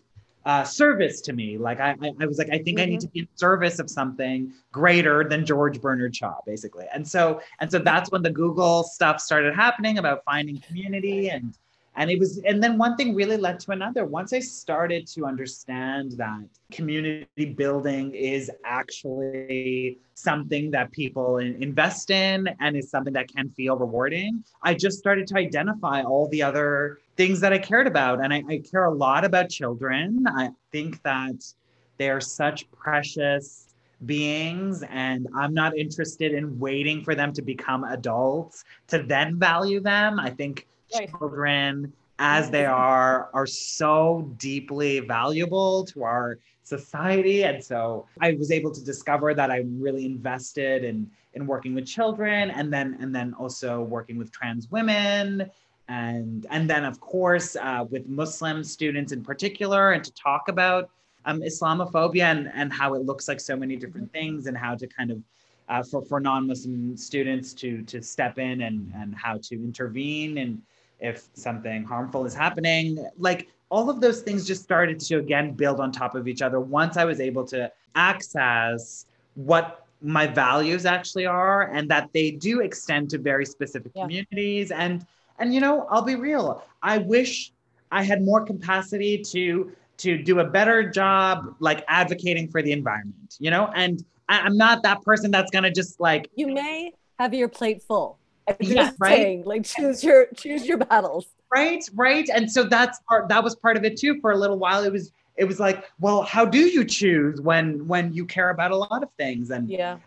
uh, 0.46 0.62
service 0.62 1.20
to 1.22 1.32
me. 1.32 1.58
Like 1.58 1.80
I, 1.80 1.96
I, 2.00 2.12
I 2.20 2.26
was 2.26 2.38
like, 2.38 2.48
I 2.50 2.58
think 2.58 2.78
mm-hmm. 2.78 2.82
I 2.82 2.84
need 2.86 3.00
mm-hmm. 3.00 3.08
to 3.08 3.12
be 3.12 3.20
in 3.20 3.28
service 3.34 3.80
of 3.80 3.90
something 3.90 4.52
greater 4.70 5.24
than 5.28 5.44
George 5.44 5.80
Bernard 5.80 6.14
Shaw, 6.14 6.36
basically. 6.46 6.86
And 6.94 7.06
so, 7.06 7.40
and 7.60 7.70
so 7.70 7.80
that's 7.80 8.12
when 8.12 8.22
the 8.22 8.30
Google 8.30 8.84
stuff 8.84 9.20
started 9.20 9.54
happening 9.54 9.98
about 9.98 10.22
finding 10.24 10.60
community 10.60 11.28
and 11.30 11.52
and 11.96 12.10
it 12.10 12.18
was 12.18 12.38
and 12.44 12.62
then 12.62 12.76
one 12.78 12.94
thing 12.96 13.14
really 13.14 13.38
led 13.38 13.58
to 13.58 13.70
another 13.72 14.04
once 14.04 14.34
i 14.34 14.38
started 14.38 15.06
to 15.06 15.24
understand 15.24 16.12
that 16.12 16.44
community 16.70 17.46
building 17.56 18.14
is 18.14 18.50
actually 18.66 19.98
something 20.12 20.70
that 20.70 20.92
people 20.92 21.38
invest 21.38 22.10
in 22.10 22.48
and 22.60 22.76
is 22.76 22.90
something 22.90 23.14
that 23.14 23.32
can 23.34 23.48
feel 23.50 23.76
rewarding 23.78 24.44
i 24.62 24.74
just 24.74 24.98
started 24.98 25.26
to 25.26 25.36
identify 25.36 26.02
all 26.02 26.28
the 26.28 26.42
other 26.42 26.98
things 27.16 27.40
that 27.40 27.52
i 27.52 27.58
cared 27.58 27.86
about 27.86 28.22
and 28.22 28.32
i, 28.32 28.42
I 28.48 28.58
care 28.58 28.84
a 28.84 28.94
lot 28.94 29.24
about 29.24 29.50
children. 29.50 30.26
I 30.28 30.50
think 30.72 31.02
that 31.02 31.52
they're 31.98 32.20
such 32.20 32.70
precious 32.70 33.74
beings 34.04 34.84
and 34.90 35.26
i'm 35.34 35.54
not 35.54 35.76
interested 35.76 36.32
in 36.34 36.58
waiting 36.58 37.02
for 37.02 37.14
them 37.14 37.32
to 37.32 37.40
become 37.40 37.84
adults 37.84 38.64
to 38.88 39.02
then 39.02 39.38
value 39.38 39.80
them. 39.80 40.20
I 40.20 40.30
think 40.30 40.66
right. 40.94 41.08
children 41.08 41.92
as 42.18 42.50
they 42.50 42.66
are 42.66 43.30
are 43.32 43.46
so 43.46 44.30
deeply 44.38 45.00
valuable 45.00 45.84
to 45.84 46.02
our 46.02 46.38
society. 46.62 47.44
And 47.44 47.62
so 47.62 48.06
i 48.20 48.32
was 48.32 48.50
able 48.50 48.70
to 48.72 48.84
discover 48.84 49.32
that 49.32 49.50
i'm 49.50 49.80
really 49.80 50.04
invested 50.04 50.84
in 50.84 51.10
in 51.34 51.46
working 51.46 51.74
with 51.74 51.86
children 51.86 52.50
and 52.50 52.72
then 52.72 52.96
and 53.00 53.14
then 53.14 53.34
also 53.34 53.82
working 53.82 54.16
with 54.18 54.32
trans 54.32 54.70
women 54.70 55.50
and 55.88 56.46
and 56.50 56.68
then 56.68 56.84
of 56.84 57.00
course 57.00 57.56
uh, 57.56 57.84
with 57.90 58.06
muslim 58.06 58.64
students 58.64 59.12
in 59.12 59.22
particular 59.22 59.92
and 59.92 60.04
to 60.04 60.12
talk 60.14 60.48
about 60.48 60.90
um, 61.24 61.40
islamophobia 61.40 62.24
and 62.24 62.50
and 62.54 62.72
how 62.72 62.94
it 62.94 63.02
looks 63.02 63.28
like 63.28 63.40
so 63.40 63.56
many 63.56 63.76
different 63.76 64.12
things 64.12 64.46
and 64.46 64.56
how 64.56 64.74
to 64.74 64.86
kind 64.86 65.10
of 65.10 65.22
uh, 65.68 65.82
for 65.82 66.02
for 66.02 66.20
non-muslim 66.20 66.96
students 66.96 67.52
to 67.52 67.82
to 67.82 68.02
step 68.02 68.38
in 68.38 68.62
and 68.62 68.92
and 68.96 69.14
how 69.14 69.36
to 69.38 69.54
intervene 69.54 70.38
and 70.38 70.62
if 71.00 71.28
something 71.34 71.84
harmful 71.84 72.24
is 72.24 72.34
happening. 72.34 73.06
Like 73.18 73.48
all 73.68 73.90
of 73.90 74.00
those 74.00 74.22
things 74.22 74.46
just 74.46 74.62
started 74.62 75.00
to 75.00 75.18
again 75.18 75.52
build 75.52 75.80
on 75.80 75.92
top 75.92 76.14
of 76.14 76.28
each 76.28 76.42
other 76.42 76.60
once 76.60 76.96
I 76.96 77.04
was 77.04 77.20
able 77.20 77.44
to 77.48 77.70
access 77.94 79.06
what 79.34 79.86
my 80.02 80.26
values 80.26 80.86
actually 80.86 81.26
are 81.26 81.70
and 81.72 81.90
that 81.90 82.10
they 82.12 82.30
do 82.30 82.60
extend 82.60 83.10
to 83.10 83.18
very 83.18 83.46
specific 83.46 83.92
yeah. 83.94 84.02
communities 84.02 84.70
and 84.70 85.06
and 85.38 85.54
you 85.54 85.60
know 85.60 85.86
I'll 85.90 86.02
be 86.02 86.16
real 86.16 86.62
I 86.82 86.98
wish 86.98 87.52
I 87.90 88.02
had 88.02 88.22
more 88.22 88.44
capacity 88.44 89.18
to 89.18 89.72
to 89.98 90.22
do 90.22 90.40
a 90.40 90.44
better 90.44 90.88
job 90.88 91.54
like 91.60 91.84
advocating 91.88 92.48
for 92.48 92.62
the 92.62 92.72
environment 92.72 93.36
you 93.38 93.50
know 93.50 93.70
and 93.74 94.04
I, 94.28 94.40
I'm 94.40 94.56
not 94.56 94.82
that 94.82 95.02
person 95.02 95.30
that's 95.30 95.50
gonna 95.50 95.70
just 95.70 96.00
like 96.00 96.30
you 96.34 96.48
may 96.48 96.92
have 97.18 97.32
your 97.34 97.48
plate 97.48 97.82
full 97.82 98.18
yeah, 98.60 98.92
right. 98.98 99.16
Saying, 99.16 99.44
like 99.44 99.64
choose 99.64 100.04
your 100.04 100.26
choose 100.36 100.66
your 100.66 100.78
battles. 100.78 101.26
Right, 101.52 101.82
right. 101.94 102.28
And 102.32 102.50
so 102.50 102.64
that's 102.64 103.00
part 103.08 103.28
that 103.28 103.42
was 103.42 103.56
part 103.56 103.76
of 103.76 103.84
it 103.84 103.96
too. 103.96 104.20
For 104.20 104.32
a 104.32 104.36
little 104.36 104.58
while, 104.58 104.84
it 104.84 104.92
was 104.92 105.12
it 105.36 105.44
was 105.44 105.60
like, 105.60 105.84
well, 106.00 106.22
how 106.22 106.44
do 106.44 106.58
you 106.58 106.84
choose 106.84 107.40
when 107.40 107.86
when 107.86 108.12
you 108.12 108.24
care 108.24 108.50
about 108.50 108.70
a 108.70 108.76
lot 108.76 109.02
of 109.02 109.10
things? 109.18 109.50
And 109.50 109.68
yeah, 109.68 109.98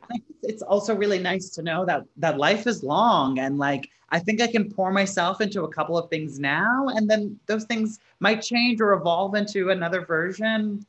it's 0.42 0.62
also 0.62 0.96
really 0.96 1.20
nice 1.20 1.50
to 1.52 1.62
know 1.62 1.86
that 1.86 2.04
that 2.18 2.38
life 2.38 2.68
is 2.68 2.84
long 2.84 3.40
and 3.40 3.58
like 3.58 3.90
I 4.12 4.20
think 4.20 4.42
I 4.42 4.48
can 4.48 4.72
pour 4.72 4.92
myself 4.92 5.40
into 5.40 5.64
a 5.64 5.68
couple 5.68 5.98
of 5.98 6.10
things 6.10 6.40
now, 6.40 6.88
and 6.90 7.10
then 7.10 7.40
those 7.46 7.66
things 7.66 8.00
might 8.20 8.42
change 8.42 8.82
or 8.82 8.94
evolve 8.94 9.36
into 9.36 9.70
another 9.70 10.04
version 10.04 10.84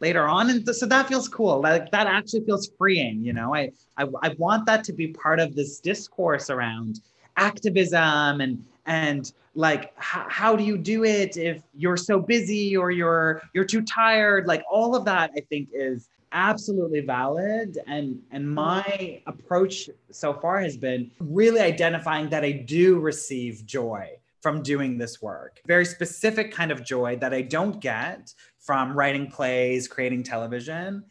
later 0.00 0.28
on. 0.28 0.50
And 0.50 0.74
so 0.74 0.84
that 0.84 1.08
feels 1.08 1.26
cool. 1.26 1.62
Like 1.62 1.90
that 1.90 2.06
actually 2.06 2.44
feels 2.44 2.70
freeing 2.76 3.24
you 3.24 3.32
know? 3.32 3.54
I, 3.54 3.70
I 3.96 4.06
i 4.22 4.28
want 4.38 4.66
that 4.66 4.84
to 4.84 4.92
be 4.92 5.08
part 5.08 5.40
of 5.40 5.54
this 5.54 5.80
discourse 5.80 6.50
around 6.50 7.00
activism 7.36 8.40
and 8.40 8.64
and 8.86 9.32
like 9.56 9.84
h- 9.98 10.28
how 10.28 10.54
do 10.54 10.62
you 10.62 10.76
do 10.76 11.04
it 11.04 11.36
if 11.36 11.62
you're 11.74 11.96
so 11.96 12.20
busy 12.20 12.76
or 12.76 12.90
you're 12.90 13.42
you're 13.54 13.64
too 13.64 13.82
tired? 13.82 14.46
Like 14.46 14.62
all 14.70 14.94
of 14.94 15.04
that 15.06 15.32
i 15.36 15.40
think 15.40 15.68
is 15.72 16.08
absolutely 16.32 17.00
valid. 17.00 17.78
And 17.86 18.20
and 18.30 18.48
my 18.48 19.22
approach 19.26 19.90
so 20.10 20.34
far 20.34 20.60
has 20.60 20.76
been 20.76 21.10
really 21.18 21.60
identifying 21.60 22.28
that 22.28 22.44
i 22.44 22.52
do 22.52 22.98
receive 22.98 23.64
joy 23.64 24.10
from 24.42 24.62
doing 24.62 24.98
this 24.98 25.20
work. 25.22 25.60
Very 25.66 25.86
specific 25.86 26.52
kind 26.52 26.70
of 26.70 26.84
joy 26.84 27.16
that 27.16 27.32
i 27.32 27.40
don't 27.40 27.80
get 27.80 28.34
from 28.58 28.96
writing 28.96 29.28
plays, 29.30 29.88
creating 29.88 30.24
television, 30.24 31.04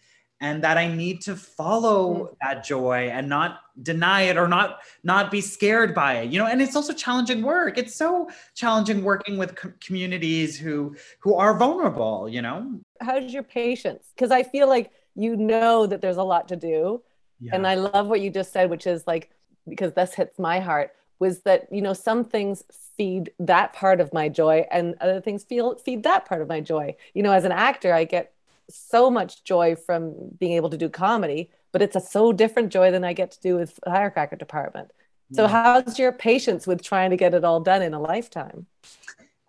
and 0.46 0.64
that 0.64 0.78
I 0.78 0.88
need 0.88 1.22
to 1.22 1.36
follow 1.36 2.14
mm. 2.14 2.36
that 2.42 2.64
joy 2.64 3.10
and 3.12 3.28
not 3.28 3.62
deny 3.82 4.22
it 4.24 4.38
or 4.38 4.48
not 4.48 4.80
not 5.04 5.32
be 5.32 5.42
scared 5.42 5.96
by 5.96 6.20
it. 6.20 6.32
You 6.32 6.38
know, 6.40 6.46
and 6.46 6.62
it's 6.62 6.76
also 6.76 6.94
challenging 6.94 7.42
work. 7.42 7.78
It's 7.78 7.96
so 7.96 8.30
challenging 8.54 9.04
working 9.04 9.38
with 9.38 9.56
co- 9.56 9.74
communities 9.82 10.58
who 10.58 10.96
who 11.20 11.34
are 11.34 11.58
vulnerable, 11.58 12.30
you 12.30 12.42
know. 12.44 12.80
How's 13.02 13.34
your 13.34 13.44
patience? 13.44 14.12
Cuz 14.18 14.30
I 14.30 14.44
feel 14.44 14.68
like 14.70 14.92
you 15.16 15.36
know 15.36 15.88
that 15.88 16.02
there's 16.02 16.18
a 16.18 16.24
lot 16.24 16.48
to 16.50 16.56
do. 16.56 17.02
Yeah. 17.40 17.56
And 17.56 17.66
I 17.66 17.76
love 17.76 18.08
what 18.08 18.22
you 18.22 18.30
just 18.30 18.54
said 18.54 18.70
which 18.70 18.86
is 18.86 19.08
like 19.08 19.32
because 19.68 19.94
this 19.94 20.14
hits 20.14 20.38
my 20.38 20.60
heart 20.60 20.92
was 21.18 21.42
that 21.42 21.68
you 21.72 21.82
know 21.82 21.94
some 21.94 22.24
things 22.24 22.64
feed 22.98 23.32
that 23.40 23.74
part 23.74 24.00
of 24.00 24.14
my 24.14 24.30
joy 24.30 24.66
and 24.72 24.96
other 25.02 25.20
things 25.20 25.44
feel 25.44 25.76
feed 25.76 26.04
that 26.04 26.26
part 26.26 26.42
of 26.42 26.48
my 26.48 26.62
joy 26.62 26.96
you 27.14 27.24
know 27.24 27.32
as 27.32 27.44
an 27.44 27.52
actor 27.52 27.94
i 27.94 28.04
get 28.04 28.35
so 28.70 29.10
much 29.10 29.44
joy 29.44 29.76
from 29.76 30.14
being 30.40 30.54
able 30.54 30.70
to 30.70 30.78
do 30.78 30.90
comedy 30.90 31.50
but 31.72 31.82
it's 31.82 31.96
a 31.98 32.00
so 32.00 32.32
different 32.32 32.72
joy 32.72 32.90
than 32.90 33.04
i 33.04 33.12
get 33.12 33.32
to 33.32 33.40
do 33.42 33.56
with 33.58 33.78
firecracker 33.84 34.38
department. 34.38 34.92
So 35.34 35.44
yeah. 35.44 35.50
how's 35.50 36.00
your 36.00 36.14
patience 36.14 36.66
with 36.66 36.82
trying 36.82 37.10
to 37.10 37.18
get 37.18 37.34
it 37.34 37.44
all 37.44 37.60
done 37.60 37.82
in 37.82 37.94
a 37.94 38.00
lifetime? 38.00 38.68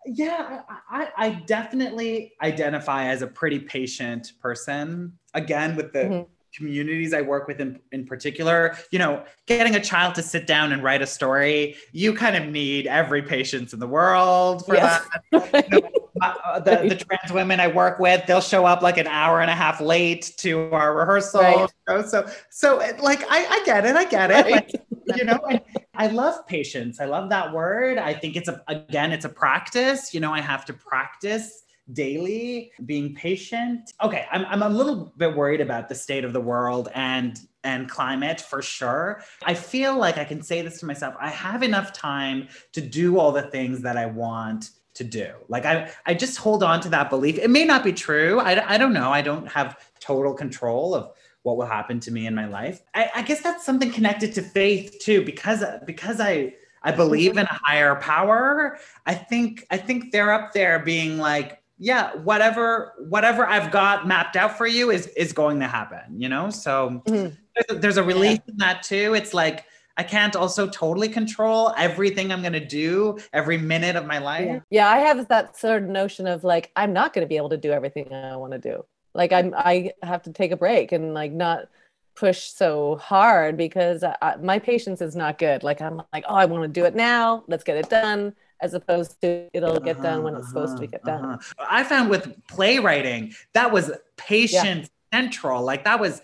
Yeah 0.07 0.62
I, 0.91 1.09
I 1.17 1.31
definitely 1.47 2.33
identify 2.43 3.07
as 3.07 3.23
a 3.23 3.27
pretty 3.27 3.61
patient 3.61 4.33
person 4.41 5.19
again 5.35 5.77
with 5.77 5.93
the 5.93 5.99
mm-hmm 5.99 6.33
communities 6.57 7.13
I 7.13 7.23
work 7.23 7.47
with 7.47 7.61
in, 7.61 7.79
in 7.93 8.07
particular, 8.07 8.77
you 8.91 8.99
know, 8.99 9.25
getting 9.47 9.77
a 9.77 9.81
child 9.81 10.15
to 10.17 10.23
sit 10.23 10.47
down 10.47 10.73
and 10.73 10.83
write 10.83 11.03
a 11.03 11.07
story, 11.07 11.77
you 11.93 12.15
kind 12.15 12.37
of 12.37 12.49
need 12.51 12.87
every 12.87 13.23
patience 13.23 13.73
in 13.73 13.81
the 13.81 13.87
world 13.87 14.65
for 14.65 14.75
yes. 14.75 15.07
that. 15.33 15.71
You 15.71 15.81
know, 15.81 15.91
uh, 16.23 16.61
the, 16.61 16.89
the 16.89 16.97
trans 16.97 17.33
women 17.33 17.61
I 17.61 17.69
work 17.69 17.99
with, 17.99 18.27
they'll 18.27 18.41
show 18.41 18.65
up 18.65 18.83
like 18.83 18.97
an 18.97 19.07
hour 19.07 19.41
and 19.41 19.51
a 19.51 19.55
half 19.55 19.81
late 19.81 20.33
to 20.39 20.71
our 20.73 20.97
rehearsal. 20.97 21.41
Right. 21.41 21.71
You 21.89 21.95
know? 21.95 22.03
So, 22.03 22.29
so 22.51 22.77
like, 23.01 23.23
I, 23.31 23.47
I 23.47 23.63
get 23.65 23.85
it. 23.85 23.97
I 23.97 24.05
get 24.05 24.31
it. 24.31 24.35
Right. 24.35 24.53
Like, 24.53 24.73
you 25.17 25.25
know, 25.25 25.39
I, 25.49 25.61
I 25.95 26.07
love 26.09 26.47
patience. 26.47 27.01
I 27.01 27.05
love 27.05 27.29
that 27.31 27.53
word. 27.53 27.99
I 27.99 28.15
think 28.15 28.37
it's 28.37 28.49
a, 28.49 28.63
again, 28.69 29.13
it's 29.13 29.25
a 29.25 29.31
practice, 29.31 30.15
you 30.15 30.21
know, 30.21 30.33
I 30.33 30.41
have 30.41 30.65
to 30.67 30.73
practice 30.73 31.63
daily, 31.93 32.72
being 32.84 33.14
patient. 33.14 33.93
Okay, 34.03 34.26
I'm, 34.30 34.45
I'm 34.47 34.62
a 34.62 34.68
little 34.68 35.12
bit 35.16 35.37
worried 35.37 35.61
about 35.61 35.89
the 35.89 35.95
state 35.95 36.24
of 36.24 36.32
the 36.32 36.41
world 36.41 36.89
and 36.95 37.39
and 37.64 37.89
climate 37.89 38.41
for 38.41 38.62
sure. 38.62 39.22
I 39.45 39.55
feel 39.55 39.97
like 39.97 40.18
I 40.18 40.24
can 40.24 40.41
say 40.41 40.62
this 40.62 40.78
to 40.80 40.87
myself. 40.87 41.14
I 41.20 41.30
have 41.30 41.62
enough 41.64 41.93
time 41.93 42.49
to 42.72 42.80
do 42.80 43.18
all 43.18 43.32
the 43.32 43.43
things 43.43 43.82
that 43.82 43.97
I 43.97 44.07
want 44.07 44.70
to 44.95 45.05
do. 45.05 45.32
Like 45.49 45.66
I, 45.66 45.91
I 46.07 46.14
just 46.14 46.39
hold 46.39 46.62
on 46.62 46.80
to 46.80 46.89
that 46.91 47.11
belief. 47.11 47.39
It 47.39 47.51
may 47.51 47.64
not 47.64 47.82
be 47.82 47.93
true. 47.93 48.39
I, 48.41 48.74
I 48.74 48.78
don't 48.78 48.93
know. 48.93 49.11
I 49.11 49.20
don't 49.20 49.47
have 49.49 49.78
total 50.01 50.32
control 50.32 50.95
of 50.95 51.11
what 51.43 51.57
will 51.57 51.66
happen 51.66 52.01
to 52.01 52.11
me 52.11 52.26
in 52.26 52.34
my 52.34 52.47
life. 52.47 52.82
I, 52.95 53.11
I 53.16 53.22
guess 53.22 53.41
that's 53.41 53.64
something 53.64 53.91
connected 53.93 54.32
to 54.34 54.43
faith 54.43 54.99
too, 55.01 55.24
because 55.24 55.64
because 55.87 56.20
I 56.20 56.55
I 56.82 56.93
believe 56.93 57.37
in 57.37 57.47
a 57.47 57.61
higher 57.64 57.97
power. 57.97 58.78
I 59.07 59.14
think 59.14 59.66
I 59.70 59.76
think 59.76 60.12
they're 60.12 60.32
up 60.32 60.53
there 60.53 60.78
being 60.78 61.18
like 61.18 61.61
yeah 61.79 62.14
whatever 62.16 62.95
whatever 62.99 63.47
i've 63.47 63.70
got 63.70 64.07
mapped 64.07 64.37
out 64.37 64.57
for 64.57 64.66
you 64.66 64.91
is 64.91 65.09
is 65.09 65.33
going 65.33 65.61
to 65.61 65.66
happen 65.66 66.01
you 66.16 66.29
know? 66.29 66.51
So 66.51 67.03
mm-hmm. 67.07 67.35
there's, 67.55 67.81
there's, 67.81 67.97
a 67.97 68.03
relief 68.03 68.41
yeah. 68.47 68.53
in 68.53 68.57
that 68.59 68.83
too. 68.83 69.14
It's 69.14 69.35
like 69.35 69.64
i 69.99 70.03
can't 70.03 70.37
also 70.37 70.68
totally 70.68 71.09
control 71.09 71.72
everything 71.79 72.31
i'm 72.31 72.43
going 72.43 72.53
to 72.53 72.64
do 72.64 73.18
every 73.33 73.59
minute 73.59 73.97
of 73.97 74.07
my 74.07 74.18
life. 74.18 74.47
Yeah. 74.47 74.61
yeah 74.70 74.89
i 74.91 74.99
have 74.99 75.29
that 75.29 75.57
sort 75.57 75.83
of 75.83 75.89
notion 75.89 76.27
of 76.27 76.45
like 76.45 76.70
i'm 76.77 76.93
not 76.93 77.12
going 77.12 77.24
to 77.24 77.29
be 77.29 77.37
able 77.37 77.51
to 77.51 77.57
do 77.57 77.72
everything 77.72 78.12
i 78.12 78.37
want 78.37 78.53
to 78.53 78.59
do. 78.59 78.85
Like 79.14 79.33
i'm 79.33 79.55
i 79.55 79.93
have 80.03 80.22
to 80.22 80.33
take 80.33 80.53
a 80.53 80.57
break 80.57 80.93
and 80.93 81.14
like 81.14 81.33
not 81.33 81.68
push 82.14 82.45
so 82.45 82.97
hard 82.97 83.59
because 83.59 84.03
I, 84.03 84.37
my 84.41 84.59
patience 84.59 85.03
is 85.03 85.14
not 85.14 85.39
good. 85.39 85.62
Like 85.62 85.81
i'm 85.81 86.03
like 86.12 86.24
oh 86.29 86.35
i 86.35 86.47
want 86.47 86.62
to 86.62 86.68
do 86.68 86.87
it 86.87 86.95
now. 86.95 87.45
Let's 87.47 87.64
get 87.64 87.77
it 87.77 87.91
done 87.91 88.35
as 88.61 88.75
opposed 88.75 89.21
to 89.21 89.49
it'll 89.53 89.81
get 89.81 90.03
done 90.03 90.23
when 90.23 90.35
it's 90.35 90.49
supposed 90.49 90.79
to 90.79 90.87
get 90.87 91.05
done. 91.05 91.25
Uh-huh. 91.25 91.67
I 91.71 91.85
found 91.85 92.11
with 92.11 92.35
playwriting 92.49 93.35
that 93.53 93.73
was 93.73 93.91
patient 94.17 94.91
yeah. 95.13 95.21
central. 95.21 95.63
Like 95.63 95.85
that 95.85 96.01
was 96.01 96.23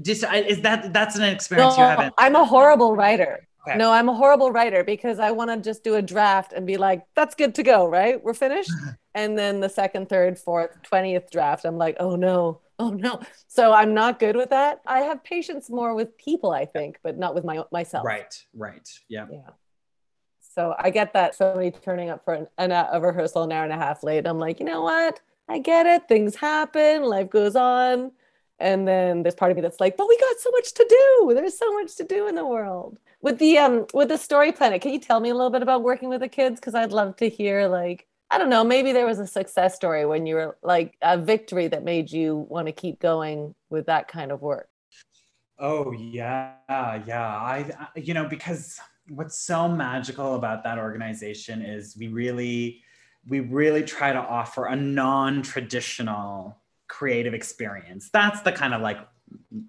just 0.00 0.24
is 0.24 0.62
that 0.62 0.92
that's 0.92 1.16
an 1.16 1.24
experience 1.24 1.76
no, 1.76 1.82
you 1.82 1.88
haven't. 1.88 2.14
I'm 2.18 2.36
a 2.36 2.44
horrible 2.44 2.96
writer. 2.96 3.46
Okay. 3.66 3.78
No, 3.78 3.92
I'm 3.92 4.08
a 4.08 4.14
horrible 4.14 4.50
writer 4.50 4.82
because 4.82 5.20
I 5.20 5.30
want 5.30 5.50
to 5.50 5.56
just 5.56 5.84
do 5.84 5.94
a 5.94 6.02
draft 6.02 6.52
and 6.52 6.66
be 6.66 6.76
like, 6.76 7.04
that's 7.14 7.36
good 7.36 7.54
to 7.56 7.62
go, 7.62 7.86
right? 7.86 8.22
We're 8.22 8.34
finished. 8.34 8.72
and 9.14 9.38
then 9.38 9.60
the 9.60 9.68
second, 9.68 10.08
third, 10.08 10.36
fourth, 10.38 10.70
20th 10.90 11.30
draft, 11.30 11.64
I'm 11.64 11.78
like, 11.78 11.96
oh 12.00 12.16
no, 12.16 12.60
oh 12.80 12.90
no. 12.90 13.20
So 13.46 13.72
I'm 13.72 13.94
not 13.94 14.18
good 14.18 14.34
with 14.34 14.50
that. 14.50 14.80
I 14.84 15.00
have 15.00 15.22
patience 15.22 15.70
more 15.70 15.94
with 15.94 16.18
people, 16.18 16.50
I 16.50 16.64
think, 16.64 16.98
but 17.04 17.16
not 17.16 17.36
with 17.36 17.44
my 17.44 17.62
myself. 17.70 18.04
Right, 18.04 18.34
right. 18.52 18.88
Yeah. 19.08 19.26
Yeah. 19.30 19.50
So 20.54 20.74
I 20.78 20.90
get 20.90 21.12
that 21.14 21.34
somebody 21.34 21.70
turning 21.70 22.10
up 22.10 22.24
for 22.24 22.34
an, 22.34 22.46
an, 22.58 22.72
a 22.72 23.00
rehearsal 23.00 23.44
an 23.44 23.52
hour 23.52 23.64
and 23.64 23.72
a 23.72 23.76
half 23.76 24.02
late. 24.02 24.26
I'm 24.26 24.38
like, 24.38 24.60
you 24.60 24.66
know 24.66 24.82
what? 24.82 25.20
I 25.48 25.58
get 25.58 25.86
it. 25.86 26.08
Things 26.08 26.36
happen, 26.36 27.02
life 27.02 27.30
goes 27.30 27.56
on. 27.56 28.12
And 28.58 28.86
then 28.86 29.22
there's 29.22 29.34
part 29.34 29.50
of 29.50 29.56
me 29.56 29.62
that's 29.62 29.80
like, 29.80 29.96
but 29.96 30.08
we 30.08 30.16
got 30.18 30.38
so 30.38 30.50
much 30.52 30.72
to 30.74 30.86
do. 30.88 31.34
There's 31.34 31.58
so 31.58 31.72
much 31.72 31.96
to 31.96 32.04
do 32.04 32.28
in 32.28 32.36
the 32.36 32.46
world 32.46 32.98
with 33.22 33.38
the 33.38 33.56
um 33.56 33.86
with 33.94 34.08
the 34.08 34.18
story 34.18 34.52
planet 34.52 34.82
can 34.82 34.92
you 34.92 34.98
tell 34.98 35.20
me 35.20 35.30
a 35.30 35.34
little 35.34 35.50
bit 35.50 35.62
about 35.62 35.82
working 35.82 36.08
with 36.08 36.20
the 36.20 36.28
kids 36.28 36.60
because 36.60 36.74
i'd 36.74 36.92
love 36.92 37.16
to 37.16 37.28
hear 37.28 37.68
like 37.68 38.06
i 38.30 38.36
don't 38.36 38.50
know 38.50 38.64
maybe 38.64 38.92
there 38.92 39.06
was 39.06 39.18
a 39.18 39.26
success 39.26 39.74
story 39.74 40.04
when 40.04 40.26
you 40.26 40.34
were 40.34 40.58
like 40.62 40.94
a 41.00 41.16
victory 41.16 41.68
that 41.68 41.84
made 41.84 42.10
you 42.10 42.36
want 42.50 42.66
to 42.66 42.72
keep 42.72 43.00
going 43.00 43.54
with 43.70 43.86
that 43.86 44.08
kind 44.08 44.30
of 44.30 44.42
work 44.42 44.68
oh 45.58 45.92
yeah 45.92 46.52
yeah 46.68 47.36
i 47.36 47.90
you 47.96 48.12
know 48.12 48.28
because 48.28 48.78
what's 49.14 49.38
so 49.38 49.68
magical 49.68 50.34
about 50.36 50.64
that 50.64 50.78
organization 50.78 51.62
is 51.62 51.96
we 51.98 52.08
really 52.08 52.82
we 53.28 53.40
really 53.40 53.82
try 53.82 54.12
to 54.12 54.18
offer 54.18 54.66
a 54.66 54.74
non-traditional 54.74 56.58
creative 56.88 57.34
experience. 57.34 58.10
That's 58.12 58.40
the 58.40 58.50
kind 58.50 58.74
of 58.74 58.80
like 58.80 58.98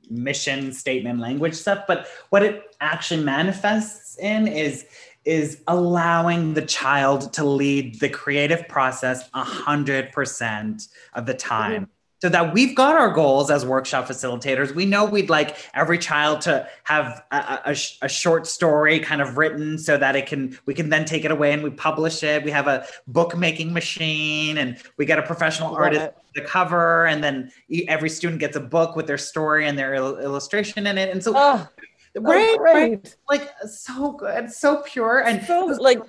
mission 0.10 0.74
statement 0.74 1.20
language 1.20 1.54
stuff 1.54 1.86
but 1.88 2.08
what 2.32 2.44
it 2.44 2.76
actually 2.82 3.24
manifests 3.24 4.18
in 4.20 4.46
is 4.46 4.86
is 5.24 5.64
allowing 5.68 6.54
the 6.54 6.62
child 6.62 7.32
to 7.32 7.46
lead 7.46 7.98
the 8.02 8.10
creative 8.10 8.68
process 8.68 9.30
100% 9.30 10.88
of 11.14 11.26
the 11.26 11.34
time 11.34 11.88
so 12.24 12.30
that 12.30 12.54
we've 12.54 12.74
got 12.74 12.96
our 12.96 13.10
goals 13.10 13.52
as 13.52 13.66
workshop 13.66 14.08
facilitators. 14.08 14.74
We 14.74 14.86
know 14.86 15.04
we'd 15.04 15.30
like 15.30 15.58
every 15.74 15.98
child 15.98 16.40
to 16.44 16.66
have 16.86 17.22
a, 17.32 17.60
a, 17.66 17.76
a, 18.02 18.08
short 18.08 18.48
story 18.48 19.02
kind 19.02 19.22
of 19.22 19.38
written 19.38 19.78
so 19.78 19.98
that 19.98 20.16
it 20.16 20.26
can 20.26 20.58
we 20.66 20.74
can 20.74 20.88
then 20.88 21.04
take 21.04 21.26
it 21.26 21.32
away 21.32 21.52
and 21.52 21.62
we 21.62 21.70
publish 21.70 22.24
it. 22.24 22.42
We 22.46 22.52
have 22.52 22.68
a 22.68 22.88
bookmaking 23.08 23.74
machine 23.74 24.58
and 24.58 24.78
we 24.96 25.06
get 25.06 25.20
a 25.20 25.24
professional 25.24 25.76
artist 25.76 26.02
it. 26.02 26.16
the 26.34 26.42
cover, 26.44 27.08
and 27.08 27.22
then 27.22 27.52
every 27.90 28.10
student 28.10 28.40
gets 28.40 28.56
a 28.56 28.62
book 28.62 28.96
with 28.96 29.06
their 29.06 29.18
story 29.18 29.68
and 29.68 29.78
their 29.78 29.94
il- 29.94 30.20
illustration 30.20 30.88
in 30.88 30.98
it. 30.98 31.10
And 31.10 31.22
so. 31.22 31.34
Oh. 31.36 31.68
Right, 32.16 32.58
right, 32.60 33.16
like 33.28 33.50
so 33.68 34.12
good, 34.12 34.52
so 34.52 34.84
pure, 34.86 35.22
and 35.22 35.44
so 35.44 35.66
like 35.66 36.00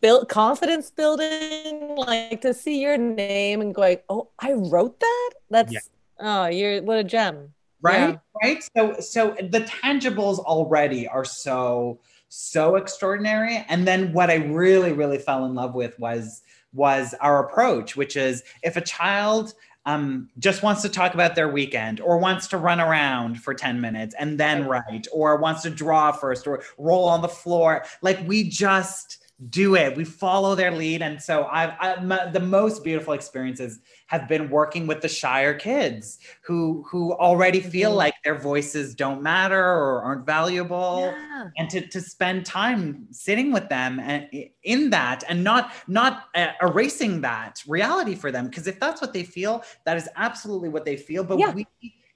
build 0.00 0.28
confidence 0.28 0.90
building 0.90 1.94
like 1.96 2.40
to 2.40 2.54
see 2.54 2.80
your 2.80 2.96
name 2.96 3.60
and 3.60 3.74
going 3.74 3.98
oh 4.08 4.28
i 4.38 4.52
wrote 4.52 4.98
that? 5.00 5.30
That's 5.50 5.72
yeah. 5.72 5.80
oh 6.20 6.46
you're 6.46 6.82
what 6.82 6.98
a 6.98 7.04
gem. 7.04 7.54
Right? 7.82 8.10
Yeah. 8.10 8.16
right? 8.42 8.62
So 8.76 9.00
so 9.00 9.36
the 9.40 9.60
tangibles 9.60 10.38
already 10.38 11.08
are 11.08 11.24
so 11.24 12.00
so 12.28 12.76
extraordinary. 12.76 13.64
And 13.68 13.86
then 13.86 14.12
what 14.12 14.30
i 14.30 14.36
really 14.36 14.92
really 14.92 15.18
fell 15.18 15.44
in 15.44 15.54
love 15.54 15.74
with 15.74 15.98
was 15.98 16.42
was 16.72 17.14
our 17.20 17.44
approach 17.44 17.96
which 17.96 18.16
is 18.16 18.42
if 18.62 18.76
a 18.76 18.80
child 18.80 19.54
um, 19.86 20.28
just 20.38 20.62
wants 20.62 20.82
to 20.82 20.90
talk 20.90 21.14
about 21.14 21.34
their 21.34 21.48
weekend 21.48 22.00
or 22.00 22.18
wants 22.18 22.46
to 22.48 22.58
run 22.58 22.80
around 22.80 23.42
for 23.42 23.54
10 23.54 23.80
minutes 23.80 24.14
and 24.18 24.38
then 24.38 24.66
write 24.66 25.06
or 25.12 25.36
wants 25.38 25.62
to 25.62 25.70
draw 25.70 26.12
first 26.12 26.46
or 26.46 26.62
roll 26.76 27.08
on 27.08 27.22
the 27.22 27.28
floor 27.28 27.84
like 28.02 28.20
we 28.26 28.44
just 28.44 29.18
do 29.48 29.74
it. 29.74 29.96
We 29.96 30.04
follow 30.04 30.54
their 30.54 30.70
lead. 30.70 31.00
And 31.00 31.20
so 31.20 31.48
I've, 31.50 31.72
I, 31.80 32.00
my, 32.02 32.26
the 32.26 32.40
most 32.40 32.84
beautiful 32.84 33.14
experiences 33.14 33.80
have 34.08 34.28
been 34.28 34.50
working 34.50 34.86
with 34.86 35.00
the 35.00 35.08
Shire 35.08 35.54
kids 35.54 36.18
who, 36.42 36.84
who 36.90 37.14
already 37.14 37.60
feel 37.60 37.90
mm-hmm. 37.90 37.98
like 37.98 38.14
their 38.22 38.38
voices 38.38 38.94
don't 38.94 39.22
matter 39.22 39.58
or 39.58 40.02
aren't 40.02 40.26
valuable 40.26 41.10
yeah. 41.10 41.46
and 41.56 41.70
to, 41.70 41.86
to 41.86 42.00
spend 42.02 42.44
time 42.44 43.06
sitting 43.12 43.50
with 43.50 43.68
them 43.70 43.98
and 44.00 44.28
in 44.64 44.90
that 44.90 45.24
and 45.28 45.42
not, 45.42 45.72
not 45.88 46.24
uh, 46.34 46.48
erasing 46.60 47.22
that 47.22 47.62
reality 47.66 48.14
for 48.14 48.30
them. 48.30 48.50
Cause 48.50 48.66
if 48.66 48.78
that's 48.78 49.00
what 49.00 49.14
they 49.14 49.24
feel, 49.24 49.64
that 49.86 49.96
is 49.96 50.08
absolutely 50.16 50.68
what 50.68 50.84
they 50.84 50.96
feel. 50.96 51.24
But 51.24 51.38
yeah. 51.38 51.52
we, 51.52 51.66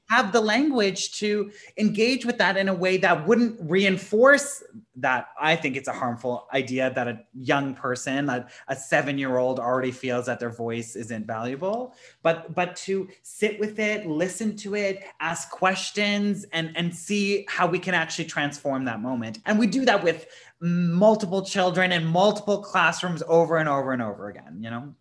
have 0.09 0.33
the 0.33 0.41
language 0.41 1.13
to 1.19 1.51
engage 1.79 2.27
with 2.27 2.39
that 2.39 2.57
in 2.57 2.69
a 2.69 2.75
way 2.75 2.97
that 2.99 3.27
wouldn't 3.27 3.59
reinforce 3.61 4.63
that. 4.97 5.29
I 5.41 5.57
think 5.57 5.77
it's 5.77 5.89
a 5.89 5.93
harmful 5.93 6.47
idea 6.53 6.93
that 6.95 7.09
a 7.09 7.21
young 7.35 7.75
person 7.75 8.29
a, 8.29 8.47
a 8.69 8.77
seven 8.77 9.19
year 9.19 9.39
old 9.39 9.59
already 9.59 9.91
feels 9.91 10.27
that 10.27 10.41
their 10.41 10.51
voice 10.51 10.95
isn't 10.95 11.27
valuable. 11.27 11.95
But 12.23 12.55
but 12.55 12.77
to 12.77 13.09
sit 13.23 13.59
with 13.59 13.79
it 13.79 14.07
listen 14.07 14.57
to 14.59 14.75
it 14.75 15.05
ask 15.21 15.51
questions 15.51 16.45
and 16.53 16.77
and 16.77 16.95
see 16.95 17.47
how 17.49 17.67
we 17.67 17.79
can 17.79 17.95
actually 17.95 18.27
transform 18.27 18.85
that 18.85 19.01
moment. 19.01 19.39
And 19.47 19.59
we 19.59 19.67
do 19.67 19.85
that 19.87 20.03
with 20.05 20.27
multiple 20.61 21.43
children 21.43 21.93
in 21.93 22.07
multiple 22.07 22.63
classrooms 22.63 23.23
over 23.29 23.57
and 23.59 23.69
over 23.69 23.93
and 23.93 24.01
over 24.01 24.29
again 24.29 24.57
you 24.61 24.71
know 24.71 24.95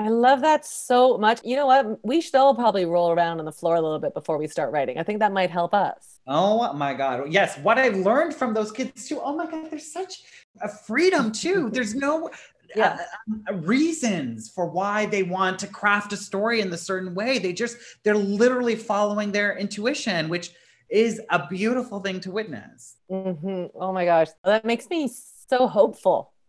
I 0.00 0.08
love 0.08 0.40
that 0.40 0.64
so 0.64 1.18
much. 1.18 1.40
You 1.44 1.56
know 1.56 1.66
what? 1.66 2.02
We 2.02 2.22
should 2.22 2.34
all 2.34 2.54
probably 2.54 2.86
roll 2.86 3.10
around 3.10 3.38
on 3.38 3.44
the 3.44 3.52
floor 3.52 3.74
a 3.74 3.82
little 3.82 3.98
bit 3.98 4.14
before 4.14 4.38
we 4.38 4.48
start 4.48 4.72
writing. 4.72 4.96
I 4.96 5.02
think 5.02 5.18
that 5.18 5.30
might 5.30 5.50
help 5.50 5.74
us. 5.74 6.20
Oh 6.26 6.72
my 6.72 6.94
God. 6.94 7.30
Yes. 7.30 7.58
What 7.58 7.76
I've 7.76 7.98
learned 7.98 8.34
from 8.34 8.54
those 8.54 8.72
kids 8.72 9.06
too. 9.06 9.20
Oh 9.22 9.36
my 9.36 9.44
God. 9.44 9.70
There's 9.70 9.92
such 9.92 10.22
a 10.62 10.68
freedom 10.68 11.30
too. 11.30 11.68
There's 11.72 11.94
no 11.94 12.28
uh, 12.28 12.30
yeah. 12.74 12.98
Uh, 13.50 13.56
reasons 13.56 14.48
for 14.48 14.64
why 14.70 15.04
they 15.04 15.22
want 15.22 15.58
to 15.58 15.66
craft 15.66 16.14
a 16.14 16.16
story 16.16 16.62
in 16.62 16.70
the 16.70 16.78
certain 16.78 17.14
way. 17.14 17.38
They 17.38 17.52
just, 17.52 17.76
they're 18.02 18.14
literally 18.14 18.76
following 18.76 19.32
their 19.32 19.58
intuition, 19.58 20.30
which 20.30 20.52
is 20.88 21.20
a 21.28 21.46
beautiful 21.46 22.00
thing 22.00 22.20
to 22.20 22.30
witness. 22.30 22.96
Mm-hmm. 23.10 23.66
Oh 23.78 23.92
my 23.92 24.06
gosh. 24.06 24.28
That 24.44 24.64
makes 24.64 24.88
me 24.88 25.10
so 25.46 25.66
hopeful. 25.66 26.32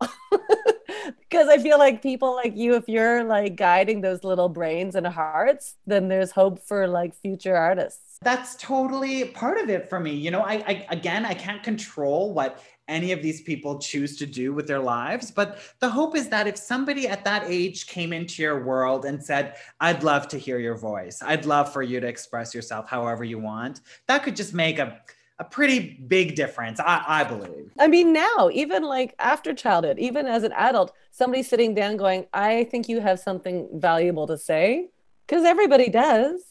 because 1.18 1.48
I 1.48 1.58
feel 1.58 1.78
like 1.78 2.02
people 2.02 2.34
like 2.34 2.56
you, 2.56 2.74
if 2.74 2.88
you're 2.88 3.24
like 3.24 3.56
guiding 3.56 4.00
those 4.00 4.24
little 4.24 4.48
brains 4.48 4.94
and 4.94 5.06
hearts, 5.06 5.76
then 5.86 6.08
there's 6.08 6.30
hope 6.30 6.60
for 6.60 6.86
like 6.86 7.14
future 7.14 7.56
artists. 7.56 8.18
That's 8.22 8.54
totally 8.56 9.24
part 9.26 9.58
of 9.58 9.68
it 9.68 9.88
for 9.88 9.98
me. 9.98 10.14
You 10.14 10.30
know, 10.30 10.42
I, 10.42 10.54
I 10.66 10.86
again, 10.90 11.24
I 11.24 11.34
can't 11.34 11.62
control 11.62 12.32
what 12.32 12.62
any 12.88 13.12
of 13.12 13.22
these 13.22 13.40
people 13.40 13.78
choose 13.78 14.16
to 14.16 14.26
do 14.26 14.52
with 14.52 14.66
their 14.66 14.78
lives. 14.78 15.30
But 15.30 15.60
the 15.80 15.88
hope 15.88 16.16
is 16.16 16.28
that 16.28 16.46
if 16.46 16.56
somebody 16.56 17.08
at 17.08 17.24
that 17.24 17.44
age 17.46 17.86
came 17.86 18.12
into 18.12 18.42
your 18.42 18.64
world 18.64 19.04
and 19.04 19.22
said, 19.22 19.56
I'd 19.80 20.02
love 20.02 20.28
to 20.28 20.38
hear 20.38 20.58
your 20.58 20.76
voice, 20.76 21.22
I'd 21.22 21.46
love 21.46 21.72
for 21.72 21.82
you 21.82 22.00
to 22.00 22.06
express 22.06 22.54
yourself 22.54 22.88
however 22.88 23.24
you 23.24 23.38
want, 23.38 23.80
that 24.08 24.22
could 24.22 24.36
just 24.36 24.52
make 24.52 24.78
a 24.78 25.00
a 25.42 25.44
pretty 25.44 25.98
big 26.06 26.36
difference, 26.36 26.78
I, 26.78 27.02
I 27.04 27.24
believe. 27.24 27.72
I 27.76 27.88
mean, 27.88 28.12
now, 28.12 28.48
even 28.52 28.84
like 28.84 29.12
after 29.18 29.52
childhood, 29.52 29.98
even 29.98 30.26
as 30.26 30.44
an 30.44 30.52
adult, 30.52 30.92
somebody 31.10 31.42
sitting 31.42 31.74
down 31.74 31.96
going, 31.96 32.26
I 32.32 32.64
think 32.64 32.88
you 32.88 33.00
have 33.00 33.18
something 33.18 33.68
valuable 33.74 34.28
to 34.28 34.38
say, 34.38 34.90
because 35.26 35.44
everybody 35.44 35.88
does. 35.88 36.44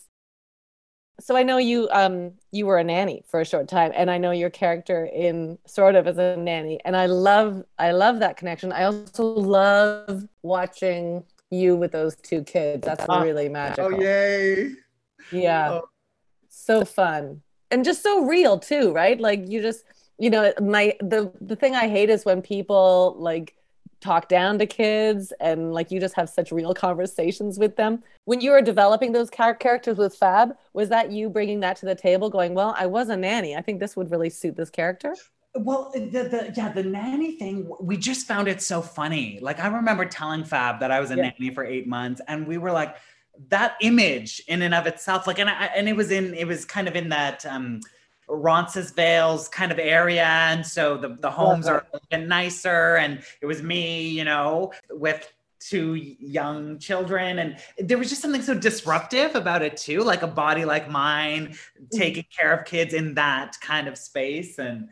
So 1.21 1.37
I 1.37 1.43
know 1.43 1.57
you 1.57 1.87
um 1.91 2.31
you 2.51 2.65
were 2.65 2.79
a 2.79 2.83
nanny 2.83 3.23
for 3.27 3.41
a 3.41 3.45
short 3.45 3.67
time 3.67 3.91
and 3.95 4.09
I 4.09 4.17
know 4.17 4.31
your 4.31 4.49
character 4.49 5.05
in 5.05 5.59
sort 5.67 5.93
of 5.93 6.07
as 6.07 6.17
a 6.17 6.35
nanny 6.35 6.79
and 6.83 6.97
I 6.97 7.05
love 7.05 7.63
I 7.77 7.91
love 7.91 8.19
that 8.21 8.37
connection. 8.37 8.71
I 8.71 8.85
also 8.85 9.23
love 9.23 10.27
watching 10.41 11.23
you 11.51 11.75
with 11.75 11.91
those 11.91 12.15
two 12.15 12.43
kids. 12.43 12.87
That's 12.87 13.05
ah. 13.07 13.21
really 13.21 13.49
magical. 13.49 13.93
Oh 13.93 14.01
yay. 14.01 14.71
Yeah. 15.31 15.73
Oh. 15.73 15.89
So 16.49 16.85
fun 16.85 17.43
and 17.71 17.85
just 17.85 18.03
so 18.03 18.25
real 18.25 18.59
too, 18.59 18.91
right? 18.93 19.19
Like 19.19 19.47
you 19.47 19.61
just, 19.61 19.85
you 20.17 20.29
know, 20.29 20.53
my 20.61 20.95
the 20.99 21.31
the 21.41 21.55
thing 21.55 21.75
I 21.75 21.87
hate 21.87 22.09
is 22.09 22.25
when 22.25 22.41
people 22.41 23.15
like 23.17 23.55
talk 24.01 24.27
down 24.27 24.57
to 24.57 24.65
kids 24.65 25.31
and 25.39 25.73
like 25.73 25.91
you 25.91 25.99
just 25.99 26.15
have 26.15 26.29
such 26.29 26.51
real 26.51 26.73
conversations 26.73 27.59
with 27.59 27.75
them. 27.75 28.03
When 28.25 28.41
you 28.41 28.51
were 28.51 28.61
developing 28.61 29.11
those 29.11 29.29
characters 29.29 29.97
with 29.97 30.15
Fab, 30.15 30.55
was 30.73 30.89
that 30.89 31.11
you 31.11 31.29
bringing 31.29 31.59
that 31.61 31.77
to 31.77 31.85
the 31.85 31.95
table 31.95 32.29
going, 32.29 32.53
"Well, 32.53 32.75
I 32.77 32.87
was 32.87 33.09
a 33.09 33.17
nanny. 33.17 33.55
I 33.55 33.61
think 33.61 33.79
this 33.79 33.95
would 33.95 34.11
really 34.11 34.29
suit 34.29 34.55
this 34.55 34.69
character?" 34.69 35.15
Well, 35.53 35.91
the, 35.93 35.99
the 35.99 36.53
yeah, 36.55 36.71
the 36.71 36.83
nanny 36.83 37.33
thing, 37.33 37.69
we 37.81 37.97
just 37.97 38.25
found 38.25 38.47
it 38.47 38.61
so 38.61 38.81
funny. 38.81 39.37
Like 39.41 39.59
I 39.59 39.67
remember 39.67 40.05
telling 40.05 40.45
Fab 40.45 40.79
that 40.79 40.91
I 40.91 41.01
was 41.01 41.11
a 41.11 41.17
yeah. 41.17 41.33
nanny 41.37 41.53
for 41.53 41.65
8 41.65 41.87
months 41.87 42.21
and 42.27 42.47
we 42.47 42.57
were 42.57 42.71
like 42.71 42.95
that 43.49 43.75
image 43.81 44.41
in 44.47 44.61
and 44.61 44.73
of 44.73 44.87
itself, 44.87 45.27
like, 45.27 45.39
and 45.39 45.49
I, 45.49 45.65
and 45.75 45.87
it 45.87 45.95
was 45.95 46.11
in, 46.11 46.33
it 46.33 46.45
was 46.45 46.65
kind 46.65 46.87
of 46.87 46.95
in 46.95 47.09
that, 47.09 47.45
um, 47.45 47.81
Roncesvalles 48.27 49.49
kind 49.49 49.71
of 49.71 49.79
area. 49.79 50.23
And 50.23 50.65
so 50.65 50.95
the, 50.95 51.17
the 51.19 51.29
homes 51.31 51.67
are 51.67 51.85
nicer. 52.11 52.95
And 52.95 53.21
it 53.41 53.45
was 53.45 53.61
me, 53.61 54.07
you 54.07 54.23
know, 54.23 54.71
with 54.89 55.31
two 55.59 55.95
young 55.95 56.79
children. 56.79 57.39
And 57.39 57.57
there 57.77 57.97
was 57.97 58.09
just 58.09 58.21
something 58.21 58.41
so 58.41 58.53
disruptive 58.53 59.35
about 59.35 59.61
it 59.63 59.75
too, 59.75 60.01
like 60.01 60.21
a 60.21 60.27
body 60.27 60.63
like 60.63 60.89
mine, 60.89 61.55
taking 61.91 62.25
care 62.35 62.53
of 62.53 62.65
kids 62.65 62.93
in 62.93 63.15
that 63.15 63.57
kind 63.59 63.87
of 63.87 63.97
space. 63.97 64.59
And 64.59 64.89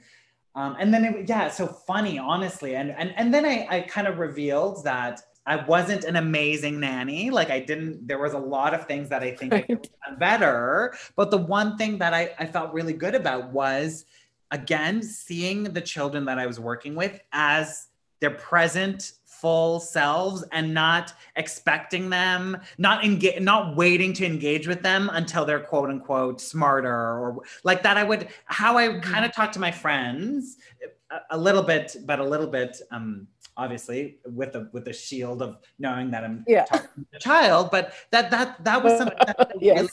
Um, 0.55 0.75
and 0.79 0.93
then 0.93 1.05
it, 1.05 1.29
yeah, 1.29 1.49
so 1.49 1.67
funny, 1.67 2.19
honestly. 2.19 2.75
And 2.75 2.91
and 2.91 3.13
and 3.15 3.33
then 3.33 3.45
I, 3.45 3.67
I 3.69 3.81
kind 3.81 4.07
of 4.07 4.19
revealed 4.19 4.83
that 4.83 5.21
I 5.49 5.55
wasn't 5.55 6.03
an 6.03 6.15
amazing 6.15 6.79
nanny. 6.79 7.31
Like 7.31 7.49
I 7.49 7.59
didn't, 7.59 8.07
there 8.07 8.19
was 8.19 8.33
a 8.33 8.37
lot 8.37 8.75
of 8.75 8.85
things 8.85 9.09
that 9.09 9.23
I 9.23 9.31
think 9.31 9.51
right. 9.51 9.63
I 9.63 9.65
could 9.65 9.77
have 9.77 10.11
done 10.11 10.19
better. 10.19 10.93
But 11.15 11.31
the 11.31 11.39
one 11.39 11.75
thing 11.75 11.97
that 11.97 12.13
I, 12.13 12.35
I 12.37 12.45
felt 12.45 12.71
really 12.71 12.93
good 12.93 13.15
about 13.15 13.51
was 13.51 14.05
again 14.51 15.01
seeing 15.01 15.63
the 15.63 15.81
children 15.81 16.25
that 16.25 16.37
I 16.37 16.45
was 16.45 16.59
working 16.59 16.93
with 16.93 17.19
as 17.33 17.87
their 18.21 18.29
present 18.29 19.13
full 19.25 19.79
selves 19.79 20.43
and 20.51 20.71
not 20.71 21.13
expecting 21.35 22.11
them, 22.11 22.57
not 22.77 23.03
engage, 23.03 23.41
not 23.41 23.75
waiting 23.75 24.13
to 24.13 24.25
engage 24.25 24.67
with 24.67 24.83
them 24.83 25.09
until 25.13 25.45
they're 25.45 25.61
quote 25.61 25.89
unquote 25.89 26.41
smarter 26.41 26.93
or 26.93 27.41
like 27.63 27.81
that. 27.81 27.97
I 27.97 28.03
would 28.03 28.27
how 28.45 28.77
I 28.77 28.89
mm-hmm. 28.89 28.99
kind 28.99 29.25
of 29.25 29.33
talk 29.33 29.51
to 29.53 29.59
my 29.59 29.71
friends 29.71 30.57
a, 31.09 31.19
a, 31.31 31.37
little 31.37 31.63
bit, 31.63 31.95
but 32.05 32.19
a 32.19 32.23
little 32.23 32.47
bit 32.47 32.81
um 32.91 33.27
obviously 33.59 34.17
with 34.25 34.53
the 34.53 34.69
with 34.71 34.85
the 34.85 34.93
shield 34.93 35.41
of 35.41 35.57
knowing 35.77 36.09
that 36.11 36.23
I'm 36.23 36.45
yeah. 36.47 36.65
talking 36.65 37.05
to 37.11 37.17
a 37.17 37.19
child, 37.19 37.69
but 37.71 37.93
that 38.11 38.31
that 38.31 38.63
that 38.63 38.83
was 38.83 38.97
something 38.97 39.17
that 39.27 39.51
yes. 39.59 39.77
really 39.77 39.89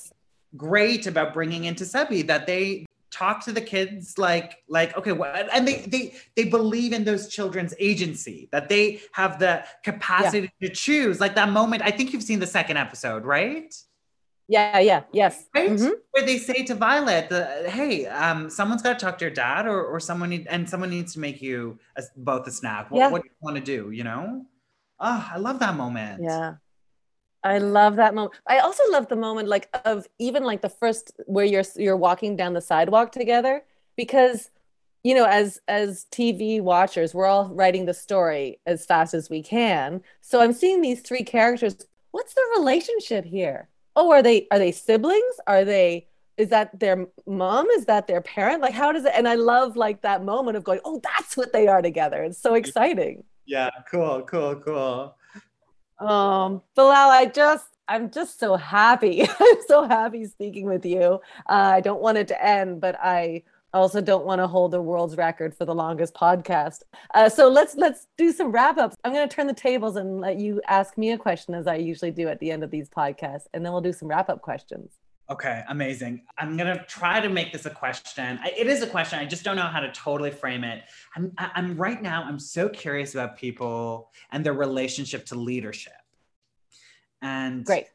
great 0.57 1.07
about 1.07 1.35
bringing 1.35 1.64
into 1.64 1.85
Sabi 1.85 2.23
that 2.23 2.47
they 2.47 2.87
talk 3.11 3.45
to 3.45 3.53
the 3.53 3.61
kids 3.61 4.19
like 4.19 4.59
like 4.69 4.97
okay 4.97 5.12
and 5.53 5.67
they 5.67 5.77
they 5.87 6.14
they 6.35 6.45
believe 6.45 6.93
in 6.93 7.05
those 7.05 7.29
children's 7.29 7.73
agency 7.79 8.49
that 8.53 8.69
they 8.69 9.01
have 9.12 9.39
the 9.39 9.64
capacity 9.85 10.51
yeah. 10.61 10.69
to 10.69 10.75
choose 10.75 11.21
like 11.21 11.35
that 11.35 11.49
moment 11.49 11.83
i 11.83 11.91
think 11.91 12.12
you've 12.12 12.23
seen 12.23 12.41
the 12.41 12.47
second 12.47 12.77
episode 12.77 13.25
right 13.25 13.75
yeah 14.49 14.79
yeah 14.79 15.03
yes 15.13 15.47
right 15.55 15.71
mm-hmm. 15.71 15.91
where 16.13 16.25
they 16.25 16.39
say 16.39 16.63
to 16.63 16.75
violet 16.75 17.29
the, 17.29 17.69
hey 17.69 18.07
um 18.07 18.49
someone's 18.49 18.83
got 18.83 18.99
to 18.99 19.05
talk 19.05 19.19
to 19.19 19.25
your 19.25 19.35
dad 19.35 19.67
or, 19.67 19.85
or 19.85 19.99
someone 19.99 20.31
need, 20.31 20.47
and 20.49 20.69
someone 20.69 20.91
needs 20.91 21.13
to 21.13 21.21
make 21.21 21.43
you 21.43 21.79
a, 21.97 22.03
both 22.17 22.47
a 22.47 22.51
snack 22.51 22.91
what, 22.91 22.99
yeah. 22.99 23.11
what 23.11 23.23
do 23.23 23.29
you 23.29 23.35
want 23.41 23.57
to 23.57 23.63
do 23.63 23.91
you 23.91 24.05
know 24.05 24.45
oh 25.01 25.31
i 25.33 25.37
love 25.37 25.59
that 25.59 25.75
moment 25.75 26.23
yeah 26.23 26.55
I 27.47 27.59
love 27.59 27.95
that 27.97 28.13
moment. 28.13 28.35
I 28.49 28.59
also 28.59 28.83
love 28.91 29.07
the 29.07 29.15
moment 29.15 29.49
like 29.49 29.69
of 29.85 30.09
even 30.19 30.43
like 30.43 30.63
the 30.63 30.69
first 30.69 31.13
where 31.27 31.45
you're 31.45 31.63
you're 31.77 31.97
walking 31.97 32.35
down 32.35 32.55
the 32.55 32.61
sidewalk 32.61 33.13
together 33.13 33.63
because 33.97 34.51
you 35.05 35.15
know 35.15 35.27
as 35.27 35.61
as 35.69 36.07
TV 36.11 36.61
watchers 36.61 37.15
we're 37.15 37.27
all 37.27 37.49
writing 37.55 37.85
the 37.85 37.95
story 37.95 38.59
as 38.67 38.85
fast 38.85 39.15
as 39.15 39.31
we 39.31 39.45
can. 39.45 40.03
So 40.23 40.41
I'm 40.41 40.53
seeing 40.53 40.81
these 40.81 41.03
three 41.03 41.23
characters. 41.23 41.87
What's 42.11 42.35
the 42.35 42.43
relationship 42.59 43.25
here? 43.25 43.69
Oh, 43.97 44.13
are 44.13 44.23
they 44.23 44.47
are 44.51 44.59
they 44.59 44.73
siblings? 44.73 45.35
Are 45.47 45.65
they 45.65 46.07
is 46.37 46.51
that 46.51 46.79
their 46.79 47.07
mom? 47.27 47.67
Is 47.71 47.87
that 47.87 48.07
their 48.07 48.21
parent? 48.21 48.63
Like 48.63 48.75
how 48.75 48.93
does 48.93 49.05
it 49.05 49.13
and 49.17 49.27
I 49.27 49.35
love 49.35 49.77
like 49.77 50.03
that 50.03 50.23
moment 50.23 50.57
of 50.57 50.65
going, 50.65 50.81
"Oh, 50.85 51.01
that's 51.03 51.37
what 51.37 51.53
they 51.53 51.67
are 51.67 51.83
together." 51.83 52.23
It's 52.23 52.39
so 52.39 52.55
exciting. 52.55 53.25
Yeah, 53.47 53.71
cool, 53.91 54.23
cool, 54.23 54.57
cool. 54.57 55.17
Um, 55.99 56.63
Bilal, 56.75 57.11
I 57.11 57.27
just, 57.27 57.67
I'm 57.89 58.11
just 58.11 58.39
so 58.39 58.57
happy. 58.57 59.23
I'm 59.41 59.57
so 59.67 59.85
happy 59.85 60.27
speaking 60.27 60.67
with 60.67 60.85
you. 60.85 61.21
Uh, 61.49 61.73
I 61.77 61.81
don't 61.81 62.03
want 62.03 62.19
it 62.19 62.29
to 62.29 62.45
end, 62.45 62.81
but 62.81 62.99
I 63.01 63.45
also 63.77 64.01
don't 64.01 64.27
want 64.27 64.41
to 64.41 64.47
hold 64.47 64.72
the 64.72 64.83
world's 64.83 65.16
record 65.16 65.55
for 65.55 65.64
the 65.64 65.74
longest 65.74 66.14
podcast. 66.14 66.83
Uh, 67.14 67.29
so 67.29 67.49
let's 67.49 67.77
let's 67.77 68.07
do 68.18 68.33
some 68.33 68.51
wrap 68.51 68.79
ups. 68.79 68.97
I'm 69.05 69.12
going 69.12 69.29
to 69.29 69.35
turn 69.35 69.47
the 69.47 69.55
tables 69.55 69.97
and 69.97 70.20
let 70.20 70.39
you 70.39 70.61
ask 70.66 70.99
me 70.99 71.12
a 71.12 71.18
question 71.18 71.55
as 71.55 71.66
I 71.66 71.77
usually 71.77 72.11
do 72.11 72.29
at 72.29 72.41
the 72.41 72.51
end 72.51 72.64
of 72.64 72.70
these 72.70 72.89
podcasts, 72.89 73.45
and 73.55 73.64
then 73.64 73.72
we'll 73.72 73.81
do 73.81 73.93
some 73.93 74.09
wrap 74.09 74.29
up 74.29 74.43
questions. 74.43 74.91
Okay, 75.29 75.64
amazing. 75.68 76.22
I'm 76.39 76.57
gonna 76.57 76.85
try 76.87 77.18
to 77.18 77.29
make 77.29 77.53
this 77.53 77.66
a 77.66 77.70
question. 77.70 78.39
It 78.57 78.68
is 78.68 78.83
a 78.83 78.87
question. 78.87 79.18
I 79.18 79.24
just 79.24 79.43
don't 79.43 79.57
know 79.57 79.62
how 79.62 79.81
to 79.81 79.91
totally 79.91 80.31
frame 80.31 80.62
it. 80.62 80.85
I'm, 81.16 81.33
I'm 81.37 81.77
right 81.77 82.01
now. 82.01 82.22
I'm 82.22 82.39
so 82.39 82.68
curious 82.68 83.14
about 83.14 83.37
people 83.37 84.12
and 84.31 84.47
their 84.47 84.53
relationship 84.53 85.27
to 85.27 85.35
leadership. 85.35 85.95
And 87.22 87.64
great. 87.64 87.87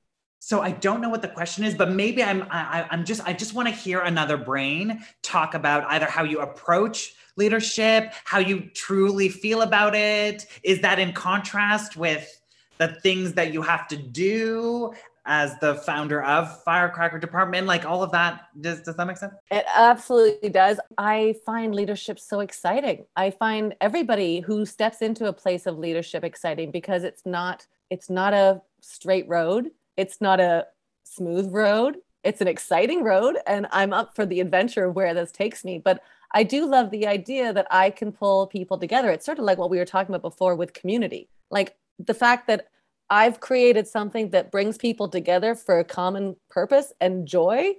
So 0.43 0.59
I 0.61 0.71
don't 0.71 1.01
know 1.01 1.09
what 1.09 1.21
the 1.21 1.27
question 1.27 1.63
is, 1.63 1.75
but 1.75 1.91
maybe 1.91 2.23
I'm 2.23 2.47
I, 2.49 2.87
I'm 2.89 3.05
just 3.05 3.21
I 3.27 3.31
just 3.31 3.53
want 3.53 3.67
to 3.67 3.73
hear 3.73 3.99
another 3.99 4.37
brain 4.37 5.05
talk 5.21 5.53
about 5.53 5.83
either 5.89 6.07
how 6.07 6.23
you 6.23 6.39
approach 6.39 7.13
leadership, 7.37 8.11
how 8.23 8.39
you 8.39 8.61
truly 8.73 9.29
feel 9.29 9.61
about 9.61 9.93
it. 9.93 10.47
Is 10.63 10.81
that 10.81 10.97
in 10.97 11.13
contrast 11.13 11.95
with 11.95 12.41
the 12.79 12.87
things 12.87 13.33
that 13.33 13.53
you 13.53 13.61
have 13.61 13.87
to 13.89 13.95
do 13.95 14.91
as 15.27 15.59
the 15.59 15.75
founder 15.75 16.23
of 16.23 16.63
Firecracker 16.63 17.19
Department, 17.19 17.67
like 17.67 17.85
all 17.85 18.01
of 18.01 18.11
that. 18.11 18.47
Does, 18.59 18.81
does 18.81 18.95
that 18.95 19.05
make 19.05 19.17
sense? 19.17 19.33
It 19.51 19.63
absolutely 19.75 20.49
does. 20.49 20.79
I 20.97 21.35
find 21.45 21.75
leadership 21.75 22.19
so 22.19 22.39
exciting. 22.39 23.05
I 23.15 23.29
find 23.29 23.75
everybody 23.79 24.39
who 24.39 24.65
steps 24.65 25.03
into 25.03 25.27
a 25.27 25.33
place 25.33 25.67
of 25.67 25.77
leadership 25.77 26.23
exciting 26.23 26.71
because 26.71 27.03
it's 27.03 27.27
not 27.27 27.67
it's 27.91 28.09
not 28.09 28.33
a 28.33 28.61
straight 28.79 29.27
road. 29.27 29.69
It's 30.01 30.19
not 30.19 30.39
a 30.39 30.65
smooth 31.03 31.53
road. 31.53 31.97
It's 32.23 32.41
an 32.41 32.47
exciting 32.47 33.03
road 33.03 33.37
and 33.45 33.67
I'm 33.71 33.93
up 33.93 34.15
for 34.15 34.25
the 34.25 34.39
adventure 34.39 34.85
of 34.85 34.95
where 34.95 35.13
this 35.13 35.31
takes 35.31 35.63
me, 35.63 35.77
but 35.77 36.01
I 36.33 36.43
do 36.43 36.65
love 36.65 36.89
the 36.89 37.05
idea 37.05 37.53
that 37.53 37.67
I 37.69 37.91
can 37.91 38.11
pull 38.11 38.47
people 38.47 38.79
together. 38.79 39.11
It's 39.11 39.25
sort 39.25 39.37
of 39.37 39.45
like 39.45 39.59
what 39.59 39.69
we 39.69 39.77
were 39.77 39.85
talking 39.85 40.15
about 40.15 40.27
before 40.27 40.55
with 40.55 40.73
community. 40.73 41.29
Like 41.51 41.75
the 41.99 42.15
fact 42.15 42.47
that 42.47 42.67
I've 43.11 43.39
created 43.41 43.87
something 43.87 44.31
that 44.31 44.51
brings 44.51 44.79
people 44.79 45.07
together 45.07 45.53
for 45.53 45.77
a 45.77 45.83
common 45.83 46.35
purpose 46.49 46.93
and 46.99 47.27
joy. 47.27 47.73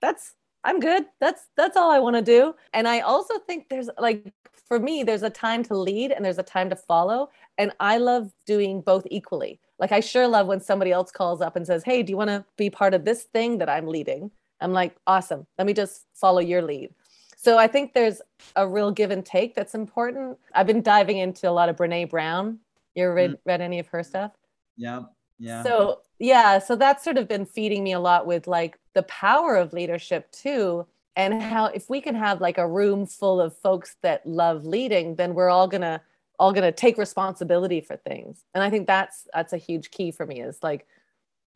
That's 0.00 0.36
I'm 0.64 0.80
good. 0.80 1.06
That's 1.20 1.46
that's 1.56 1.76
all 1.76 1.90
I 1.90 1.98
want 1.98 2.16
to 2.16 2.22
do. 2.22 2.54
And 2.74 2.88
I 2.88 3.00
also 3.00 3.38
think 3.38 3.68
there's 3.68 3.88
like 3.98 4.32
for 4.66 4.78
me 4.78 5.02
there's 5.02 5.22
a 5.22 5.30
time 5.30 5.62
to 5.64 5.76
lead 5.76 6.10
and 6.10 6.24
there's 6.24 6.38
a 6.38 6.42
time 6.42 6.68
to 6.70 6.76
follow 6.76 7.30
and 7.56 7.72
I 7.80 7.98
love 7.98 8.32
doing 8.46 8.80
both 8.80 9.06
equally. 9.10 9.60
Like 9.78 9.92
I 9.92 10.00
sure 10.00 10.26
love 10.26 10.46
when 10.46 10.60
somebody 10.60 10.90
else 10.90 11.10
calls 11.10 11.40
up 11.40 11.56
and 11.56 11.66
says, 11.66 11.84
"Hey, 11.84 12.02
do 12.02 12.10
you 12.10 12.16
want 12.16 12.30
to 12.30 12.44
be 12.56 12.70
part 12.70 12.94
of 12.94 13.04
this 13.04 13.24
thing 13.24 13.58
that 13.58 13.68
I'm 13.68 13.86
leading?" 13.86 14.30
I'm 14.60 14.72
like, 14.72 14.96
"Awesome. 15.06 15.46
Let 15.56 15.66
me 15.66 15.72
just 15.72 16.06
follow 16.14 16.40
your 16.40 16.62
lead." 16.62 16.90
So 17.36 17.56
I 17.56 17.68
think 17.68 17.94
there's 17.94 18.20
a 18.56 18.66
real 18.66 18.90
give 18.90 19.12
and 19.12 19.24
take 19.24 19.54
that's 19.54 19.76
important. 19.76 20.38
I've 20.54 20.66
been 20.66 20.82
diving 20.82 21.18
into 21.18 21.48
a 21.48 21.52
lot 21.52 21.68
of 21.68 21.76
Brene 21.76 22.10
Brown. 22.10 22.58
You 22.96 23.04
ever 23.04 23.14
read, 23.14 23.30
mm. 23.30 23.38
read 23.46 23.60
any 23.60 23.78
of 23.78 23.86
her 23.86 24.02
stuff? 24.02 24.32
Yeah. 24.76 25.02
Yeah. 25.38 25.62
So, 25.62 26.00
yeah, 26.18 26.58
so 26.58 26.74
that's 26.74 27.04
sort 27.04 27.16
of 27.16 27.28
been 27.28 27.46
feeding 27.46 27.84
me 27.84 27.92
a 27.92 28.00
lot 28.00 28.26
with 28.26 28.48
like 28.48 28.76
the 28.98 29.04
power 29.04 29.54
of 29.54 29.72
leadership 29.72 30.28
too 30.32 30.84
and 31.14 31.40
how 31.40 31.66
if 31.66 31.88
we 31.88 32.00
can 32.00 32.16
have 32.16 32.40
like 32.40 32.58
a 32.58 32.66
room 32.66 33.06
full 33.06 33.40
of 33.40 33.56
folks 33.56 33.94
that 34.02 34.26
love 34.26 34.64
leading, 34.64 35.14
then 35.14 35.34
we're 35.34 35.50
all 35.50 35.68
going 35.68 35.82
to 35.82 36.00
all 36.40 36.52
going 36.52 36.64
to 36.64 36.72
take 36.72 36.98
responsibility 36.98 37.80
for 37.80 37.96
things. 37.96 38.44
And 38.54 38.64
I 38.64 38.70
think 38.70 38.88
that's 38.88 39.28
that's 39.32 39.52
a 39.52 39.56
huge 39.56 39.92
key 39.92 40.10
for 40.10 40.26
me 40.26 40.40
is 40.40 40.58
like 40.64 40.84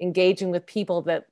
engaging 0.01 0.53
with 0.53 0.65
people 0.67 1.03
that 1.03 1.27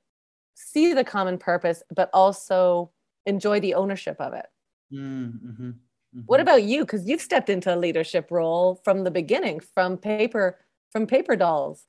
see 0.53 0.93
the 0.93 1.05
common 1.05 1.37
purpose 1.37 1.81
but 1.95 2.09
also 2.13 2.91
enjoy 3.25 3.61
the 3.61 3.75
ownership 3.75 4.19
of 4.19 4.33
it. 4.33 4.47
Mm-hmm. 4.93 5.49
Mm-hmm. 5.49 6.19
What 6.25 6.41
about 6.41 6.63
you? 6.63 6.81
Because 6.81 7.07
you've 7.07 7.21
stepped 7.21 7.49
into 7.49 7.73
a 7.73 7.77
leadership 7.77 8.31
role 8.31 8.81
from 8.83 9.05
the 9.05 9.11
beginning, 9.11 9.61
from 9.61 9.97
paper 9.97 10.59
from 10.91 11.07
paper 11.07 11.37
dolls. 11.37 11.85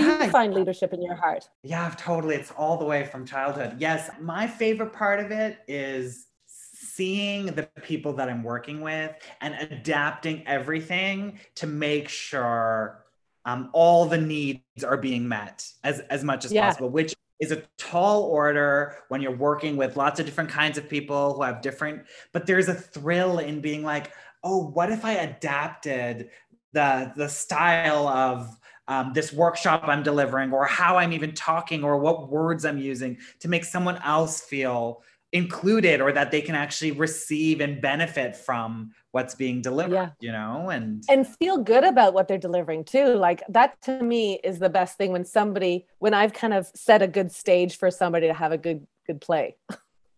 How 0.00 0.08
yeah, 0.08 0.18
do 0.18 0.24
you 0.24 0.30
find 0.30 0.54
leadership 0.54 0.92
in 0.92 1.02
your 1.02 1.14
heart? 1.14 1.48
Yeah, 1.62 1.92
totally. 1.96 2.36
It's 2.36 2.50
all 2.52 2.76
the 2.76 2.84
way 2.84 3.04
from 3.04 3.26
childhood. 3.26 3.76
Yes, 3.78 4.10
my 4.20 4.46
favorite 4.46 4.92
part 4.92 5.20
of 5.20 5.30
it 5.30 5.58
is 5.68 6.26
seeing 6.46 7.46
the 7.46 7.68
people 7.82 8.12
that 8.14 8.28
I'm 8.28 8.42
working 8.42 8.80
with 8.80 9.12
and 9.40 9.54
adapting 9.54 10.46
everything 10.46 11.38
to 11.56 11.66
make 11.66 12.08
sure 12.08 13.04
um, 13.44 13.70
all 13.72 14.06
the 14.06 14.18
needs 14.18 14.84
are 14.84 14.96
being 14.96 15.26
met 15.26 15.66
as, 15.84 16.00
as 16.10 16.22
much 16.22 16.44
as 16.44 16.52
yeah. 16.52 16.66
possible, 16.66 16.90
which 16.90 17.14
is 17.40 17.50
a 17.50 17.62
tall 17.76 18.22
order 18.22 18.96
when 19.08 19.20
you're 19.20 19.36
working 19.36 19.76
with 19.76 19.96
lots 19.96 20.20
of 20.20 20.26
different 20.26 20.50
kinds 20.50 20.78
of 20.78 20.88
people 20.88 21.34
who 21.34 21.42
have 21.42 21.60
different, 21.60 22.04
but 22.32 22.46
there's 22.46 22.68
a 22.68 22.74
thrill 22.74 23.38
in 23.38 23.60
being 23.60 23.82
like, 23.82 24.12
oh, 24.44 24.64
what 24.64 24.90
if 24.92 25.04
I 25.04 25.12
adapted 25.12 26.30
the 26.72 27.12
the 27.16 27.28
style 27.28 28.08
of 28.08 28.56
um, 28.88 29.12
this 29.14 29.32
workshop 29.32 29.84
I'm 29.86 30.02
delivering, 30.02 30.52
or 30.52 30.66
how 30.66 30.98
I'm 30.98 31.12
even 31.12 31.32
talking, 31.34 31.84
or 31.84 31.96
what 31.98 32.28
words 32.28 32.64
I'm 32.64 32.78
using 32.78 33.18
to 33.40 33.48
make 33.48 33.64
someone 33.64 34.00
else 34.02 34.40
feel 34.40 35.02
included 35.32 36.00
or 36.00 36.12
that 36.12 36.30
they 36.30 36.42
can 36.42 36.54
actually 36.54 36.90
receive 36.92 37.60
and 37.60 37.80
benefit 37.80 38.36
from 38.36 38.92
what's 39.12 39.34
being 39.34 39.62
delivered 39.62 39.94
yeah. 39.94 40.10
you 40.20 40.30
know 40.30 40.68
and 40.68 41.02
and 41.08 41.26
feel 41.26 41.56
good 41.56 41.84
about 41.84 42.12
what 42.12 42.28
they're 42.28 42.38
delivering 42.38 42.84
too. 42.84 43.14
Like 43.14 43.42
that 43.48 43.80
to 43.82 44.02
me 44.02 44.40
is 44.44 44.58
the 44.58 44.68
best 44.68 44.98
thing 44.98 45.10
when 45.10 45.24
somebody 45.24 45.86
when 45.98 46.12
i've 46.12 46.34
kind 46.34 46.52
of 46.52 46.70
set 46.74 47.00
a 47.00 47.08
good 47.08 47.32
stage 47.32 47.78
for 47.78 47.90
somebody 47.90 48.26
to 48.26 48.34
have 48.34 48.52
a 48.52 48.58
good 48.58 48.86
good 49.06 49.20
play. 49.20 49.56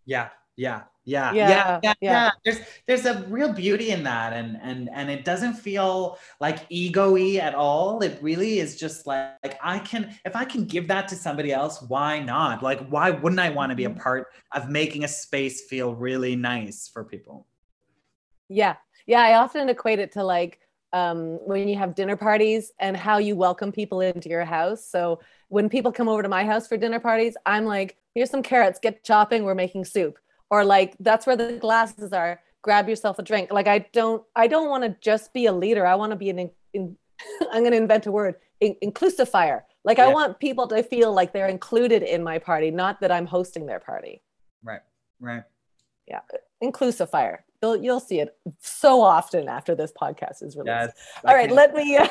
Yeah 0.04 0.30
yeah 0.56 0.82
yeah, 1.04 1.32
yeah, 1.32 1.48
yeah, 1.48 1.80
yeah, 1.82 1.94
yeah. 2.00 2.30
There's 2.44 2.58
there's 2.86 3.04
a 3.04 3.22
real 3.28 3.52
beauty 3.52 3.90
in 3.90 4.02
that, 4.04 4.32
and 4.32 4.58
and 4.62 4.88
and 4.92 5.10
it 5.10 5.24
doesn't 5.24 5.54
feel 5.54 6.18
like 6.40 6.60
ego-y 6.70 7.36
at 7.36 7.54
all. 7.54 8.02
It 8.02 8.18
really 8.22 8.58
is 8.58 8.76
just 8.76 9.06
like, 9.06 9.34
like 9.42 9.58
I 9.62 9.80
can 9.80 10.14
if 10.24 10.34
I 10.34 10.44
can 10.44 10.64
give 10.64 10.88
that 10.88 11.08
to 11.08 11.14
somebody 11.14 11.52
else, 11.52 11.82
why 11.82 12.20
not? 12.20 12.62
Like, 12.62 12.88
why 12.88 13.10
wouldn't 13.10 13.40
I 13.40 13.50
want 13.50 13.70
to 13.70 13.76
be 13.76 13.84
a 13.84 13.90
mm-hmm. 13.90 14.00
part 14.00 14.28
of 14.52 14.70
making 14.70 15.04
a 15.04 15.08
space 15.08 15.62
feel 15.62 15.94
really 15.94 16.36
nice 16.36 16.88
for 16.88 17.04
people? 17.04 17.46
Yeah. 18.48 18.76
Yeah. 19.06 19.20
I 19.20 19.34
often 19.34 19.68
equate 19.68 19.98
it 19.98 20.12
to 20.12 20.24
like 20.24 20.60
um, 20.94 21.38
when 21.44 21.66
you 21.68 21.76
have 21.76 21.94
dinner 21.94 22.16
parties 22.16 22.72
and 22.78 22.96
how 22.96 23.18
you 23.18 23.36
welcome 23.36 23.72
people 23.72 24.00
into 24.00 24.28
your 24.28 24.44
house. 24.44 24.88
So 24.88 25.20
when 25.48 25.68
people 25.68 25.92
come 25.92 26.08
over 26.08 26.22
to 26.22 26.28
my 26.28 26.44
house 26.44 26.68
for 26.68 26.76
dinner 26.76 27.00
parties, 27.00 27.36
I'm 27.44 27.66
like, 27.66 27.96
here's 28.14 28.30
some 28.30 28.44
carrots, 28.44 28.78
get 28.78 29.02
chopping, 29.02 29.42
we're 29.42 29.56
making 29.56 29.84
soup. 29.86 30.18
Or 30.50 30.64
like, 30.64 30.96
that's 31.00 31.26
where 31.26 31.36
the 31.36 31.58
glasses 31.60 32.12
are, 32.12 32.40
grab 32.62 32.88
yourself 32.88 33.18
a 33.18 33.22
drink. 33.22 33.52
Like, 33.52 33.68
I 33.68 33.80
don't, 33.92 34.22
I 34.36 34.46
don't 34.46 34.68
want 34.68 34.84
to 34.84 34.96
just 35.00 35.32
be 35.32 35.46
a 35.46 35.52
leader. 35.52 35.86
I 35.86 35.94
want 35.94 36.10
to 36.10 36.16
be 36.16 36.30
an, 36.30 36.38
in, 36.38 36.50
in, 36.72 36.96
I'm 37.52 37.62
going 37.62 37.72
to 37.72 37.76
invent 37.76 38.06
a 38.06 38.12
word, 38.12 38.36
in, 38.60 38.76
inclusifier. 38.82 39.62
Like, 39.84 39.98
yeah. 39.98 40.06
I 40.06 40.12
want 40.12 40.38
people 40.38 40.66
to 40.68 40.82
feel 40.82 41.12
like 41.12 41.32
they're 41.32 41.48
included 41.48 42.02
in 42.02 42.22
my 42.22 42.38
party, 42.38 42.70
not 42.70 43.00
that 43.00 43.12
I'm 43.12 43.26
hosting 43.26 43.66
their 43.66 43.80
party. 43.80 44.22
Right, 44.62 44.80
right. 45.20 45.42
Yeah, 46.06 46.20
inclusifier. 46.62 47.38
You'll 47.62 47.76
you'll 47.76 48.00
see 48.00 48.20
it 48.20 48.36
so 48.60 49.00
often 49.00 49.48
after 49.48 49.74
this 49.74 49.90
podcast 49.90 50.42
is 50.42 50.54
released. 50.54 50.66
Yes, 50.66 50.92
All 51.24 51.34
right, 51.34 51.50
let 51.50 51.74
me 51.74 51.96
uh, 51.96 52.08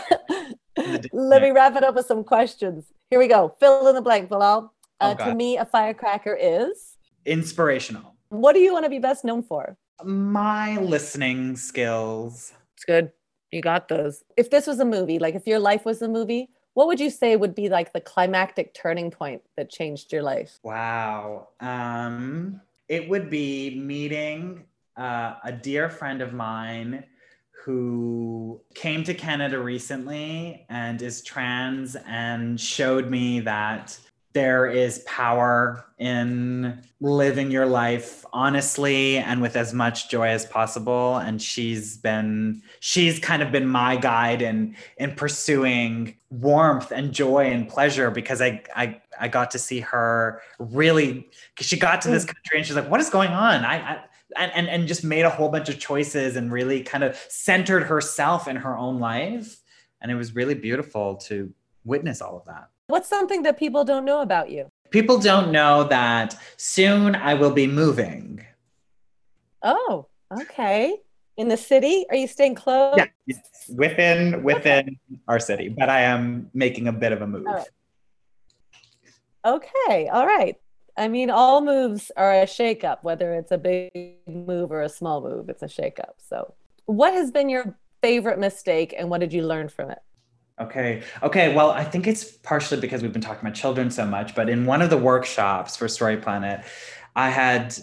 let 1.14 1.44
me 1.44 1.52
wrap 1.52 1.76
it 1.76 1.84
up 1.84 1.94
with 1.94 2.08
some 2.08 2.24
questions. 2.24 2.86
Here 3.12 3.20
we 3.20 3.28
go. 3.28 3.56
Fill 3.60 3.88
in 3.88 3.94
the 3.94 4.02
blank, 4.02 4.30
Bilal. 4.30 4.74
Uh, 5.00 5.16
oh, 5.20 5.26
to 5.26 5.36
me, 5.36 5.58
a 5.58 5.66
firecracker 5.66 6.36
is 6.36 6.98
inspirational. 7.26 8.13
What 8.34 8.54
do 8.54 8.60
you 8.60 8.74
want 8.74 8.84
to 8.86 8.90
be 8.90 8.98
best 8.98 9.24
known 9.24 9.44
for? 9.44 9.78
My 10.04 10.78
listening 10.80 11.56
skills. 11.56 12.52
It's 12.76 12.84
good. 12.84 13.12
You 13.52 13.62
got 13.62 13.90
those. 13.90 14.24
If 14.36 14.50
this 14.50 14.66
was 14.66 14.80
a 14.80 14.86
movie, 14.86 15.20
like 15.20 15.36
if 15.36 15.46
your 15.46 15.60
life 15.60 15.86
was 15.86 16.02
a 16.02 16.08
movie, 16.08 16.50
what 16.74 16.88
would 16.88 17.00
you 17.00 17.12
say 17.12 17.36
would 17.36 17.54
be 17.54 17.70
like 17.70 17.94
the 17.94 18.02
climactic 18.02 18.74
turning 18.74 19.12
point 19.12 19.44
that 19.56 19.70
changed 19.70 20.12
your 20.12 20.24
life? 20.24 20.58
Wow. 20.64 21.50
Um, 21.60 22.60
it 22.90 23.08
would 23.08 23.30
be 23.30 23.80
meeting 23.80 24.64
uh, 24.98 25.36
a 25.44 25.52
dear 25.52 25.88
friend 25.88 26.20
of 26.20 26.34
mine 26.34 27.04
who 27.64 28.60
came 28.74 29.04
to 29.04 29.14
Canada 29.14 29.60
recently 29.60 30.66
and 30.70 31.00
is 31.04 31.22
trans 31.22 31.96
and 32.08 32.60
showed 32.60 33.12
me 33.12 33.42
that 33.42 33.96
there 34.34 34.66
is 34.66 35.00
power 35.00 35.86
in 36.00 36.82
living 37.00 37.52
your 37.52 37.66
life 37.66 38.26
honestly 38.34 39.18
and 39.18 39.42
with 39.42 39.56
as 39.56 39.74
much 39.74 40.10
joy 40.10 40.28
as 40.28 40.46
possible. 40.46 41.18
And 41.18 41.42
she's 41.42 41.98
been 41.98 42.62
she's 42.80 43.20
kind 43.20 43.42
of 43.42 43.52
been 43.52 43.68
my 43.68 43.96
guide 43.96 44.42
in 44.42 44.76
in 44.98 45.16
pursuing 45.16 46.18
warmth 46.30 46.92
and 46.92 47.14
joy 47.14 47.46
and 47.46 47.70
pleasure 47.70 48.10
because 48.10 48.42
i 48.42 48.64
i 48.76 49.00
i 49.20 49.28
got 49.28 49.52
to 49.52 49.60
see 49.60 49.80
her 49.80 50.42
really 50.58 51.30
because 51.54 51.68
she 51.68 51.78
got 51.78 52.02
to 52.02 52.10
this 52.10 52.24
mm. 52.24 52.30
country 52.30 52.58
and 52.58 52.66
she's 52.66 52.76
like 52.76 52.90
what 52.90 53.00
is 53.00 53.10
going 53.10 53.30
on? 53.30 53.64
I, 53.64 53.76
I 53.76 54.04
and, 54.36 54.52
and 54.54 54.68
and 54.68 54.88
just 54.88 55.04
made 55.04 55.26
a 55.26 55.30
whole 55.30 55.50
bunch 55.50 55.70
of 55.70 55.80
choices 55.80 56.36
and 56.36 56.52
really 56.52 56.82
kind 56.82 57.04
of 57.04 57.16
centered 57.30 57.84
herself 57.84 58.48
in 58.48 58.56
her 58.58 58.76
own 58.76 59.00
life. 59.00 59.60
And 60.02 60.12
it 60.12 60.16
was 60.16 60.36
really 60.36 60.56
beautiful 60.56 61.16
to 61.28 61.54
witness 61.86 62.22
all 62.22 62.36
of 62.36 62.46
that 62.46 62.70
What's 62.88 63.08
something 63.08 63.44
that 63.44 63.58
people 63.58 63.84
don't 63.84 64.06
know 64.06 64.22
about 64.22 64.50
you? 64.50 64.70
People 64.90 65.18
don't 65.18 65.52
know 65.52 65.86
that 65.86 66.38
soon 66.58 67.16
I 67.16 67.34
will 67.34 67.52
be 67.52 67.66
moving. 67.66 68.46
Oh, 69.62 70.08
okay. 70.32 70.98
In 71.38 71.48
the 71.48 71.58
city? 71.58 72.06
Are 72.10 72.16
you 72.16 72.28
staying 72.28 72.56
close? 72.56 72.96
Yeah, 72.98 73.08
within 73.70 74.44
within 74.44 74.80
okay. 74.80 75.20
our 75.28 75.40
city, 75.40 75.70
but 75.70 75.90
I 75.90 76.02
am 76.02 76.50
making 76.54 76.88
a 76.88 76.92
bit 76.92 77.12
of 77.12 77.22
a 77.22 77.28
move. 77.28 77.48
All 77.48 77.54
right. 77.54 77.68
Okay, 79.46 80.08
all 80.10 80.26
right. 80.26 80.56
I 80.96 81.08
mean, 81.08 81.30
all 81.30 81.62
moves 81.62 82.12
are 82.16 82.34
a 82.34 82.46
shakeup, 82.46 83.00
whether 83.02 83.34
it's 83.34 83.52
a 83.52 83.58
big 83.58 84.18
move 84.28 84.72
or 84.72 84.84
a 84.84 84.90
small 84.90 85.22
move, 85.22 85.50
it's 85.50 85.64
a 85.64 85.68
shakeup. 85.68 86.16
So, 86.18 86.54
what 86.86 87.14
has 87.14 87.32
been 87.32 87.50
your 87.50 87.78
favorite 88.02 88.38
mistake 88.38 88.94
and 88.96 89.10
what 89.10 89.22
did 89.22 89.34
you 89.34 89.44
learn 89.44 89.70
from 89.70 89.90
it? 89.90 90.00
Okay. 90.60 91.02
Okay. 91.24 91.56
Well, 91.56 91.72
I 91.72 91.84
think 91.84 92.06
it's 92.06 92.24
partially 92.24 92.80
because 92.80 93.02
we've 93.02 93.12
been 93.12 93.22
talking 93.22 93.42
about 93.42 93.56
children 93.56 93.90
so 93.90 94.06
much, 94.06 94.36
but 94.36 94.50
in 94.50 94.66
one 94.66 94.82
of 94.82 94.90
the 94.90 94.98
workshops 94.98 95.76
for 95.76 95.88
Story 95.88 96.18
Planet, 96.18 96.64
I 97.16 97.30
had 97.30 97.76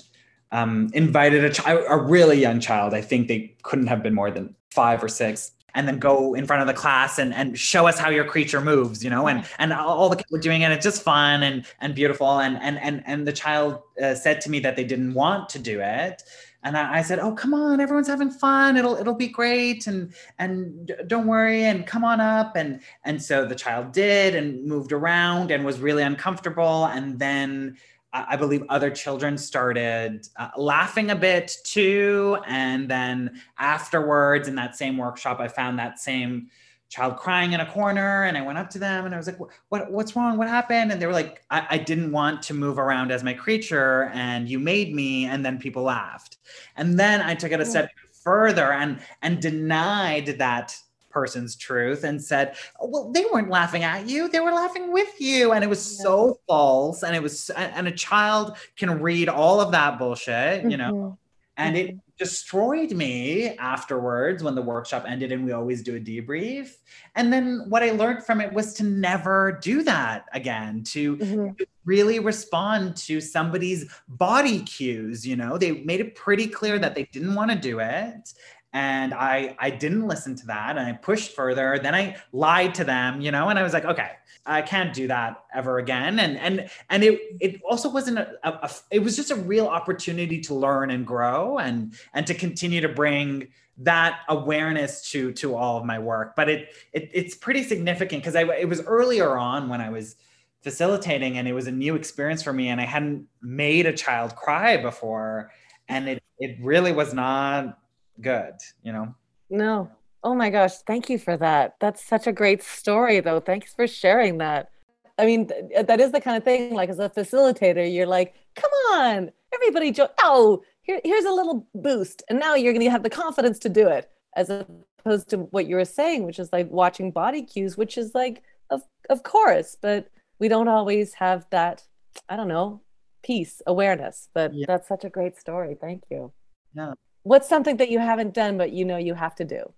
um, 0.53 0.91
invited 0.95 1.45
a, 1.45 1.51
child, 1.51 1.85
a 1.89 1.97
really 1.97 2.41
young 2.41 2.61
child. 2.61 2.95
I 2.95 3.01
think 3.01 3.29
they 3.29 3.57
couldn't 3.63 3.89
have 3.89 4.03
been 4.03 4.15
more 4.15 4.31
than 4.31 4.55
five 4.71 5.03
or 5.03 5.09
six. 5.09 5.53
And 5.73 5.87
then 5.87 6.01
go 6.01 6.35
in 6.35 6.47
front 6.47 6.63
of 6.63 6.67
the 6.67 6.75
class 6.75 7.17
and, 7.17 7.33
and 7.33 7.57
show 7.57 7.87
us 7.87 7.97
how 7.97 8.11
your 8.11 8.25
creature 8.25 8.61
moves, 8.61 9.05
you 9.05 9.11
know, 9.11 9.29
and 9.29 9.47
and 9.61 9.73
all 9.73 10.09
the 10.09 10.17
kids 10.17 10.29
were 10.33 10.41
doing 10.41 10.63
it. 10.63 10.73
It's 10.73 10.83
just 10.83 11.01
fun 11.01 11.45
and 11.45 11.65
and 11.81 11.95
beautiful. 11.95 12.41
And 12.41 12.59
and 12.61 12.77
and 12.81 13.05
and 13.07 13.25
the 13.25 13.33
child 13.33 13.81
uh, 14.03 14.17
said 14.17 14.41
to 14.41 14.51
me 14.51 14.59
that 14.61 14.75
they 14.75 14.83
didn't 14.83 15.15
want 15.15 15.49
to 15.51 15.61
do 15.61 15.81
it, 15.81 16.25
and 16.63 16.77
I, 16.77 16.99
I, 16.99 17.03
said, 17.03 17.19
"Oh, 17.19 17.33
come 17.33 17.55
on, 17.55 17.81
everyone's 17.81 18.09
having 18.09 18.31
fun. 18.31 18.77
It'll 18.77 18.97
it'll 18.97 19.15
be 19.15 19.29
great, 19.29 19.87
and 19.87 20.13
and 20.39 20.93
don't 21.07 21.27
worry, 21.27 21.65
and 21.65 21.87
come 21.87 22.05
on 22.05 22.21
up." 22.21 22.57
And 22.57 22.81
and 23.05 23.23
so 23.23 23.47
the 23.47 23.55
child 23.55 23.93
did, 23.93 24.35
and 24.35 24.65
moved 24.67 24.93
around, 24.93 25.51
and 25.51 25.65
was 25.65 25.81
really 25.81 26.03
uncomfortable. 26.03 26.87
And 26.87 27.19
then 27.19 27.77
I 28.13 28.37
believe 28.37 28.65
other 28.69 28.91
children 28.91 29.39
started 29.39 30.27
uh, 30.37 30.49
laughing 30.57 31.11
a 31.11 31.17
bit 31.17 31.57
too. 31.65 32.39
And 32.47 32.91
then 32.91 33.41
afterwards, 33.59 34.49
in 34.49 34.57
that 34.57 34.77
same 34.77 34.97
workshop, 34.97 35.39
I 35.39 35.47
found 35.47 35.79
that 35.79 36.01
same 36.01 36.49
child 36.91 37.17
crying 37.17 37.53
in 37.53 37.61
a 37.61 37.67
corner 37.73 38.25
and 38.25 38.37
i 38.37 38.43
went 38.43 38.59
up 38.59 38.69
to 38.69 38.79
them 38.79 39.07
and 39.07 39.15
i 39.15 39.17
was 39.17 39.27
like 39.27 39.39
what 39.69 39.91
what's 39.91 40.17
wrong? 40.17 40.37
What 40.37 40.49
happened? 40.49 40.93
And 40.93 41.01
they 41.01 41.07
were 41.07 41.13
like 41.13 41.43
I, 41.51 41.67
I, 41.71 41.79
didn't 41.79 42.13
want 42.13 42.43
to 42.45 42.55
move 42.55 42.79
around 42.79 43.13
as 43.13 43.23
my 43.23 43.33
creature 43.33 44.11
and 44.13 44.49
you 44.49 44.59
made 44.59 44.95
me 44.95 45.27
and 45.27 45.45
then 45.45 45.59
people 45.59 45.83
laughed. 45.83 46.39
And 46.77 46.99
then 46.99 47.21
i 47.21 47.35
took 47.35 47.53
it 47.53 47.61
a 47.61 47.65
step 47.65 47.91
further 48.23 48.73
and 48.73 49.01
and 49.23 49.41
denied 49.41 50.27
that 50.39 50.77
person's 51.11 51.57
truth 51.57 52.05
and 52.05 52.23
said 52.23 52.57
oh, 52.81 52.87
well 52.89 53.11
they 53.11 53.25
weren't 53.33 53.51
laughing 53.51 53.83
at 53.83 54.09
you 54.09 54.29
they 54.29 54.39
were 54.39 54.53
laughing 54.53 54.93
with 54.93 55.21
you 55.21 55.53
and 55.53 55.65
it 55.65 55.67
was 55.67 55.81
so 55.81 56.39
false 56.47 57.03
and 57.03 57.17
it 57.17 57.23
was 57.23 57.51
and 57.51 57.89
a 57.89 57.93
child 57.93 58.57
can 58.77 59.01
read 59.03 59.29
all 59.29 59.61
of 59.61 59.73
that 59.73 59.99
bullshit 59.99 60.71
you 60.71 60.77
know? 60.77 60.93
Mm-hmm. 60.93 61.15
and 61.57 61.77
it 61.77 61.97
destroyed 62.21 62.93
me 62.93 63.57
afterwards 63.57 64.43
when 64.45 64.55
the 64.55 64.61
workshop 64.61 65.07
ended 65.09 65.33
and 65.33 65.43
we 65.43 65.53
always 65.53 65.83
do 65.83 65.97
a 65.97 65.99
debrief. 65.99 66.75
And 67.17 67.33
then 67.33 67.65
what 67.71 67.83
i 67.83 67.93
learned 67.93 68.23
from 68.25 68.43
it 68.43 68.53
was 68.53 68.75
to 68.75 68.85
never 68.85 69.59
do 69.63 69.83
that 69.85 70.27
again 70.35 70.83
to, 70.85 71.17
mm-hmm. 71.17 71.53
to 71.55 71.67
really 71.87 72.19
respond 72.19 72.95
to 72.95 73.23
somebody's 73.23 73.91
body 74.07 74.61
cues 74.61 75.27
you 75.27 75.35
know? 75.35 75.57
They 75.57 75.73
made 75.73 76.01
it 76.01 76.15
pretty 76.15 76.47
clear 76.47 76.79
that 76.79 76.95
they 76.95 77.05
didn't 77.11 77.35
want 77.35 77.51
to 77.53 77.57
do 77.57 77.81
it 77.81 78.35
and 78.73 79.13
i 79.15 79.57
i 79.59 79.69
didn't 79.69 80.07
listen 80.07 80.37
to 80.37 80.47
that 80.47 80.77
and 80.77 80.87
i 80.87 80.93
pushed 80.93 81.33
further. 81.33 81.79
Then 81.83 81.95
i 81.95 82.17
lied 82.33 82.75
to 82.77 82.85
them 82.85 83.21
you 83.21 83.31
know 83.31 83.49
and 83.49 83.59
i 83.59 83.63
was 83.63 83.73
like 83.73 83.85
okay 83.85 84.13
i 84.47 84.63
can't 84.63 84.95
do 84.95 85.07
that 85.09 85.45
ever 85.55 85.79
again. 85.79 86.19
And 86.19 86.37
and 86.39 86.71
and 86.89 87.05
it 87.05 87.21
it 87.41 87.61
also 87.69 87.91
wasn't 87.91 88.19
a, 88.19 88.39
a, 88.45 88.71
it 88.91 89.01
was 89.01 89.17
just 89.17 89.31
a 89.31 89.37
real 89.37 89.67
opportunity 89.67 90.41
to 90.43 90.55
learn 90.55 90.91
and 90.91 91.07
grow 91.07 91.59
and 91.59 91.95
and 92.15 92.27
to 92.27 92.35
continue 92.35 92.81
to 92.81 92.89
bring 92.89 93.49
that 93.79 94.21
awareness 94.29 95.11
to 95.11 95.33
to 95.35 95.55
all 95.55 95.79
of 95.79 95.85
my 95.85 95.99
work. 95.99 96.35
But 96.37 96.49
it, 96.49 96.69
it 96.93 97.11
it's 97.13 97.35
pretty 97.35 97.63
significant 97.63 98.23
because 98.23 98.37
i 98.37 98.43
it 98.43 98.69
was 98.69 98.83
earlier 98.83 99.37
on 99.37 99.69
when 99.69 99.81
i 99.81 99.91
was 99.91 100.17
facilitating 100.63 101.39
and 101.39 101.49
it 101.49 101.55
was 101.55 101.67
a 101.67 101.73
new 101.73 101.95
experience 101.95 102.43
for 102.43 102.53
me 102.53 102.69
and 102.69 102.81
i 102.81 102.85
hadn't 102.85 103.27
made 103.41 103.87
a 103.87 103.93
child 103.95 104.37
cry 104.37 104.77
before 104.77 105.51
and 105.89 106.07
it 106.07 106.23
it 106.39 106.59
really 106.61 106.93
was 106.93 107.15
not 107.15 107.79
good, 108.21 108.55
you 108.83 108.93
know? 108.93 109.15
No. 109.49 109.91
Oh 110.23 110.35
my 110.35 110.51
gosh. 110.51 110.77
Thank 110.87 111.09
you 111.09 111.19
for 111.19 111.37
that. 111.37 111.77
That's 111.81 112.05
such 112.05 112.27
a 112.27 112.33
great 112.33 112.63
story, 112.63 113.21
though. 113.21 113.41
Thanks 113.41 113.73
for 113.73 113.87
sharing 113.87 114.39
that. 114.39 114.71
I 115.19 115.27
mean, 115.27 115.49
th- 115.49 115.65
uh, 115.77 115.83
that 115.83 116.01
is 116.01 116.13
the 116.13 116.21
kind 116.21 116.37
of 116.37 116.45
thing, 116.45 116.73
like, 116.73 116.89
as 116.89 116.99
a 116.99 117.11
facilitator, 117.11 117.93
you're 117.93 118.07
like, 118.07 118.35
come 118.55 118.71
on, 118.93 119.31
everybody, 119.53 119.93
jo- 119.93 120.09
oh, 120.23 120.63
here, 120.83 121.01
here's 121.05 121.27
a 121.27 121.33
little 121.33 121.67
boost. 121.75 122.23
And 122.31 122.39
now 122.39 122.55
you're 122.55 122.73
going 122.73 122.85
to 122.85 122.91
have 122.91 123.03
the 123.03 123.11
confidence 123.11 123.59
to 123.61 123.69
do 123.69 123.89
it, 123.89 124.11
as 124.35 124.49
opposed 124.51 125.29
to 125.31 125.39
what 125.39 125.67
you 125.67 125.77
were 125.77 125.85
saying, 125.85 126.25
which 126.25 126.39
is 126.39 126.53
like 126.53 126.71
watching 126.71 127.11
body 127.11 127.43
cues, 127.43 127.77
which 127.77 127.99
is 127.99 128.15
like, 128.15 128.43
of, 128.71 128.83
of 129.11 129.23
course, 129.23 129.77
but 129.81 130.09
we 130.39 130.49
don't 130.49 130.69
always 130.69 131.15
have 131.15 131.47
that, 131.51 131.85
I 132.29 132.37
don't 132.37 132.49
know, 132.49 132.81
peace, 133.23 133.61
awareness. 133.67 134.29
But 134.33 134.55
yeah. 134.55 134.65
that's 134.67 134.89
such 134.89 135.05
a 135.05 135.11
great 135.11 135.37
story. 135.37 135.77
Thank 135.79 136.05
you. 136.11 136.33
Yeah. 136.75 136.95
What's 137.23 137.49
something 137.49 137.77
that 137.79 137.91
you 137.91 137.99
haven't 137.99 138.35
done 138.35 138.57
but 138.57 138.73
you 138.73 138.85
know 138.85 138.97
you 138.97 139.15
have 139.15 139.35
to 139.37 139.45
do? 139.45 139.73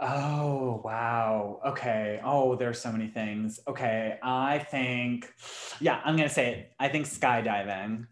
Oh, 0.00 0.80
wow. 0.84 1.60
Okay. 1.66 2.20
Oh, 2.24 2.56
there's 2.56 2.80
so 2.80 2.90
many 2.90 3.08
things. 3.08 3.60
Okay. 3.66 4.18
I 4.22 4.58
think, 4.58 5.32
yeah, 5.80 6.00
I'm 6.04 6.16
going 6.16 6.28
to 6.28 6.34
say 6.34 6.52
it. 6.52 6.72
I 6.78 6.88
think 6.88 7.06
skydiving. 7.06 8.06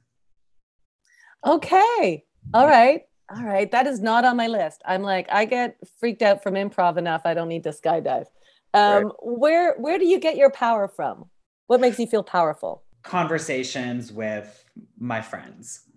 Okay. 1.45 2.24
All 2.55 2.66
right. 2.66 3.03
All 3.35 3.45
right. 3.45 3.70
That 3.70 3.87
is 3.87 4.01
not 4.01 4.24
on 4.24 4.37
my 4.37 4.47
list. 4.47 4.83
I'm 4.85 5.03
like, 5.03 5.26
I 5.30 5.45
get 5.45 5.76
freaked 5.99 6.22
out 6.22 6.43
from 6.43 6.55
improv 6.55 6.99
enough. 6.99 7.22
I 7.24 7.35
don't 7.35 7.49
need 7.49 7.64
to 7.64 7.70
skydive. 7.70 8.26
Um, 8.74 9.05
right. 9.05 9.12
Where 9.22 9.74
Where 9.78 9.99
do 9.99 10.07
you 10.07 10.18
get 10.20 10.37
your 10.37 10.51
power 10.51 10.87
from? 10.89 11.26
What 11.66 11.80
makes 11.80 11.99
you 11.99 12.07
feel 12.07 12.22
powerful? 12.22 12.85
Conversations 13.03 14.12
with 14.12 14.64
my 14.99 15.20
friends. 15.20 15.89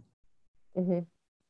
Mm-hmm. 0.77 0.99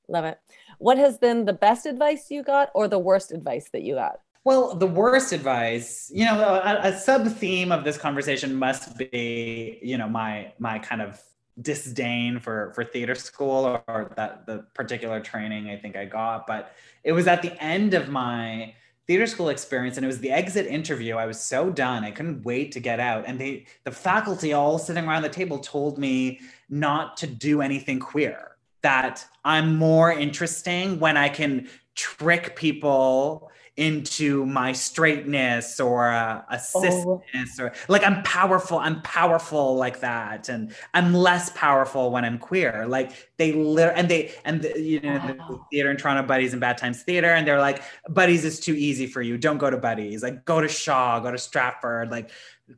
Love 0.08 0.26
it. 0.26 0.40
What 0.80 0.98
has 0.98 1.18
been 1.18 1.46
the 1.46 1.54
best 1.54 1.86
advice 1.86 2.30
you 2.30 2.44
got 2.44 2.70
or 2.74 2.88
the 2.88 3.00
worst 3.00 3.32
advice 3.32 3.70
that 3.72 3.82
you 3.82 3.96
got? 3.96 4.20
Well, 4.44 4.76
the 4.76 4.88
worst 4.88 5.32
advice, 5.32 6.12
you 6.14 6.24
know, 6.24 6.40
a, 6.40 6.90
a 6.90 7.00
sub 7.00 7.28
theme 7.28 7.72
of 7.72 7.84
this 7.84 7.98
conversation 7.98 8.56
must 8.56 8.96
be, 8.98 9.80
you 9.82 9.98
know, 9.98 10.08
my 10.08 10.54
my 10.60 10.78
kind 10.78 11.02
of 11.02 11.20
disdain 11.62 12.40
for 12.40 12.72
for 12.76 12.84
theater 12.84 13.16
school 13.16 13.66
or, 13.66 13.84
or 13.88 14.12
that 14.18 14.46
the 14.46 14.66
particular 14.74 15.20
training 15.20 15.70
I 15.70 15.78
think 15.78 15.96
I 15.96 16.06
got, 16.06 16.46
but 16.46 16.74
it 17.04 17.12
was 17.12 17.28
at 17.28 17.42
the 17.42 17.62
end 17.64 17.96
of 17.96 18.10
my 18.10 18.76
theater 19.08 19.26
school 19.28 19.50
experience 19.50 19.98
and 19.98 20.04
it 20.04 20.08
was 20.08 20.20
the 20.20 20.32
exit 20.32 20.66
interview 20.66 21.16
i 21.16 21.28
was 21.28 21.40
so 21.40 21.70
done 21.70 22.04
i 22.04 22.10
couldn't 22.10 22.44
wait 22.44 22.72
to 22.72 22.80
get 22.80 23.00
out. 23.00 23.24
And 23.28 23.40
they 23.40 23.66
the 23.84 23.92
faculty 23.92 24.54
all 24.54 24.78
sitting 24.78 25.06
around 25.08 25.24
the 25.24 25.30
table 25.30 25.60
told 25.60 25.98
me 25.98 26.40
not 26.70 27.18
to 27.18 27.28
do 27.28 27.62
anything 27.62 28.00
queer 28.00 28.55
that 28.86 29.26
i'm 29.44 29.76
more 29.76 30.12
interesting 30.12 31.00
when 31.00 31.18
i 31.18 31.28
can 31.28 31.68
trick 31.96 32.56
people 32.56 33.50
into 33.78 34.46
my 34.46 34.72
straightness 34.72 35.82
or 35.82 36.08
a, 36.08 36.46
a 36.50 36.62
oh. 36.76 37.22
or 37.60 37.74
like 37.90 38.06
I'm 38.06 38.24
powerful, 38.24 38.78
I'm 38.78 39.02
powerful 39.02 39.76
like 39.76 40.00
that. 40.00 40.48
And 40.48 40.74
I'm 40.94 41.14
less 41.14 41.50
powerful 41.50 42.10
when 42.10 42.24
I'm 42.24 42.38
queer. 42.38 42.86
Like 42.88 43.12
they 43.38 43.52
literally, 43.52 44.00
and 44.00 44.10
they, 44.10 44.34
and 44.46 44.62
the, 44.62 44.80
you 44.80 45.02
know, 45.02 45.36
wow. 45.38 45.48
the 45.50 45.60
theater 45.72 45.92
in 45.92 45.98
Toronto, 45.98 46.24
Buddies 46.26 46.54
in 46.54 46.60
Bad 46.60 46.78
Times 46.78 47.04
Theater. 47.04 47.28
And 47.28 47.46
they're 47.46 47.60
like, 47.60 47.82
Buddies 48.10 48.46
is 48.46 48.62
too 48.62 48.74
easy 48.74 49.08
for 49.08 49.22
you. 49.22 49.38
Don't 49.38 49.58
go 49.58 49.70
to 49.70 49.78
Buddies. 49.78 50.24
Like 50.24 50.46
go 50.46 50.62
to 50.62 50.70
Shaw, 50.70 51.20
go 51.20 51.32
to 51.32 51.38
Stratford, 51.38 52.12
like 52.12 52.30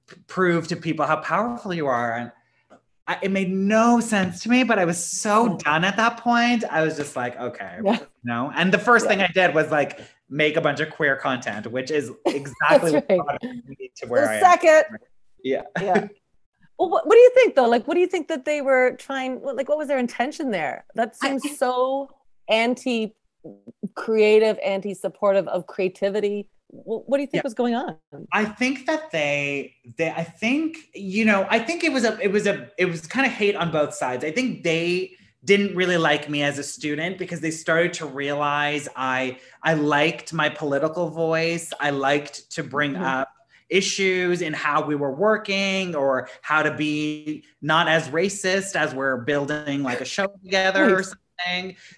p- 0.08 0.16
prove 0.26 0.68
to 0.70 0.76
people 0.76 1.06
how 1.06 1.18
powerful 1.18 1.76
you 1.76 1.86
are. 1.86 2.14
And 2.16 2.32
I, 3.08 3.18
it 3.22 3.32
made 3.32 3.50
no 3.50 4.02
sense 4.02 4.42
to 4.44 4.50
me, 4.50 4.64
but 4.64 4.80
I 4.80 4.86
was 4.86 5.04
so 5.04 5.48
hmm. 5.48 5.58
done 5.58 5.84
at 5.84 5.98
that 5.98 6.18
point. 6.18 6.64
I 6.70 6.82
was 6.82 6.96
just 6.98 7.16
like, 7.16 7.40
okay, 7.40 7.78
yeah. 7.84 8.00
no. 8.24 8.52
And 8.56 8.74
the 8.74 8.80
first 8.80 9.06
yeah. 9.06 9.10
thing 9.10 9.22
I 9.22 9.28
did 9.28 9.54
was 9.56 9.72
like 9.72 10.02
make 10.30 10.58
a 10.58 10.62
bunch 10.62 10.82
of 10.82 10.90
queer 10.90 11.16
content, 11.16 11.68
which 11.68 11.90
is 11.90 12.12
exactly 12.26 12.94
right. 12.94 13.18
what 13.18 13.42
to 13.42 14.08
where 14.08 14.26
the 14.26 14.34
I 14.34 14.40
second. 14.40 14.84
am. 14.90 14.98
Yeah. 15.44 15.62
Yeah. 15.82 16.08
Well, 16.80 16.92
what, 16.92 17.08
what, 17.08 17.16
do 17.16 17.20
you 17.20 17.32
think 17.34 17.56
though? 17.56 17.68
Like, 17.68 17.88
what 17.88 17.96
do 17.96 18.02
you 18.02 18.06
think 18.06 18.28
that 18.28 18.46
they 18.46 18.62
were 18.62 18.96
trying? 19.00 19.42
Like, 19.42 19.68
what 19.68 19.80
was 19.80 19.88
their 19.88 19.98
intention 19.98 20.52
there? 20.52 20.86
That 20.94 21.16
seems 21.16 21.44
I, 21.44 21.56
so 21.56 22.12
anti-creative, 22.48 24.60
anti-supportive 24.64 25.48
of 25.48 25.66
creativity. 25.66 26.50
What, 26.84 27.10
what 27.10 27.18
do 27.18 27.22
you 27.22 27.28
think 27.28 27.42
yeah. 27.42 27.48
was 27.48 27.54
going 27.54 27.76
on? 27.76 27.98
I 28.32 28.46
think 28.46 28.86
that 28.86 29.12
they, 29.12 29.76
they, 29.98 30.10
I 30.12 30.24
think 30.24 30.78
you 30.94 31.26
know, 31.26 31.48
I 31.50 31.60
think 31.60 31.84
it 31.84 31.92
was 31.92 32.04
a, 32.04 32.20
it 32.20 32.32
was 32.32 32.48
a, 32.48 32.70
it 32.78 32.86
was 32.86 33.06
kind 33.08 33.26
of 33.26 33.32
hate 33.32 33.56
on 33.56 33.72
both 33.72 33.94
sides. 33.94 34.24
I 34.24 34.32
think 34.32 34.64
they 34.64 35.12
didn't 35.44 35.76
really 35.76 35.98
like 35.98 36.30
me 36.30 36.44
as 36.44 36.60
a 36.60 36.64
student 36.64 37.18
because 37.18 37.40
they 37.40 37.52
started 37.52 37.94
to 37.94 38.06
realize 38.06 38.90
I 38.96 39.40
I 39.64 39.76
liked 39.76 40.34
my 40.34 40.50
political 40.50 41.10
voice. 41.10 41.72
I 41.80 41.92
liked 41.92 42.52
to 42.52 42.64
bring 42.64 42.94
mm-hmm. 42.94 43.04
up 43.04 43.30
issues 43.70 44.42
in 44.42 44.54
how 44.54 44.86
we 44.86 44.96
were 44.96 45.12
working 45.12 45.96
or 45.96 46.30
how 46.42 46.64
to 46.64 46.74
be 46.74 47.44
not 47.62 47.88
as 47.88 48.08
racist 48.10 48.76
as 48.76 48.94
we're 48.94 49.18
building 49.18 49.84
like 49.84 50.00
a 50.00 50.06
show 50.06 50.28
together 50.28 50.96
or 50.96 51.04
something 51.04 51.27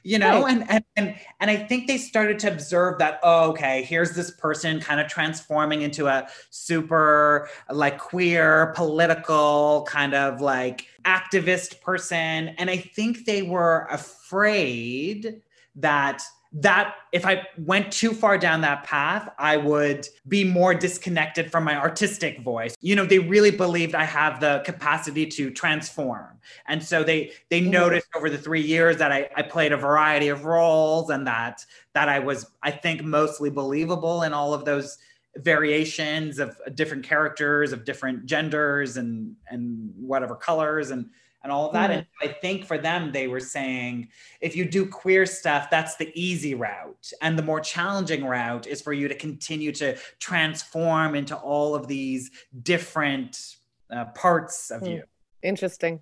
you 0.03 0.19
know 0.19 0.43
right. 0.43 0.53
and, 0.53 0.69
and 0.69 0.83
and 0.95 1.15
and 1.39 1.49
i 1.49 1.55
think 1.55 1.87
they 1.87 1.97
started 1.97 2.39
to 2.39 2.51
observe 2.51 2.97
that 2.99 3.19
oh, 3.23 3.49
okay 3.49 3.83
here's 3.83 4.15
this 4.15 4.31
person 4.31 4.79
kind 4.79 4.99
of 4.99 5.07
transforming 5.07 5.81
into 5.81 6.07
a 6.07 6.27
super 6.49 7.49
like 7.71 7.97
queer 7.97 8.73
political 8.75 9.85
kind 9.87 10.13
of 10.13 10.41
like 10.41 10.85
activist 11.05 11.81
person 11.81 12.49
and 12.57 12.69
i 12.69 12.77
think 12.77 13.25
they 13.25 13.41
were 13.41 13.87
afraid 13.89 15.41
that 15.75 16.21
that 16.51 16.95
if 17.11 17.25
I 17.25 17.47
went 17.57 17.91
too 17.91 18.11
far 18.11 18.37
down 18.37 18.61
that 18.61 18.83
path, 18.83 19.29
I 19.37 19.57
would 19.57 20.07
be 20.27 20.43
more 20.43 20.73
disconnected 20.73 21.51
from 21.51 21.63
my 21.63 21.75
artistic 21.75 22.41
voice. 22.41 22.75
You 22.81 22.95
know, 22.95 23.05
they 23.05 23.19
really 23.19 23.51
believed 23.51 23.93
I 23.93 24.05
have 24.05 24.39
the 24.39 24.63
capacity 24.65 25.27
to 25.27 25.51
transform. 25.51 26.39
And 26.67 26.83
so 26.83 27.03
they 27.03 27.33
they 27.49 27.61
mm-hmm. 27.61 27.71
noticed 27.71 28.07
over 28.15 28.29
the 28.29 28.37
three 28.37 28.61
years 28.61 28.97
that 28.97 29.11
I, 29.11 29.29
I 29.35 29.43
played 29.43 29.71
a 29.71 29.77
variety 29.77 30.29
of 30.29 30.45
roles 30.45 31.11
and 31.11 31.27
that 31.27 31.65
that 31.93 32.09
I 32.09 32.19
was, 32.19 32.47
I 32.63 32.71
think, 32.71 33.03
mostly 33.03 33.51
believable 33.51 34.23
in 34.23 34.33
all 34.33 34.53
of 34.53 34.65
those 34.65 34.97
variations 35.37 36.39
of 36.39 36.59
different 36.73 37.03
characters 37.03 37.71
of 37.71 37.85
different 37.85 38.25
genders 38.25 38.97
and 38.97 39.35
and 39.49 39.93
whatever 39.95 40.35
colors 40.35 40.89
and 40.89 41.09
and 41.43 41.51
all 41.51 41.67
of 41.67 41.73
that. 41.73 41.89
Mm-hmm. 41.89 41.99
And 41.99 42.07
I 42.21 42.27
think 42.27 42.65
for 42.65 42.77
them, 42.77 43.11
they 43.11 43.27
were 43.27 43.39
saying 43.39 44.09
if 44.41 44.55
you 44.55 44.65
do 44.65 44.85
queer 44.85 45.25
stuff, 45.25 45.69
that's 45.69 45.95
the 45.95 46.11
easy 46.15 46.53
route. 46.53 47.11
And 47.21 47.37
the 47.37 47.43
more 47.43 47.59
challenging 47.59 48.25
route 48.25 48.67
is 48.67 48.81
for 48.81 48.93
you 48.93 49.07
to 49.07 49.15
continue 49.15 49.71
to 49.73 49.97
transform 50.19 51.15
into 51.15 51.35
all 51.35 51.75
of 51.75 51.87
these 51.87 52.31
different 52.63 53.55
uh, 53.89 54.05
parts 54.05 54.71
of 54.71 54.81
mm. 54.81 54.95
you. 54.95 55.03
Interesting. 55.41 56.01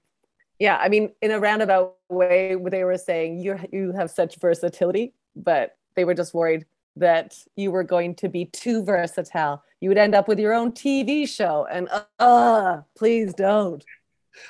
Yeah. 0.60 0.78
I 0.78 0.90
mean, 0.90 1.14
in 1.22 1.32
a 1.32 1.40
roundabout 1.40 1.96
way, 2.10 2.56
they 2.72 2.84
were 2.84 2.98
saying 2.98 3.40
you, 3.40 3.60
you 3.72 3.92
have 3.92 4.10
such 4.10 4.38
versatility, 4.40 5.14
but 5.36 5.78
they 5.96 6.04
were 6.04 6.16
just 6.16 6.34
worried 6.34 6.66
that 6.96 7.38
you 7.56 7.70
were 7.70 7.84
going 7.84 8.16
to 8.16 8.28
be 8.28 8.46
too 8.46 8.84
versatile. 8.84 9.64
You 9.82 9.90
would 9.90 10.00
end 10.00 10.16
up 10.16 10.28
with 10.28 10.40
your 10.40 10.54
own 10.54 10.72
TV 10.72 11.28
show. 11.28 11.68
And 11.70 11.88
uh, 11.90 12.04
uh 12.20 12.82
please 12.96 13.34
don't. 13.36 13.84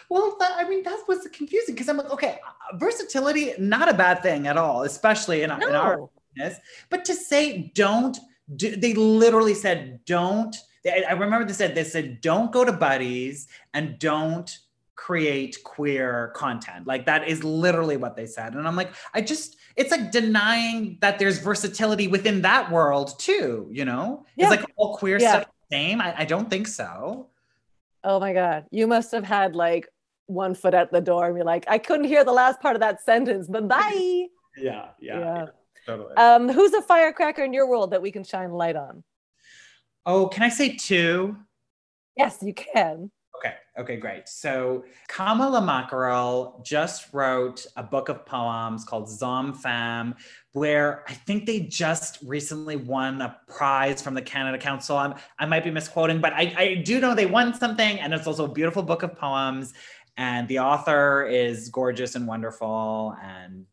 Well, 0.10 0.36
that, 0.40 0.54
I 0.58 0.68
mean, 0.68 0.84
that 0.84 1.00
was 1.08 1.28
confusing 1.32 1.76
because 1.76 1.90
I'm 1.90 1.98
like, 1.98 2.12
okay, 2.12 2.40
versatility, 2.76 3.54
not 3.60 3.90
a 3.90 3.94
bad 3.94 4.22
thing 4.22 4.48
at 4.48 4.58
all, 4.58 4.84
especially 4.84 5.44
in, 5.44 5.50
no. 5.50 5.56
in 5.56 5.76
our 5.76 6.10
business. 6.36 6.60
But 6.90 7.06
to 7.06 7.14
say 7.14 7.72
don't, 7.76 8.18
do, 8.56 8.76
they 8.76 8.94
literally 8.94 9.54
said 9.54 10.00
don't. 10.06 10.56
They, 10.84 11.04
I 11.04 11.14
remember 11.14 11.46
they 11.46 11.54
said 11.54 11.76
they 11.76 11.84
said 11.84 12.22
don't 12.22 12.52
go 12.52 12.64
to 12.64 12.72
buddies 12.72 13.48
and 13.74 14.00
don't 14.00 14.58
create 14.96 15.58
queer 15.64 16.32
content. 16.36 16.88
Like 16.88 17.06
that 17.06 17.28
is 17.28 17.44
literally 17.44 17.98
what 17.98 18.16
they 18.16 18.26
said. 18.26 18.56
And 18.56 18.68
I'm 18.68 18.76
like, 18.76 18.92
I 19.14 19.22
just, 19.22 19.58
it's 19.76 19.92
like 19.92 20.12
denying 20.12 20.98
that 21.02 21.20
there's 21.20 21.38
versatility 21.38 22.08
within 22.08 22.42
that 22.42 22.72
world 22.72 23.20
too. 23.20 23.68
You 23.72 23.86
know, 23.86 24.26
yeah. 24.36 24.52
it's 24.52 24.58
like 24.58 24.66
all 24.76 24.98
queer 24.98 25.20
yeah. 25.20 25.30
stuff 25.30 25.52
the 25.70 25.76
same. 25.76 26.02
I, 26.02 26.22
I 26.22 26.26
don't 26.26 26.50
think 26.50 26.68
so. 26.68 27.28
Oh 28.08 28.22
my 28.22 28.32
God. 28.32 28.66
You 28.72 28.88
must 28.88 29.12
have 29.12 29.26
had 29.26 29.54
like 29.54 29.90
one 30.28 30.56
foot 30.56 30.74
at 30.74 30.94
the 30.94 31.02
door 31.02 31.26
and 31.26 31.36
be 31.36 31.44
like, 31.44 31.66
I 31.68 31.78
couldn't 31.78 32.06
hear 32.06 32.24
the 32.24 32.32
last 32.32 32.62
part 32.62 32.78
of 32.78 32.80
that 32.80 33.04
sentence, 33.04 33.48
but 33.48 33.68
bye. 33.68 34.28
Yeah, 34.60 34.88
yeah, 35.00 35.20
yeah. 35.20 35.20
yeah 35.20 35.46
totally. 35.86 36.16
Um, 36.16 36.50
who's 36.50 36.74
a 36.74 36.82
firecracker 36.82 37.44
in 37.44 37.54
your 37.54 37.70
world 37.70 37.92
that 37.92 38.02
we 38.02 38.12
can 38.12 38.24
shine 38.24 38.50
light 38.50 38.76
on? 38.76 39.04
Oh, 40.04 40.26
can 40.26 40.42
I 40.42 40.50
say 40.50 40.76
two? 40.76 41.38
Yes, 42.16 42.40
you 42.42 42.56
can. 42.56 43.12
Okay. 43.38 43.56
Okay, 43.78 43.98
great. 43.98 44.28
So 44.28 44.84
Kama 45.08 45.48
La 45.48 45.62
Mackerel 45.62 46.60
just 46.66 47.14
wrote 47.14 47.66
a 47.76 47.84
book 47.84 48.10
of 48.10 48.26
poems 48.26 48.84
called 48.84 49.08
ZOM-FAM, 49.08 50.16
where 50.54 51.04
I 51.08 51.14
think 51.14 51.46
they 51.46 51.60
just 51.60 52.18
recently 52.26 52.76
won 52.76 53.22
a 53.22 53.38
prize 53.48 54.02
from 54.02 54.16
the 54.16 54.22
Canada 54.24 54.58
Council. 54.58 54.98
I'm, 54.98 55.14
I 55.38 55.46
might 55.46 55.64
be 55.64 55.70
misquoting, 55.70 56.20
but 56.20 56.34
I, 56.34 56.54
I 56.58 56.76
do 56.84 57.00
know 57.00 57.14
they 57.14 57.28
won 57.28 57.54
something, 57.54 58.00
and 58.00 58.14
it's 58.14 58.26
also 58.26 58.46
a 58.46 58.52
beautiful 58.52 58.82
book 58.82 59.04
of 59.04 59.16
poems. 59.16 59.74
And 60.18 60.48
the 60.48 60.58
author 60.58 61.28
is 61.28 61.70
gorgeous 61.70 62.16
and 62.16 62.26
wonderful, 62.26 63.16
and 63.22 63.68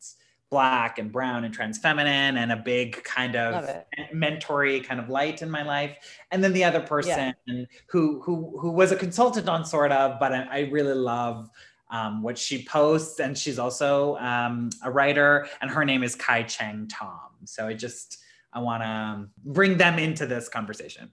black 0.54 1.00
and 1.00 1.10
brown 1.10 1.44
and 1.44 1.52
trans 1.52 1.78
feminine 1.78 2.36
and 2.36 2.52
a 2.52 2.56
big 2.56 3.02
kind 3.02 3.34
of 3.34 3.68
mentory 4.14 4.84
kind 4.84 5.00
of 5.00 5.08
light 5.08 5.42
in 5.42 5.50
my 5.50 5.64
life. 5.64 5.96
And 6.30 6.44
then 6.44 6.52
the 6.52 6.62
other 6.62 6.78
person 6.78 7.34
yeah. 7.46 7.64
who 7.88 8.22
who 8.22 8.56
who 8.60 8.70
was 8.70 8.92
a 8.92 8.96
consultant 9.04 9.48
on 9.48 9.64
sort 9.64 9.90
of 9.90 10.20
but 10.20 10.32
i, 10.32 10.42
I 10.58 10.60
really 10.76 10.94
love 10.94 11.50
um, 11.90 12.22
what 12.22 12.38
she 12.38 12.64
posts. 12.64 13.18
And 13.18 13.36
she's 13.36 13.58
also 13.58 14.16
um, 14.18 14.70
a 14.84 14.90
writer 14.92 15.48
and 15.60 15.68
her 15.72 15.84
name 15.84 16.04
is 16.04 16.14
Kai 16.14 16.44
Cheng 16.44 16.86
Thom. 16.86 17.32
So 17.46 17.66
i 17.66 17.74
just 17.74 18.18
i 18.52 18.60
want 18.60 18.84
to 18.84 19.26
bring 19.58 19.76
them 19.76 19.98
into 19.98 20.24
this 20.24 20.48
conversation. 20.48 21.10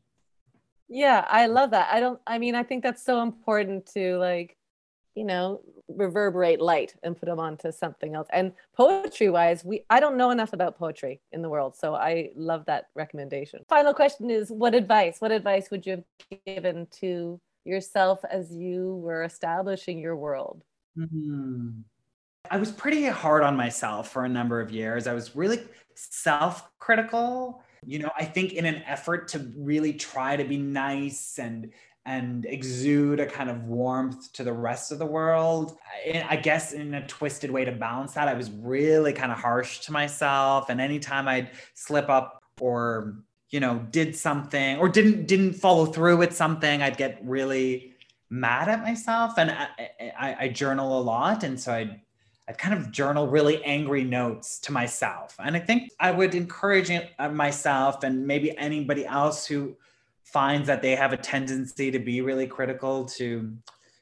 Yeah 0.87 1.25
i 1.27 1.47
love 1.47 1.71
that. 1.71 1.87
I 1.91 1.99
don't 1.99 2.19
i 2.27 2.37
mean 2.37 2.53
i 2.53 2.61
think 2.61 2.83
that's 2.83 3.03
so 3.03 3.23
important 3.23 3.87
to 3.95 4.17
like 4.19 4.55
you 5.16 5.24
know 5.24 5.62
reverberate 5.88 6.62
light 6.62 6.95
and 7.03 7.18
put 7.18 7.26
them 7.26 7.39
onto 7.39 7.72
something 7.72 8.16
else. 8.16 8.28
And 8.32 8.53
poetry 8.76 9.30
wise 9.30 9.64
we 9.64 9.84
i 9.89 9.99
don't 9.99 10.18
know 10.18 10.32
enough 10.32 10.53
about 10.53 10.78
poetry 10.78 11.20
in 11.32 11.41
the 11.41 11.49
world 11.49 11.76
so 11.76 11.95
i 11.95 12.30
love 12.36 12.66
that 12.66 12.86
recommendation. 12.95 13.66
Final 13.68 13.93
question 13.93 14.30
is 14.30 14.49
what 14.51 14.74
advice 14.74 15.20
what 15.20 15.32
advice 15.32 15.70
would 15.72 15.86
you 15.86 16.03
have 16.30 16.39
given 16.45 16.88
to 16.99 17.39
yourself 17.66 18.20
as 18.30 18.51
you 18.55 18.95
were 19.03 19.24
establishing 19.24 19.99
your 19.99 20.16
world? 20.16 20.64
Mm-hmm. 20.97 21.82
i 22.49 22.57
was 22.57 22.72
pretty 22.72 23.05
hard 23.05 23.43
on 23.43 23.55
myself 23.55 24.12
for 24.12 24.26
a 24.26 24.30
number 24.30 24.59
of 24.59 24.72
years. 24.72 25.07
I 25.07 25.14
was 25.14 25.36
really 25.36 25.59
self-critical. 25.95 27.64
You 27.86 27.99
know 27.99 28.12
i 28.18 28.26
think 28.26 28.53
in 28.53 28.66
an 28.66 28.84
effort 28.86 29.28
to 29.30 29.51
really 29.57 29.93
try 29.93 30.36
to 30.36 30.43
be 30.43 30.57
nice 30.57 31.39
and 31.39 31.72
and 32.06 32.45
exude 32.45 33.20
a 33.20 33.26
kind 33.26 33.49
of 33.49 33.64
warmth 33.66 34.34
to 34.34 34.43
the 34.43 34.54
rest 34.54 34.91
of 34.91 34.99
the 34.99 35.06
world. 35.06 35.78
I, 36.30 36.36
guess 36.36 36.74
in 36.74 36.95
a 36.95 37.06
twisted 37.08 37.52
way 37.52 37.64
to 37.64 37.72
balance 37.72 38.14
that, 38.14 38.28
I 38.28 38.34
was 38.34 38.49
really 38.49 39.14
kind 39.14 39.32
of 39.32 39.38
harsh 39.38 39.80
to 39.82 39.91
myself. 39.91 40.70
And 40.70 40.82
anytime 40.82 41.28
I'd 41.28 41.52
slip 41.76 42.10
up 42.10 42.41
or 42.60 43.18
you 43.49 43.60
know 43.60 43.86
did 43.91 44.16
something 44.16 44.78
or 44.78 44.88
didn't 44.88 45.28
didn't 45.28 45.54
follow 45.54 45.86
through 45.86 46.18
with 46.18 46.36
something, 46.36 46.82
I'd 46.82 46.97
get 46.97 47.20
really 47.24 47.93
mad 48.30 48.70
at 48.70 48.82
myself. 48.82 49.38
And 49.38 49.52
I, 49.52 49.68
I, 50.20 50.36
I 50.39 50.47
journal 50.47 50.99
a 50.99 51.02
lot, 51.02 51.43
and 51.43 51.60
so 51.60 51.72
I'd 51.72 52.02
I'd 52.47 52.58
kind 52.58 52.74
of 52.74 52.91
journal 52.91 53.28
really 53.28 53.64
angry 53.64 54.04
notes 54.04 54.60
to 54.62 54.72
myself. 54.72 55.36
And 55.38 55.56
I 55.56 55.60
think 55.60 55.91
I 55.99 56.10
would 56.10 56.34
encourage 56.34 56.89
uh, 56.89 57.30
myself 57.30 58.04
and 58.04 58.26
maybe 58.26 58.58
anybody 58.58 59.06
else 59.06 59.45
who 59.45 59.76
finds 60.24 60.67
that 60.67 60.82
they 60.82 60.95
have 60.95 61.13
a 61.13 61.17
tendency 61.17 61.91
to 61.91 61.99
be 61.99 62.22
really 62.22 62.47
critical 62.47 63.05
to 63.05 63.51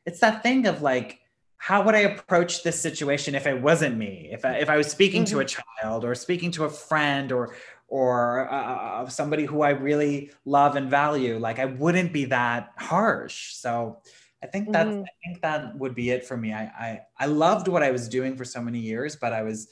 it's 0.05 0.20
that 0.20 0.43
thing 0.43 0.67
of 0.67 0.82
like 0.82 1.20
how 1.57 1.84
would 1.84 1.95
i 1.95 1.99
approach 1.99 2.63
this 2.63 2.80
situation 2.80 3.36
if 3.36 3.45
it 3.47 3.61
wasn't 3.61 3.95
me 3.95 4.30
if 4.32 4.45
i, 4.45 4.53
if 4.53 4.70
I 4.70 4.78
was 4.78 4.88
speaking 4.88 5.24
mm-hmm. 5.24 5.36
to 5.36 5.41
a 5.41 5.45
mm-hmm. 5.45 5.61
child 5.82 6.05
or 6.05 6.15
speaking 6.15 6.51
to 6.51 6.65
a 6.65 6.70
friend 6.70 7.32
or 7.32 7.55
or 7.88 8.47
uh, 8.51 9.03
uh, 9.03 9.09
somebody 9.09 9.45
who 9.45 9.61
i 9.61 9.70
really 9.70 10.32
love 10.45 10.76
and 10.76 10.89
value 10.89 11.38
like 11.39 11.59
i 11.59 11.65
wouldn't 11.65 12.13
be 12.13 12.26
that 12.26 12.72
harsh 12.78 13.53
so 13.53 13.99
i 14.43 14.47
think 14.47 14.72
that 14.72 14.88
mm-hmm. 14.88 15.01
i 15.01 15.13
think 15.24 15.41
that 15.41 15.78
would 15.78 15.95
be 15.95 16.11
it 16.11 16.26
for 16.26 16.38
me 16.38 16.53
I, 16.53 16.63
I 16.63 17.01
i 17.20 17.26
loved 17.26 17.67
what 17.67 17.84
i 17.84 17.91
was 17.91 18.07
doing 18.07 18.36
for 18.36 18.45
so 18.45 18.61
many 18.61 18.80
years 18.80 19.15
but 19.15 19.34
i 19.34 19.41
was 19.41 19.70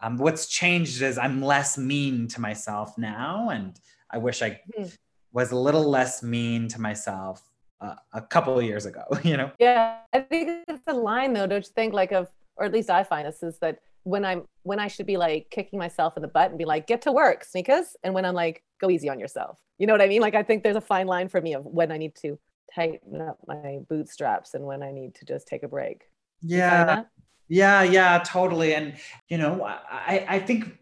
um, 0.00 0.16
what's 0.16 0.48
changed 0.48 1.00
is 1.02 1.16
i'm 1.16 1.40
less 1.40 1.78
mean 1.78 2.26
to 2.28 2.40
myself 2.40 2.98
now 2.98 3.50
and 3.50 3.78
i 4.10 4.18
wish 4.18 4.42
i 4.42 4.60
mm-hmm 4.78 4.88
was 5.32 5.52
a 5.52 5.56
little 5.56 5.88
less 5.88 6.22
mean 6.22 6.68
to 6.68 6.80
myself 6.80 7.42
uh, 7.80 7.94
a 8.12 8.22
couple 8.22 8.58
of 8.58 8.64
years 8.64 8.86
ago, 8.86 9.04
you 9.22 9.36
know? 9.36 9.50
Yeah, 9.58 9.98
I 10.12 10.20
think 10.20 10.64
it's 10.68 10.86
a 10.86 10.94
line 10.94 11.32
though, 11.32 11.46
don't 11.46 11.64
you 11.64 11.72
think? 11.74 11.92
Like, 11.94 12.12
of, 12.12 12.28
or 12.56 12.66
at 12.66 12.72
least 12.72 12.90
I 12.90 13.02
find 13.04 13.26
this 13.26 13.42
is 13.42 13.58
that 13.58 13.78
when 14.04 14.24
I'm, 14.24 14.46
when 14.62 14.78
I 14.78 14.88
should 14.88 15.06
be 15.06 15.16
like 15.16 15.48
kicking 15.50 15.78
myself 15.78 16.16
in 16.16 16.22
the 16.22 16.28
butt 16.28 16.50
and 16.50 16.58
be 16.58 16.64
like, 16.64 16.86
get 16.86 17.02
to 17.02 17.12
work, 17.12 17.44
Snieckus. 17.44 17.94
And 18.02 18.14
when 18.14 18.24
I'm 18.24 18.34
like, 18.34 18.62
go 18.80 18.90
easy 18.90 19.08
on 19.08 19.18
yourself. 19.18 19.58
You 19.78 19.86
know 19.86 19.94
what 19.94 20.02
I 20.02 20.08
mean? 20.08 20.20
Like, 20.20 20.34
I 20.34 20.42
think 20.42 20.62
there's 20.62 20.76
a 20.76 20.80
fine 20.80 21.06
line 21.06 21.28
for 21.28 21.40
me 21.40 21.54
of 21.54 21.64
when 21.64 21.90
I 21.90 21.98
need 21.98 22.14
to 22.16 22.38
tighten 22.74 23.20
up 23.20 23.38
my 23.46 23.78
bootstraps 23.88 24.54
and 24.54 24.64
when 24.64 24.82
I 24.82 24.92
need 24.92 25.14
to 25.16 25.24
just 25.24 25.46
take 25.46 25.62
a 25.62 25.68
break. 25.68 26.08
Yeah. 26.40 27.04
Yeah, 27.48 27.82
yeah, 27.82 28.22
totally. 28.24 28.74
And, 28.74 28.94
you 29.28 29.38
know, 29.38 29.62
I, 29.64 30.24
I 30.28 30.38
think 30.38 30.78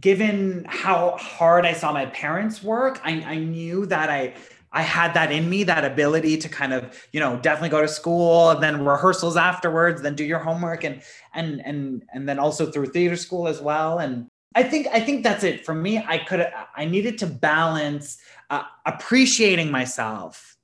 given 0.00 0.64
how 0.68 1.16
hard 1.16 1.66
I 1.66 1.72
saw 1.72 1.92
my 1.92 2.06
parents 2.06 2.62
work, 2.62 3.00
I, 3.04 3.22
I 3.22 3.38
knew 3.38 3.86
that 3.86 4.10
I 4.10 4.34
I 4.74 4.80
had 4.80 5.12
that 5.14 5.30
in 5.30 5.50
me, 5.50 5.64
that 5.64 5.84
ability 5.84 6.38
to 6.38 6.48
kind 6.48 6.72
of, 6.72 6.98
you 7.12 7.20
know, 7.20 7.36
definitely 7.36 7.68
go 7.68 7.82
to 7.82 7.88
school 7.88 8.50
and 8.50 8.62
then 8.62 8.84
rehearsals 8.86 9.36
afterwards, 9.36 10.00
then 10.00 10.14
do 10.14 10.24
your 10.24 10.38
homework 10.38 10.84
and 10.84 11.02
and 11.34 11.60
and 11.64 12.04
and 12.12 12.28
then 12.28 12.38
also 12.38 12.70
through 12.70 12.86
theater 12.86 13.16
school 13.16 13.48
as 13.48 13.60
well. 13.60 13.98
And 13.98 14.28
I 14.54 14.62
think 14.62 14.86
I 14.92 15.00
think 15.00 15.24
that's 15.24 15.44
it 15.44 15.66
for 15.66 15.74
me. 15.74 15.98
I 15.98 16.18
could 16.18 16.50
I 16.74 16.84
needed 16.86 17.18
to 17.18 17.26
balance 17.26 18.18
uh, 18.50 18.62
appreciating 18.86 19.70
myself 19.70 20.56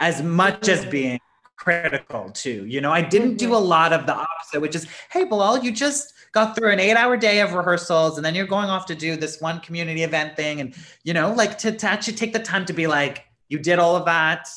as 0.00 0.22
much 0.22 0.68
as 0.68 0.84
being 0.84 1.18
critical 1.56 2.30
too. 2.30 2.66
You 2.66 2.80
know, 2.80 2.92
I 2.92 3.00
didn't 3.00 3.36
do 3.36 3.54
a 3.54 3.56
lot 3.56 3.92
of 3.92 4.06
the 4.06 4.14
opposite, 4.14 4.60
which 4.60 4.74
is, 4.74 4.86
hey, 5.10 5.24
Bilal, 5.24 5.64
you 5.64 5.72
just 5.72 6.12
got 6.34 6.56
through 6.56 6.72
an 6.72 6.80
eight 6.80 6.96
hour 6.96 7.16
day 7.16 7.40
of 7.40 7.54
rehearsals 7.54 8.18
and 8.18 8.24
then 8.24 8.34
you're 8.34 8.46
going 8.46 8.68
off 8.68 8.86
to 8.86 8.94
do 8.94 9.16
this 9.16 9.40
one 9.40 9.60
community 9.60 10.02
event 10.02 10.36
thing. 10.36 10.60
And, 10.60 10.74
you 11.04 11.14
know, 11.14 11.32
like 11.32 11.56
to, 11.58 11.72
to 11.72 11.86
actually 11.86 12.14
take 12.14 12.32
the 12.32 12.40
time 12.40 12.66
to 12.66 12.72
be 12.72 12.86
like, 12.88 13.24
you 13.48 13.58
did 13.58 13.78
all 13.78 13.94
of 13.94 14.04
that, 14.06 14.48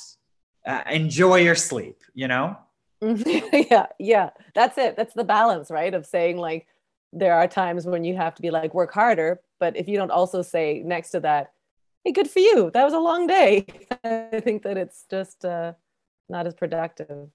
uh, 0.65 0.81
enjoy 0.89 1.37
your 1.37 1.55
sleep, 1.55 2.01
you 2.13 2.27
know? 2.27 2.57
yeah, 3.01 3.85
yeah. 3.99 4.31
That's 4.55 4.77
it. 4.79 4.97
That's 4.97 5.13
the 5.13 5.23
balance, 5.23 5.69
right? 5.69 5.93
Of 5.93 6.05
saying 6.07 6.37
like, 6.37 6.65
there 7.13 7.35
are 7.35 7.47
times 7.47 7.85
when 7.85 8.03
you 8.03 8.15
have 8.15 8.33
to 8.35 8.41
be 8.41 8.49
like, 8.49 8.73
work 8.73 8.91
harder. 8.91 9.39
But 9.59 9.77
if 9.77 9.87
you 9.87 9.97
don't 9.97 10.11
also 10.11 10.41
say 10.41 10.81
next 10.83 11.11
to 11.11 11.19
that, 11.21 11.53
hey, 12.03 12.11
good 12.11 12.29
for 12.29 12.39
you. 12.39 12.71
That 12.73 12.83
was 12.83 12.93
a 12.93 12.99
long 12.99 13.27
day. 13.27 13.67
I 14.03 14.41
think 14.43 14.63
that 14.63 14.77
it's 14.77 15.05
just, 15.09 15.45
uh, 15.45 15.73
not 16.27 16.47
as 16.47 16.55
productive. 16.55 17.29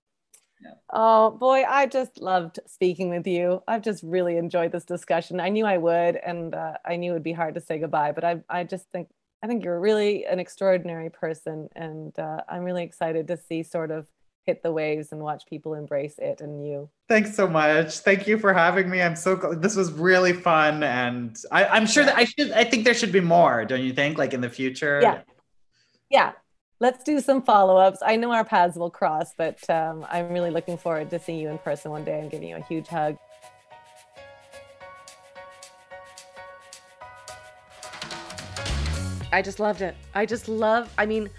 Oh 0.90 1.30
boy, 1.30 1.64
I 1.68 1.86
just 1.86 2.20
loved 2.20 2.58
speaking 2.66 3.10
with 3.10 3.26
you. 3.26 3.62
I've 3.66 3.82
just 3.82 4.02
really 4.02 4.36
enjoyed 4.36 4.72
this 4.72 4.84
discussion. 4.84 5.40
I 5.40 5.48
knew 5.48 5.64
I 5.64 5.78
would, 5.78 6.16
and 6.16 6.54
uh, 6.54 6.74
I 6.84 6.96
knew 6.96 7.12
it 7.12 7.14
would 7.14 7.22
be 7.22 7.32
hard 7.32 7.54
to 7.54 7.60
say 7.60 7.78
goodbye. 7.78 8.12
But 8.12 8.24
I, 8.24 8.40
I 8.48 8.64
just 8.64 8.86
think, 8.90 9.08
I 9.42 9.46
think 9.46 9.64
you're 9.64 9.80
really 9.80 10.26
an 10.26 10.38
extraordinary 10.38 11.10
person, 11.10 11.68
and 11.74 12.16
uh, 12.18 12.42
I'm 12.48 12.62
really 12.62 12.84
excited 12.84 13.28
to 13.28 13.36
see 13.36 13.62
sort 13.62 13.90
of 13.90 14.06
hit 14.44 14.62
the 14.62 14.72
waves 14.72 15.12
and 15.12 15.20
watch 15.20 15.44
people 15.46 15.74
embrace 15.74 16.16
it 16.18 16.40
and 16.40 16.66
you. 16.66 16.90
Thanks 17.08 17.34
so 17.36 17.46
much. 17.46 17.98
Thank 18.00 18.26
you 18.26 18.38
for 18.38 18.52
having 18.52 18.90
me. 18.90 19.00
I'm 19.00 19.14
so 19.16 19.36
this 19.54 19.76
was 19.76 19.92
really 19.92 20.32
fun, 20.32 20.82
and 20.82 21.36
I, 21.50 21.76
am 21.76 21.86
sure 21.86 22.04
that 22.04 22.16
I 22.16 22.24
should. 22.24 22.52
I 22.52 22.64
think 22.64 22.84
there 22.84 22.94
should 22.94 23.12
be 23.12 23.20
more. 23.20 23.64
Don't 23.64 23.82
you 23.82 23.92
think? 23.92 24.18
Like 24.18 24.34
in 24.34 24.40
the 24.40 24.50
future. 24.50 25.00
Yeah. 25.02 25.20
Yeah, 26.10 26.32
let's 26.82 27.04
do 27.04 27.20
some 27.20 27.40
follow-ups. 27.40 28.00
I 28.04 28.16
know 28.16 28.32
our 28.32 28.44
paths 28.44 28.76
will 28.76 28.90
cross, 28.90 29.34
but 29.36 29.70
um, 29.70 30.04
I'm 30.10 30.30
really 30.30 30.50
looking 30.50 30.76
forward 30.76 31.10
to 31.10 31.18
seeing 31.20 31.38
you 31.38 31.48
in 31.48 31.58
person 31.58 31.92
one 31.92 32.02
day 32.02 32.18
and 32.18 32.28
giving 32.28 32.48
you 32.48 32.56
a 32.56 32.62
huge 32.64 32.88
hug. 32.88 33.16
I 39.30 39.40
just 39.42 39.60
loved 39.60 39.80
it. 39.80 39.94
I 40.12 40.26
just 40.26 40.48
love, 40.48 40.92
I 40.98 41.06
mean, 41.06 41.30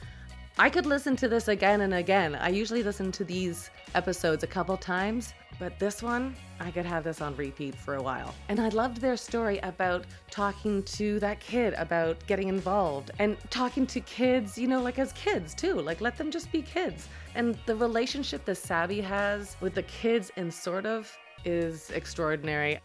I 0.58 0.70
could 0.70 0.86
listen 0.86 1.18
to 1.18 1.28
this 1.28 1.50
again 1.50 1.82
and 1.82 1.94
again. 1.94 2.36
I 2.36 2.48
usually 2.48 2.82
listen 2.82 3.12
to 3.12 3.26
these 3.26 3.70
episodes 3.96 4.44
a 4.44 4.48
couple 4.48 4.78
times 4.78 5.34
but 5.60 5.78
this 5.80 6.02
one, 6.04 6.36
I 6.60 6.72
could 6.72 6.86
have 6.86 7.04
this 7.04 7.22
on 7.22 7.36
repeat 7.36 7.76
for 7.76 7.96
a 7.96 8.02
while. 8.02 8.34
And 8.50 8.60
I 8.60 8.70
loved 8.70 8.98
their 9.02 9.18
story 9.18 9.60
about 9.60 10.06
talking 10.30 10.84
to 10.84 11.20
that 11.20 11.40
kid 11.40 11.74
about 11.78 12.26
getting 12.28 12.48
involved 12.48 13.12
and 13.20 13.38
talking 13.50 13.86
to 13.88 14.00
kids, 14.02 14.58
you 14.58 14.68
know, 14.68 14.82
like 14.82 15.00
as 15.00 15.14
kids 15.14 15.54
too. 15.54 15.76
Like 15.76 16.02
let 16.02 16.18
them 16.18 16.32
just 16.32 16.52
be 16.52 16.62
kids. 16.62 17.08
And 17.36 17.58
the 17.66 17.76
relationship 17.76 18.46
that 18.46 18.56
Sabi 18.56 19.02
has 19.02 19.58
with 19.62 19.74
the 19.74 19.84
kids 19.84 20.32
and 20.38 20.54
sort 20.54 20.86
of 20.86 21.16
is 21.46 21.90
extraordinary. 21.92 22.80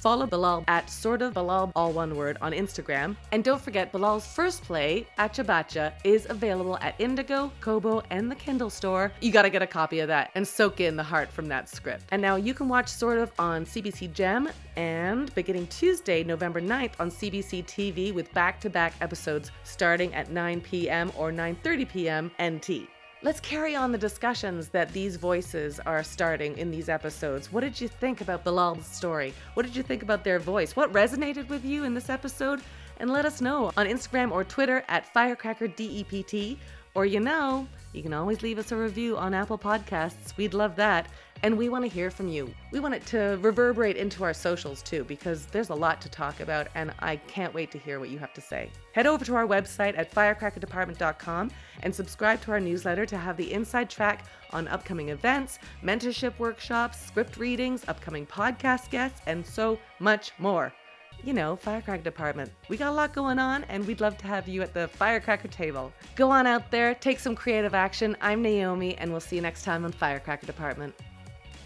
Follow 0.00 0.26
Bilal 0.26 0.64
at 0.66 0.88
sort 0.88 1.20
of 1.20 1.34
Bilal, 1.34 1.72
all 1.76 1.92
one 1.92 2.16
word, 2.16 2.38
on 2.40 2.52
Instagram. 2.52 3.16
And 3.32 3.44
don't 3.44 3.60
forget, 3.60 3.92
Bilal's 3.92 4.26
first 4.26 4.62
play, 4.62 5.06
Acha 5.18 5.44
Bacha, 5.44 5.92
is 6.04 6.26
available 6.30 6.78
at 6.80 6.94
Indigo, 6.98 7.52
Kobo, 7.60 8.02
and 8.08 8.30
the 8.30 8.34
Kindle 8.34 8.70
store. 8.70 9.12
You 9.20 9.30
gotta 9.30 9.50
get 9.50 9.60
a 9.60 9.66
copy 9.66 10.00
of 10.00 10.08
that 10.08 10.30
and 10.34 10.48
soak 10.48 10.80
in 10.80 10.96
the 10.96 11.02
heart 11.02 11.30
from 11.30 11.48
that 11.48 11.68
script. 11.68 12.04
And 12.12 12.22
now 12.22 12.36
you 12.36 12.54
can 12.54 12.66
watch 12.66 12.88
Sort 12.88 13.18
of 13.18 13.30
on 13.38 13.66
CBC 13.66 14.14
Gem 14.14 14.48
and 14.76 15.34
beginning 15.34 15.66
Tuesday, 15.66 16.24
November 16.24 16.62
9th 16.62 16.92
on 16.98 17.10
CBC 17.10 17.64
TV 17.66 18.14
with 18.14 18.32
back-to-back 18.32 18.94
episodes 19.02 19.50
starting 19.64 20.14
at 20.14 20.30
9 20.30 20.62
p.m. 20.62 21.12
or 21.18 21.30
9:30 21.30 21.88
p.m. 21.88 22.30
NT. 22.42 22.88
Let's 23.22 23.40
carry 23.40 23.76
on 23.76 23.92
the 23.92 23.98
discussions 23.98 24.68
that 24.68 24.94
these 24.94 25.16
voices 25.16 25.78
are 25.80 26.02
starting 26.02 26.56
in 26.56 26.70
these 26.70 26.88
episodes. 26.88 27.52
What 27.52 27.60
did 27.60 27.78
you 27.78 27.86
think 27.86 28.22
about 28.22 28.44
Bilal's 28.44 28.86
story? 28.86 29.34
What 29.52 29.66
did 29.66 29.76
you 29.76 29.82
think 29.82 30.02
about 30.02 30.24
their 30.24 30.38
voice? 30.38 30.74
What 30.74 30.90
resonated 30.94 31.46
with 31.50 31.62
you 31.62 31.84
in 31.84 31.92
this 31.92 32.08
episode? 32.08 32.62
And 32.96 33.10
let 33.10 33.26
us 33.26 33.42
know 33.42 33.72
on 33.76 33.86
Instagram 33.86 34.32
or 34.32 34.42
Twitter 34.42 34.84
at 34.88 35.12
FirecrackerDEPT. 35.12 36.56
Or 36.94 37.04
you 37.04 37.20
know, 37.20 37.68
you 37.92 38.02
can 38.02 38.14
always 38.14 38.40
leave 38.40 38.58
us 38.58 38.72
a 38.72 38.76
review 38.76 39.18
on 39.18 39.34
Apple 39.34 39.58
Podcasts. 39.58 40.34
We'd 40.38 40.54
love 40.54 40.74
that. 40.76 41.06
And 41.42 41.56
we 41.56 41.70
want 41.70 41.84
to 41.84 41.88
hear 41.88 42.10
from 42.10 42.28
you. 42.28 42.52
We 42.70 42.80
want 42.80 42.94
it 42.94 43.06
to 43.06 43.38
reverberate 43.40 43.96
into 43.96 44.24
our 44.24 44.34
socials 44.34 44.82
too, 44.82 45.04
because 45.04 45.46
there's 45.46 45.70
a 45.70 45.74
lot 45.74 46.00
to 46.02 46.10
talk 46.10 46.40
about, 46.40 46.68
and 46.74 46.92
I 46.98 47.16
can't 47.16 47.54
wait 47.54 47.70
to 47.70 47.78
hear 47.78 47.98
what 47.98 48.10
you 48.10 48.18
have 48.18 48.34
to 48.34 48.40
say. 48.42 48.70
Head 48.92 49.06
over 49.06 49.24
to 49.24 49.34
our 49.34 49.46
website 49.46 49.96
at 49.96 50.12
firecrackerdepartment.com 50.12 51.50
and 51.82 51.94
subscribe 51.94 52.42
to 52.42 52.52
our 52.52 52.60
newsletter 52.60 53.06
to 53.06 53.16
have 53.16 53.38
the 53.38 53.52
inside 53.52 53.88
track 53.88 54.26
on 54.50 54.68
upcoming 54.68 55.08
events, 55.08 55.58
mentorship 55.82 56.38
workshops, 56.38 57.00
script 57.00 57.38
readings, 57.38 57.84
upcoming 57.88 58.26
podcast 58.26 58.90
guests, 58.90 59.22
and 59.26 59.46
so 59.46 59.78
much 59.98 60.32
more. 60.38 60.72
You 61.22 61.34
know, 61.34 61.56
Firecracker 61.56 62.02
Department. 62.02 62.50
We 62.68 62.76
got 62.78 62.88
a 62.88 62.92
lot 62.92 63.12
going 63.12 63.38
on, 63.38 63.64
and 63.64 63.86
we'd 63.86 64.00
love 64.00 64.16
to 64.18 64.26
have 64.26 64.48
you 64.48 64.62
at 64.62 64.72
the 64.72 64.88
Firecracker 64.88 65.48
table. 65.48 65.92
Go 66.16 66.30
on 66.30 66.46
out 66.46 66.70
there, 66.70 66.94
take 66.94 67.18
some 67.18 67.34
creative 67.34 67.74
action. 67.74 68.16
I'm 68.20 68.40
Naomi, 68.42 68.96
and 68.96 69.10
we'll 69.10 69.20
see 69.20 69.36
you 69.36 69.42
next 69.42 69.64
time 69.64 69.84
on 69.84 69.92
Firecracker 69.92 70.46
Department. 70.46 70.94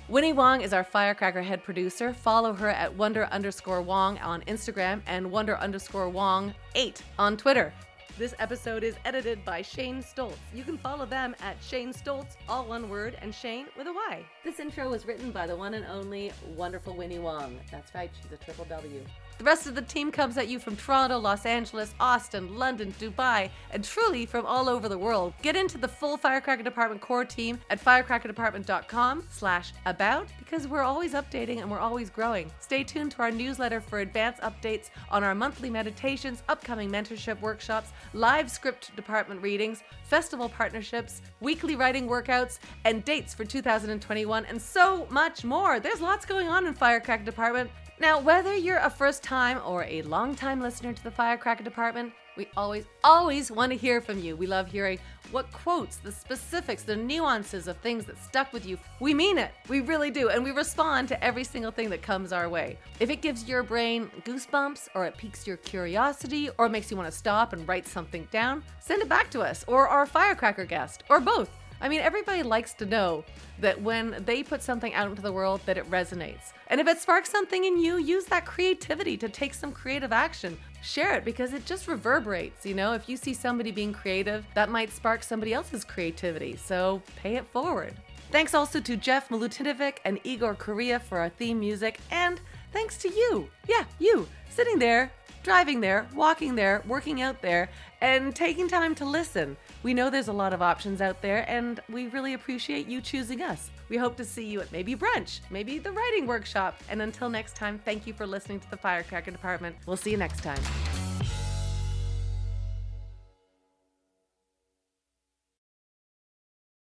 Winnie 0.07 0.35
Wong 0.35 0.61
is 0.61 0.75
our 0.75 0.85
Firecracker 0.85 1.41
head 1.41 1.65
producer. 1.65 2.13
Follow 2.13 2.53
her 2.53 2.69
at 2.69 2.95
wonder 2.95 3.25
underscore 3.33 3.81
Wong 3.81 4.19
on 4.19 4.43
Instagram 4.43 5.01
and 5.07 5.31
wonder 5.31 5.57
underscore 5.57 6.11
Wong 6.11 6.53
8 6.75 7.03
on 7.19 7.39
Twitter. 7.39 7.73
This 8.19 8.35
episode 8.39 8.85
is 8.85 8.97
edited 9.07 9.43
by 9.47 9.63
Shane 9.63 10.03
Stoltz. 10.03 10.37
You 10.53 10.63
can 10.63 10.77
follow 10.77 11.07
them 11.07 11.35
at 11.41 11.57
Shane 11.63 11.91
Stoltz, 11.91 12.37
all 12.51 12.67
one 12.67 12.91
word, 12.91 13.17
and 13.23 13.35
Shane 13.35 13.67
with 13.79 13.87
a 13.87 13.93
Y. 13.95 14.23
This 14.45 14.61
intro 14.61 14.91
was 14.91 15.07
written 15.07 15.31
by 15.31 15.47
the 15.47 15.57
one 15.57 15.73
and 15.73 15.87
only 15.87 16.33
wonderful 16.55 16.95
Winnie 16.95 17.19
Wong. 17.19 17.59
That's 17.73 17.95
right, 17.95 18.11
she's 18.23 18.31
a 18.31 18.37
triple 18.37 18.67
W. 18.67 19.01
The 19.39 19.45
rest 19.45 19.66
of 19.66 19.74
the 19.74 19.82
team 19.82 20.12
comes 20.12 20.39
at 20.39 20.47
you 20.47 20.61
from 20.61 20.76
Toronto, 20.76 21.18
Los 21.18 21.45
Angeles, 21.45 21.93
Austin, 21.99 22.57
London, 22.57 22.95
Dubai, 23.01 23.51
and 23.72 23.82
truly 23.82 24.26
from 24.26 24.47
all 24.47 24.68
over 24.68 24.89
the 24.89 24.97
world. 24.97 25.35
Get 25.43 25.57
into 25.57 25.76
the 25.76 25.89
full 25.89 26.16
Firecracker 26.16 26.62
Department 26.62 27.01
core 27.01 27.24
team 27.24 27.59
at 27.68 27.85
firecrackerdepartment.com 27.85 29.26
slash 29.30 29.72
about 29.87 30.28
because 30.39 30.68
we're 30.68 30.82
always 30.82 31.14
updating 31.14 31.61
and 31.61 31.70
we're 31.70 31.80
always 31.80 32.11
growing. 32.11 32.51
Stay 32.61 32.85
tuned 32.85 33.11
to 33.12 33.22
our 33.22 33.32
newsletter 33.32 33.80
for 33.80 34.01
advance 34.01 34.39
updates 34.39 34.91
on 35.11 35.24
our 35.24 35.35
monthly 35.35 35.68
meditations, 35.68 36.45
upcoming 36.49 36.89
mentorship 36.89 37.41
workshops, 37.41 37.91
live 38.12 38.49
script 38.49 38.95
department 38.95 39.43
readings, 39.43 39.82
festival 40.05 40.49
partnerships, 40.49 41.22
weekly 41.41 41.74
writing 41.74 42.07
workouts, 42.07 42.61
and 42.85 43.05
dates 43.05 43.35
for 43.35 43.45
2021, 43.45 44.45
and 44.47 44.62
so 44.62 45.07
much 45.11 45.45
more. 45.45 45.80
There's 45.80 46.01
lots 46.01 46.24
going 46.24 46.47
on 46.47 46.66
in 46.66 46.74
Firecracker 46.74 47.24
Department. 47.24 47.68
Now, 48.01 48.19
whether 48.19 48.57
you're 48.57 48.79
a 48.79 48.91
first 48.91 49.23
time 49.23 49.61
or 49.65 49.85
a 49.85 50.03
long 50.03 50.35
time 50.35 50.61
listener 50.61 50.93
to 50.93 51.05
the 51.05 51.13
Firecracker 51.13 51.63
Department, 51.63 52.13
we 52.37 52.49
always, 52.57 52.87
always 53.05 53.53
want 53.53 53.71
to 53.71 53.79
hear 53.79 54.01
from 54.01 54.19
you. 54.19 54.35
We 54.35 54.49
love 54.49 54.67
hearing 54.67 54.99
what 55.31 55.53
quotes, 55.53 55.99
the 55.99 56.11
specifics, 56.11 56.83
the 56.83 56.97
nuances 56.97 57.69
of 57.69 57.77
things 57.77 58.05
that 58.07 58.21
stuck 58.21 58.53
with 58.53 58.67
you. 58.67 58.79
We 58.99 59.15
mean 59.15 59.39
it. 59.39 59.53
We 59.69 59.81
really 59.81 60.11
do. 60.11 60.29
And 60.29 60.43
we 60.43 60.51
respond 60.51 61.07
to 61.09 61.25
every 61.25 61.45
single 61.45 61.71
thing 61.71 61.89
that 61.91 62.03
comes 62.03 62.33
our 62.33 62.49
way. 62.49 62.79
If 62.99 63.11
it 63.11 63.23
gives 63.23 63.49
your 63.49 63.63
brain 63.63 64.11
goosebumps, 64.25 64.89
or 64.97 65.07
it 65.07 65.17
piques 65.17 65.47
your 65.47 65.59
curiosity, 65.59 66.51
or 66.59 66.69
makes 66.69 66.91
you 66.91 66.97
want 66.97 67.11
to 67.11 67.17
stop 67.17 67.53
and 67.53 67.67
write 67.69 67.87
something 67.87 68.27
down, 68.33 68.65
send 68.81 69.03
it 69.03 69.09
back 69.09 69.31
to 69.31 69.41
us, 69.41 69.65
or 69.69 69.87
our 69.87 70.05
Firecracker 70.05 70.65
guest, 70.65 71.05
or 71.09 71.21
both. 71.21 71.49
I 71.85 71.89
mean, 71.89 72.01
everybody 72.01 72.43
likes 72.43 72.72
to 72.74 72.87
know 72.87 73.24
that 73.61 73.78
when 73.82 74.16
they 74.24 74.43
put 74.43 74.62
something 74.62 74.95
out 74.95 75.11
into 75.11 75.20
the 75.20 75.30
world 75.30 75.61
that 75.66 75.76
it 75.76 75.89
resonates. 75.91 76.55
And 76.68 76.80
if 76.80 76.89
it 76.89 76.99
sparks 76.99 77.28
something 77.28 77.66
in 77.66 77.76
you, 77.76 77.99
use 77.99 78.24
that 78.24 78.47
creativity 78.47 79.18
to 79.18 79.28
take 79.28 79.53
some 79.53 79.70
creative 79.70 80.11
action. 80.11 80.57
Share 80.82 81.14
it 81.14 81.26
because 81.26 81.53
it 81.53 81.66
just 81.66 81.87
reverberates, 81.87 82.64
you 82.64 82.74
know? 82.74 82.95
If 82.95 83.07
you 83.07 83.18
see 83.18 83.35
somebody 83.35 83.70
being 83.70 83.93
creative, 83.93 84.47
that 84.55 84.70
might 84.70 84.93
spark 84.93 85.22
somebody 85.22 85.53
else's 85.53 85.85
creativity. 85.85 86.57
So, 86.57 87.03
pay 87.16 87.37
it 87.37 87.47
forward. 87.53 87.95
Thanks 88.30 88.55
also 88.55 88.80
to 88.80 88.97
Jeff 88.97 89.28
Milutinovic 89.28 89.99
and 90.07 90.18
Igor 90.24 90.55
Korea 90.55 90.99
for 90.99 91.18
our 91.18 91.28
theme 91.28 91.61
music 91.61 92.01
and 92.11 92.41
thanks 92.72 92.97
to 93.03 93.11
you. 93.11 93.51
Yeah, 93.68 93.85
you 93.99 94.26
sitting 94.49 94.78
there 94.78 95.12
driving 95.45 95.80
there, 95.80 96.09
walking 96.14 96.57
there, 96.57 96.82
working 96.89 97.20
out 97.22 97.41
there, 97.43 97.68
and 98.01 98.35
taking 98.35 98.66
time 98.66 98.95
to 98.97 99.05
listen. 99.05 99.57
We 99.85 99.93
know 99.93 100.09
there's 100.09 100.28
a 100.28 100.32
lot 100.32 100.55
of 100.55 100.62
options 100.62 101.03
out 101.03 101.20
there, 101.20 101.45
and 101.47 101.78
we 101.91 102.07
really 102.09 102.32
appreciate 102.32 102.89
you 102.89 103.03
choosing 103.03 103.43
us. 103.43 103.70
We 103.91 103.99
hope 103.99 104.16
to 104.16 104.24
see 104.24 104.47
you 104.47 104.62
at 104.62 104.72
maybe 104.72 104.97
brunch, 104.97 105.41
maybe 105.51 105.78
the 105.78 105.93
writing 105.93 106.26
workshop. 106.26 106.82
And 106.89 107.03
until 107.03 107.28
next 107.28 107.55
time, 107.55 107.78
thank 107.85 108.07
you 108.07 108.14
for 108.14 108.26
listening 108.26 108.61
to 108.61 108.70
the 108.70 108.78
Firecracker 108.78 109.30
Department. 109.30 109.76
We'll 109.85 109.99
see 109.99 110.11
you 110.11 110.16
next 110.16 110.43
time. 110.43 110.62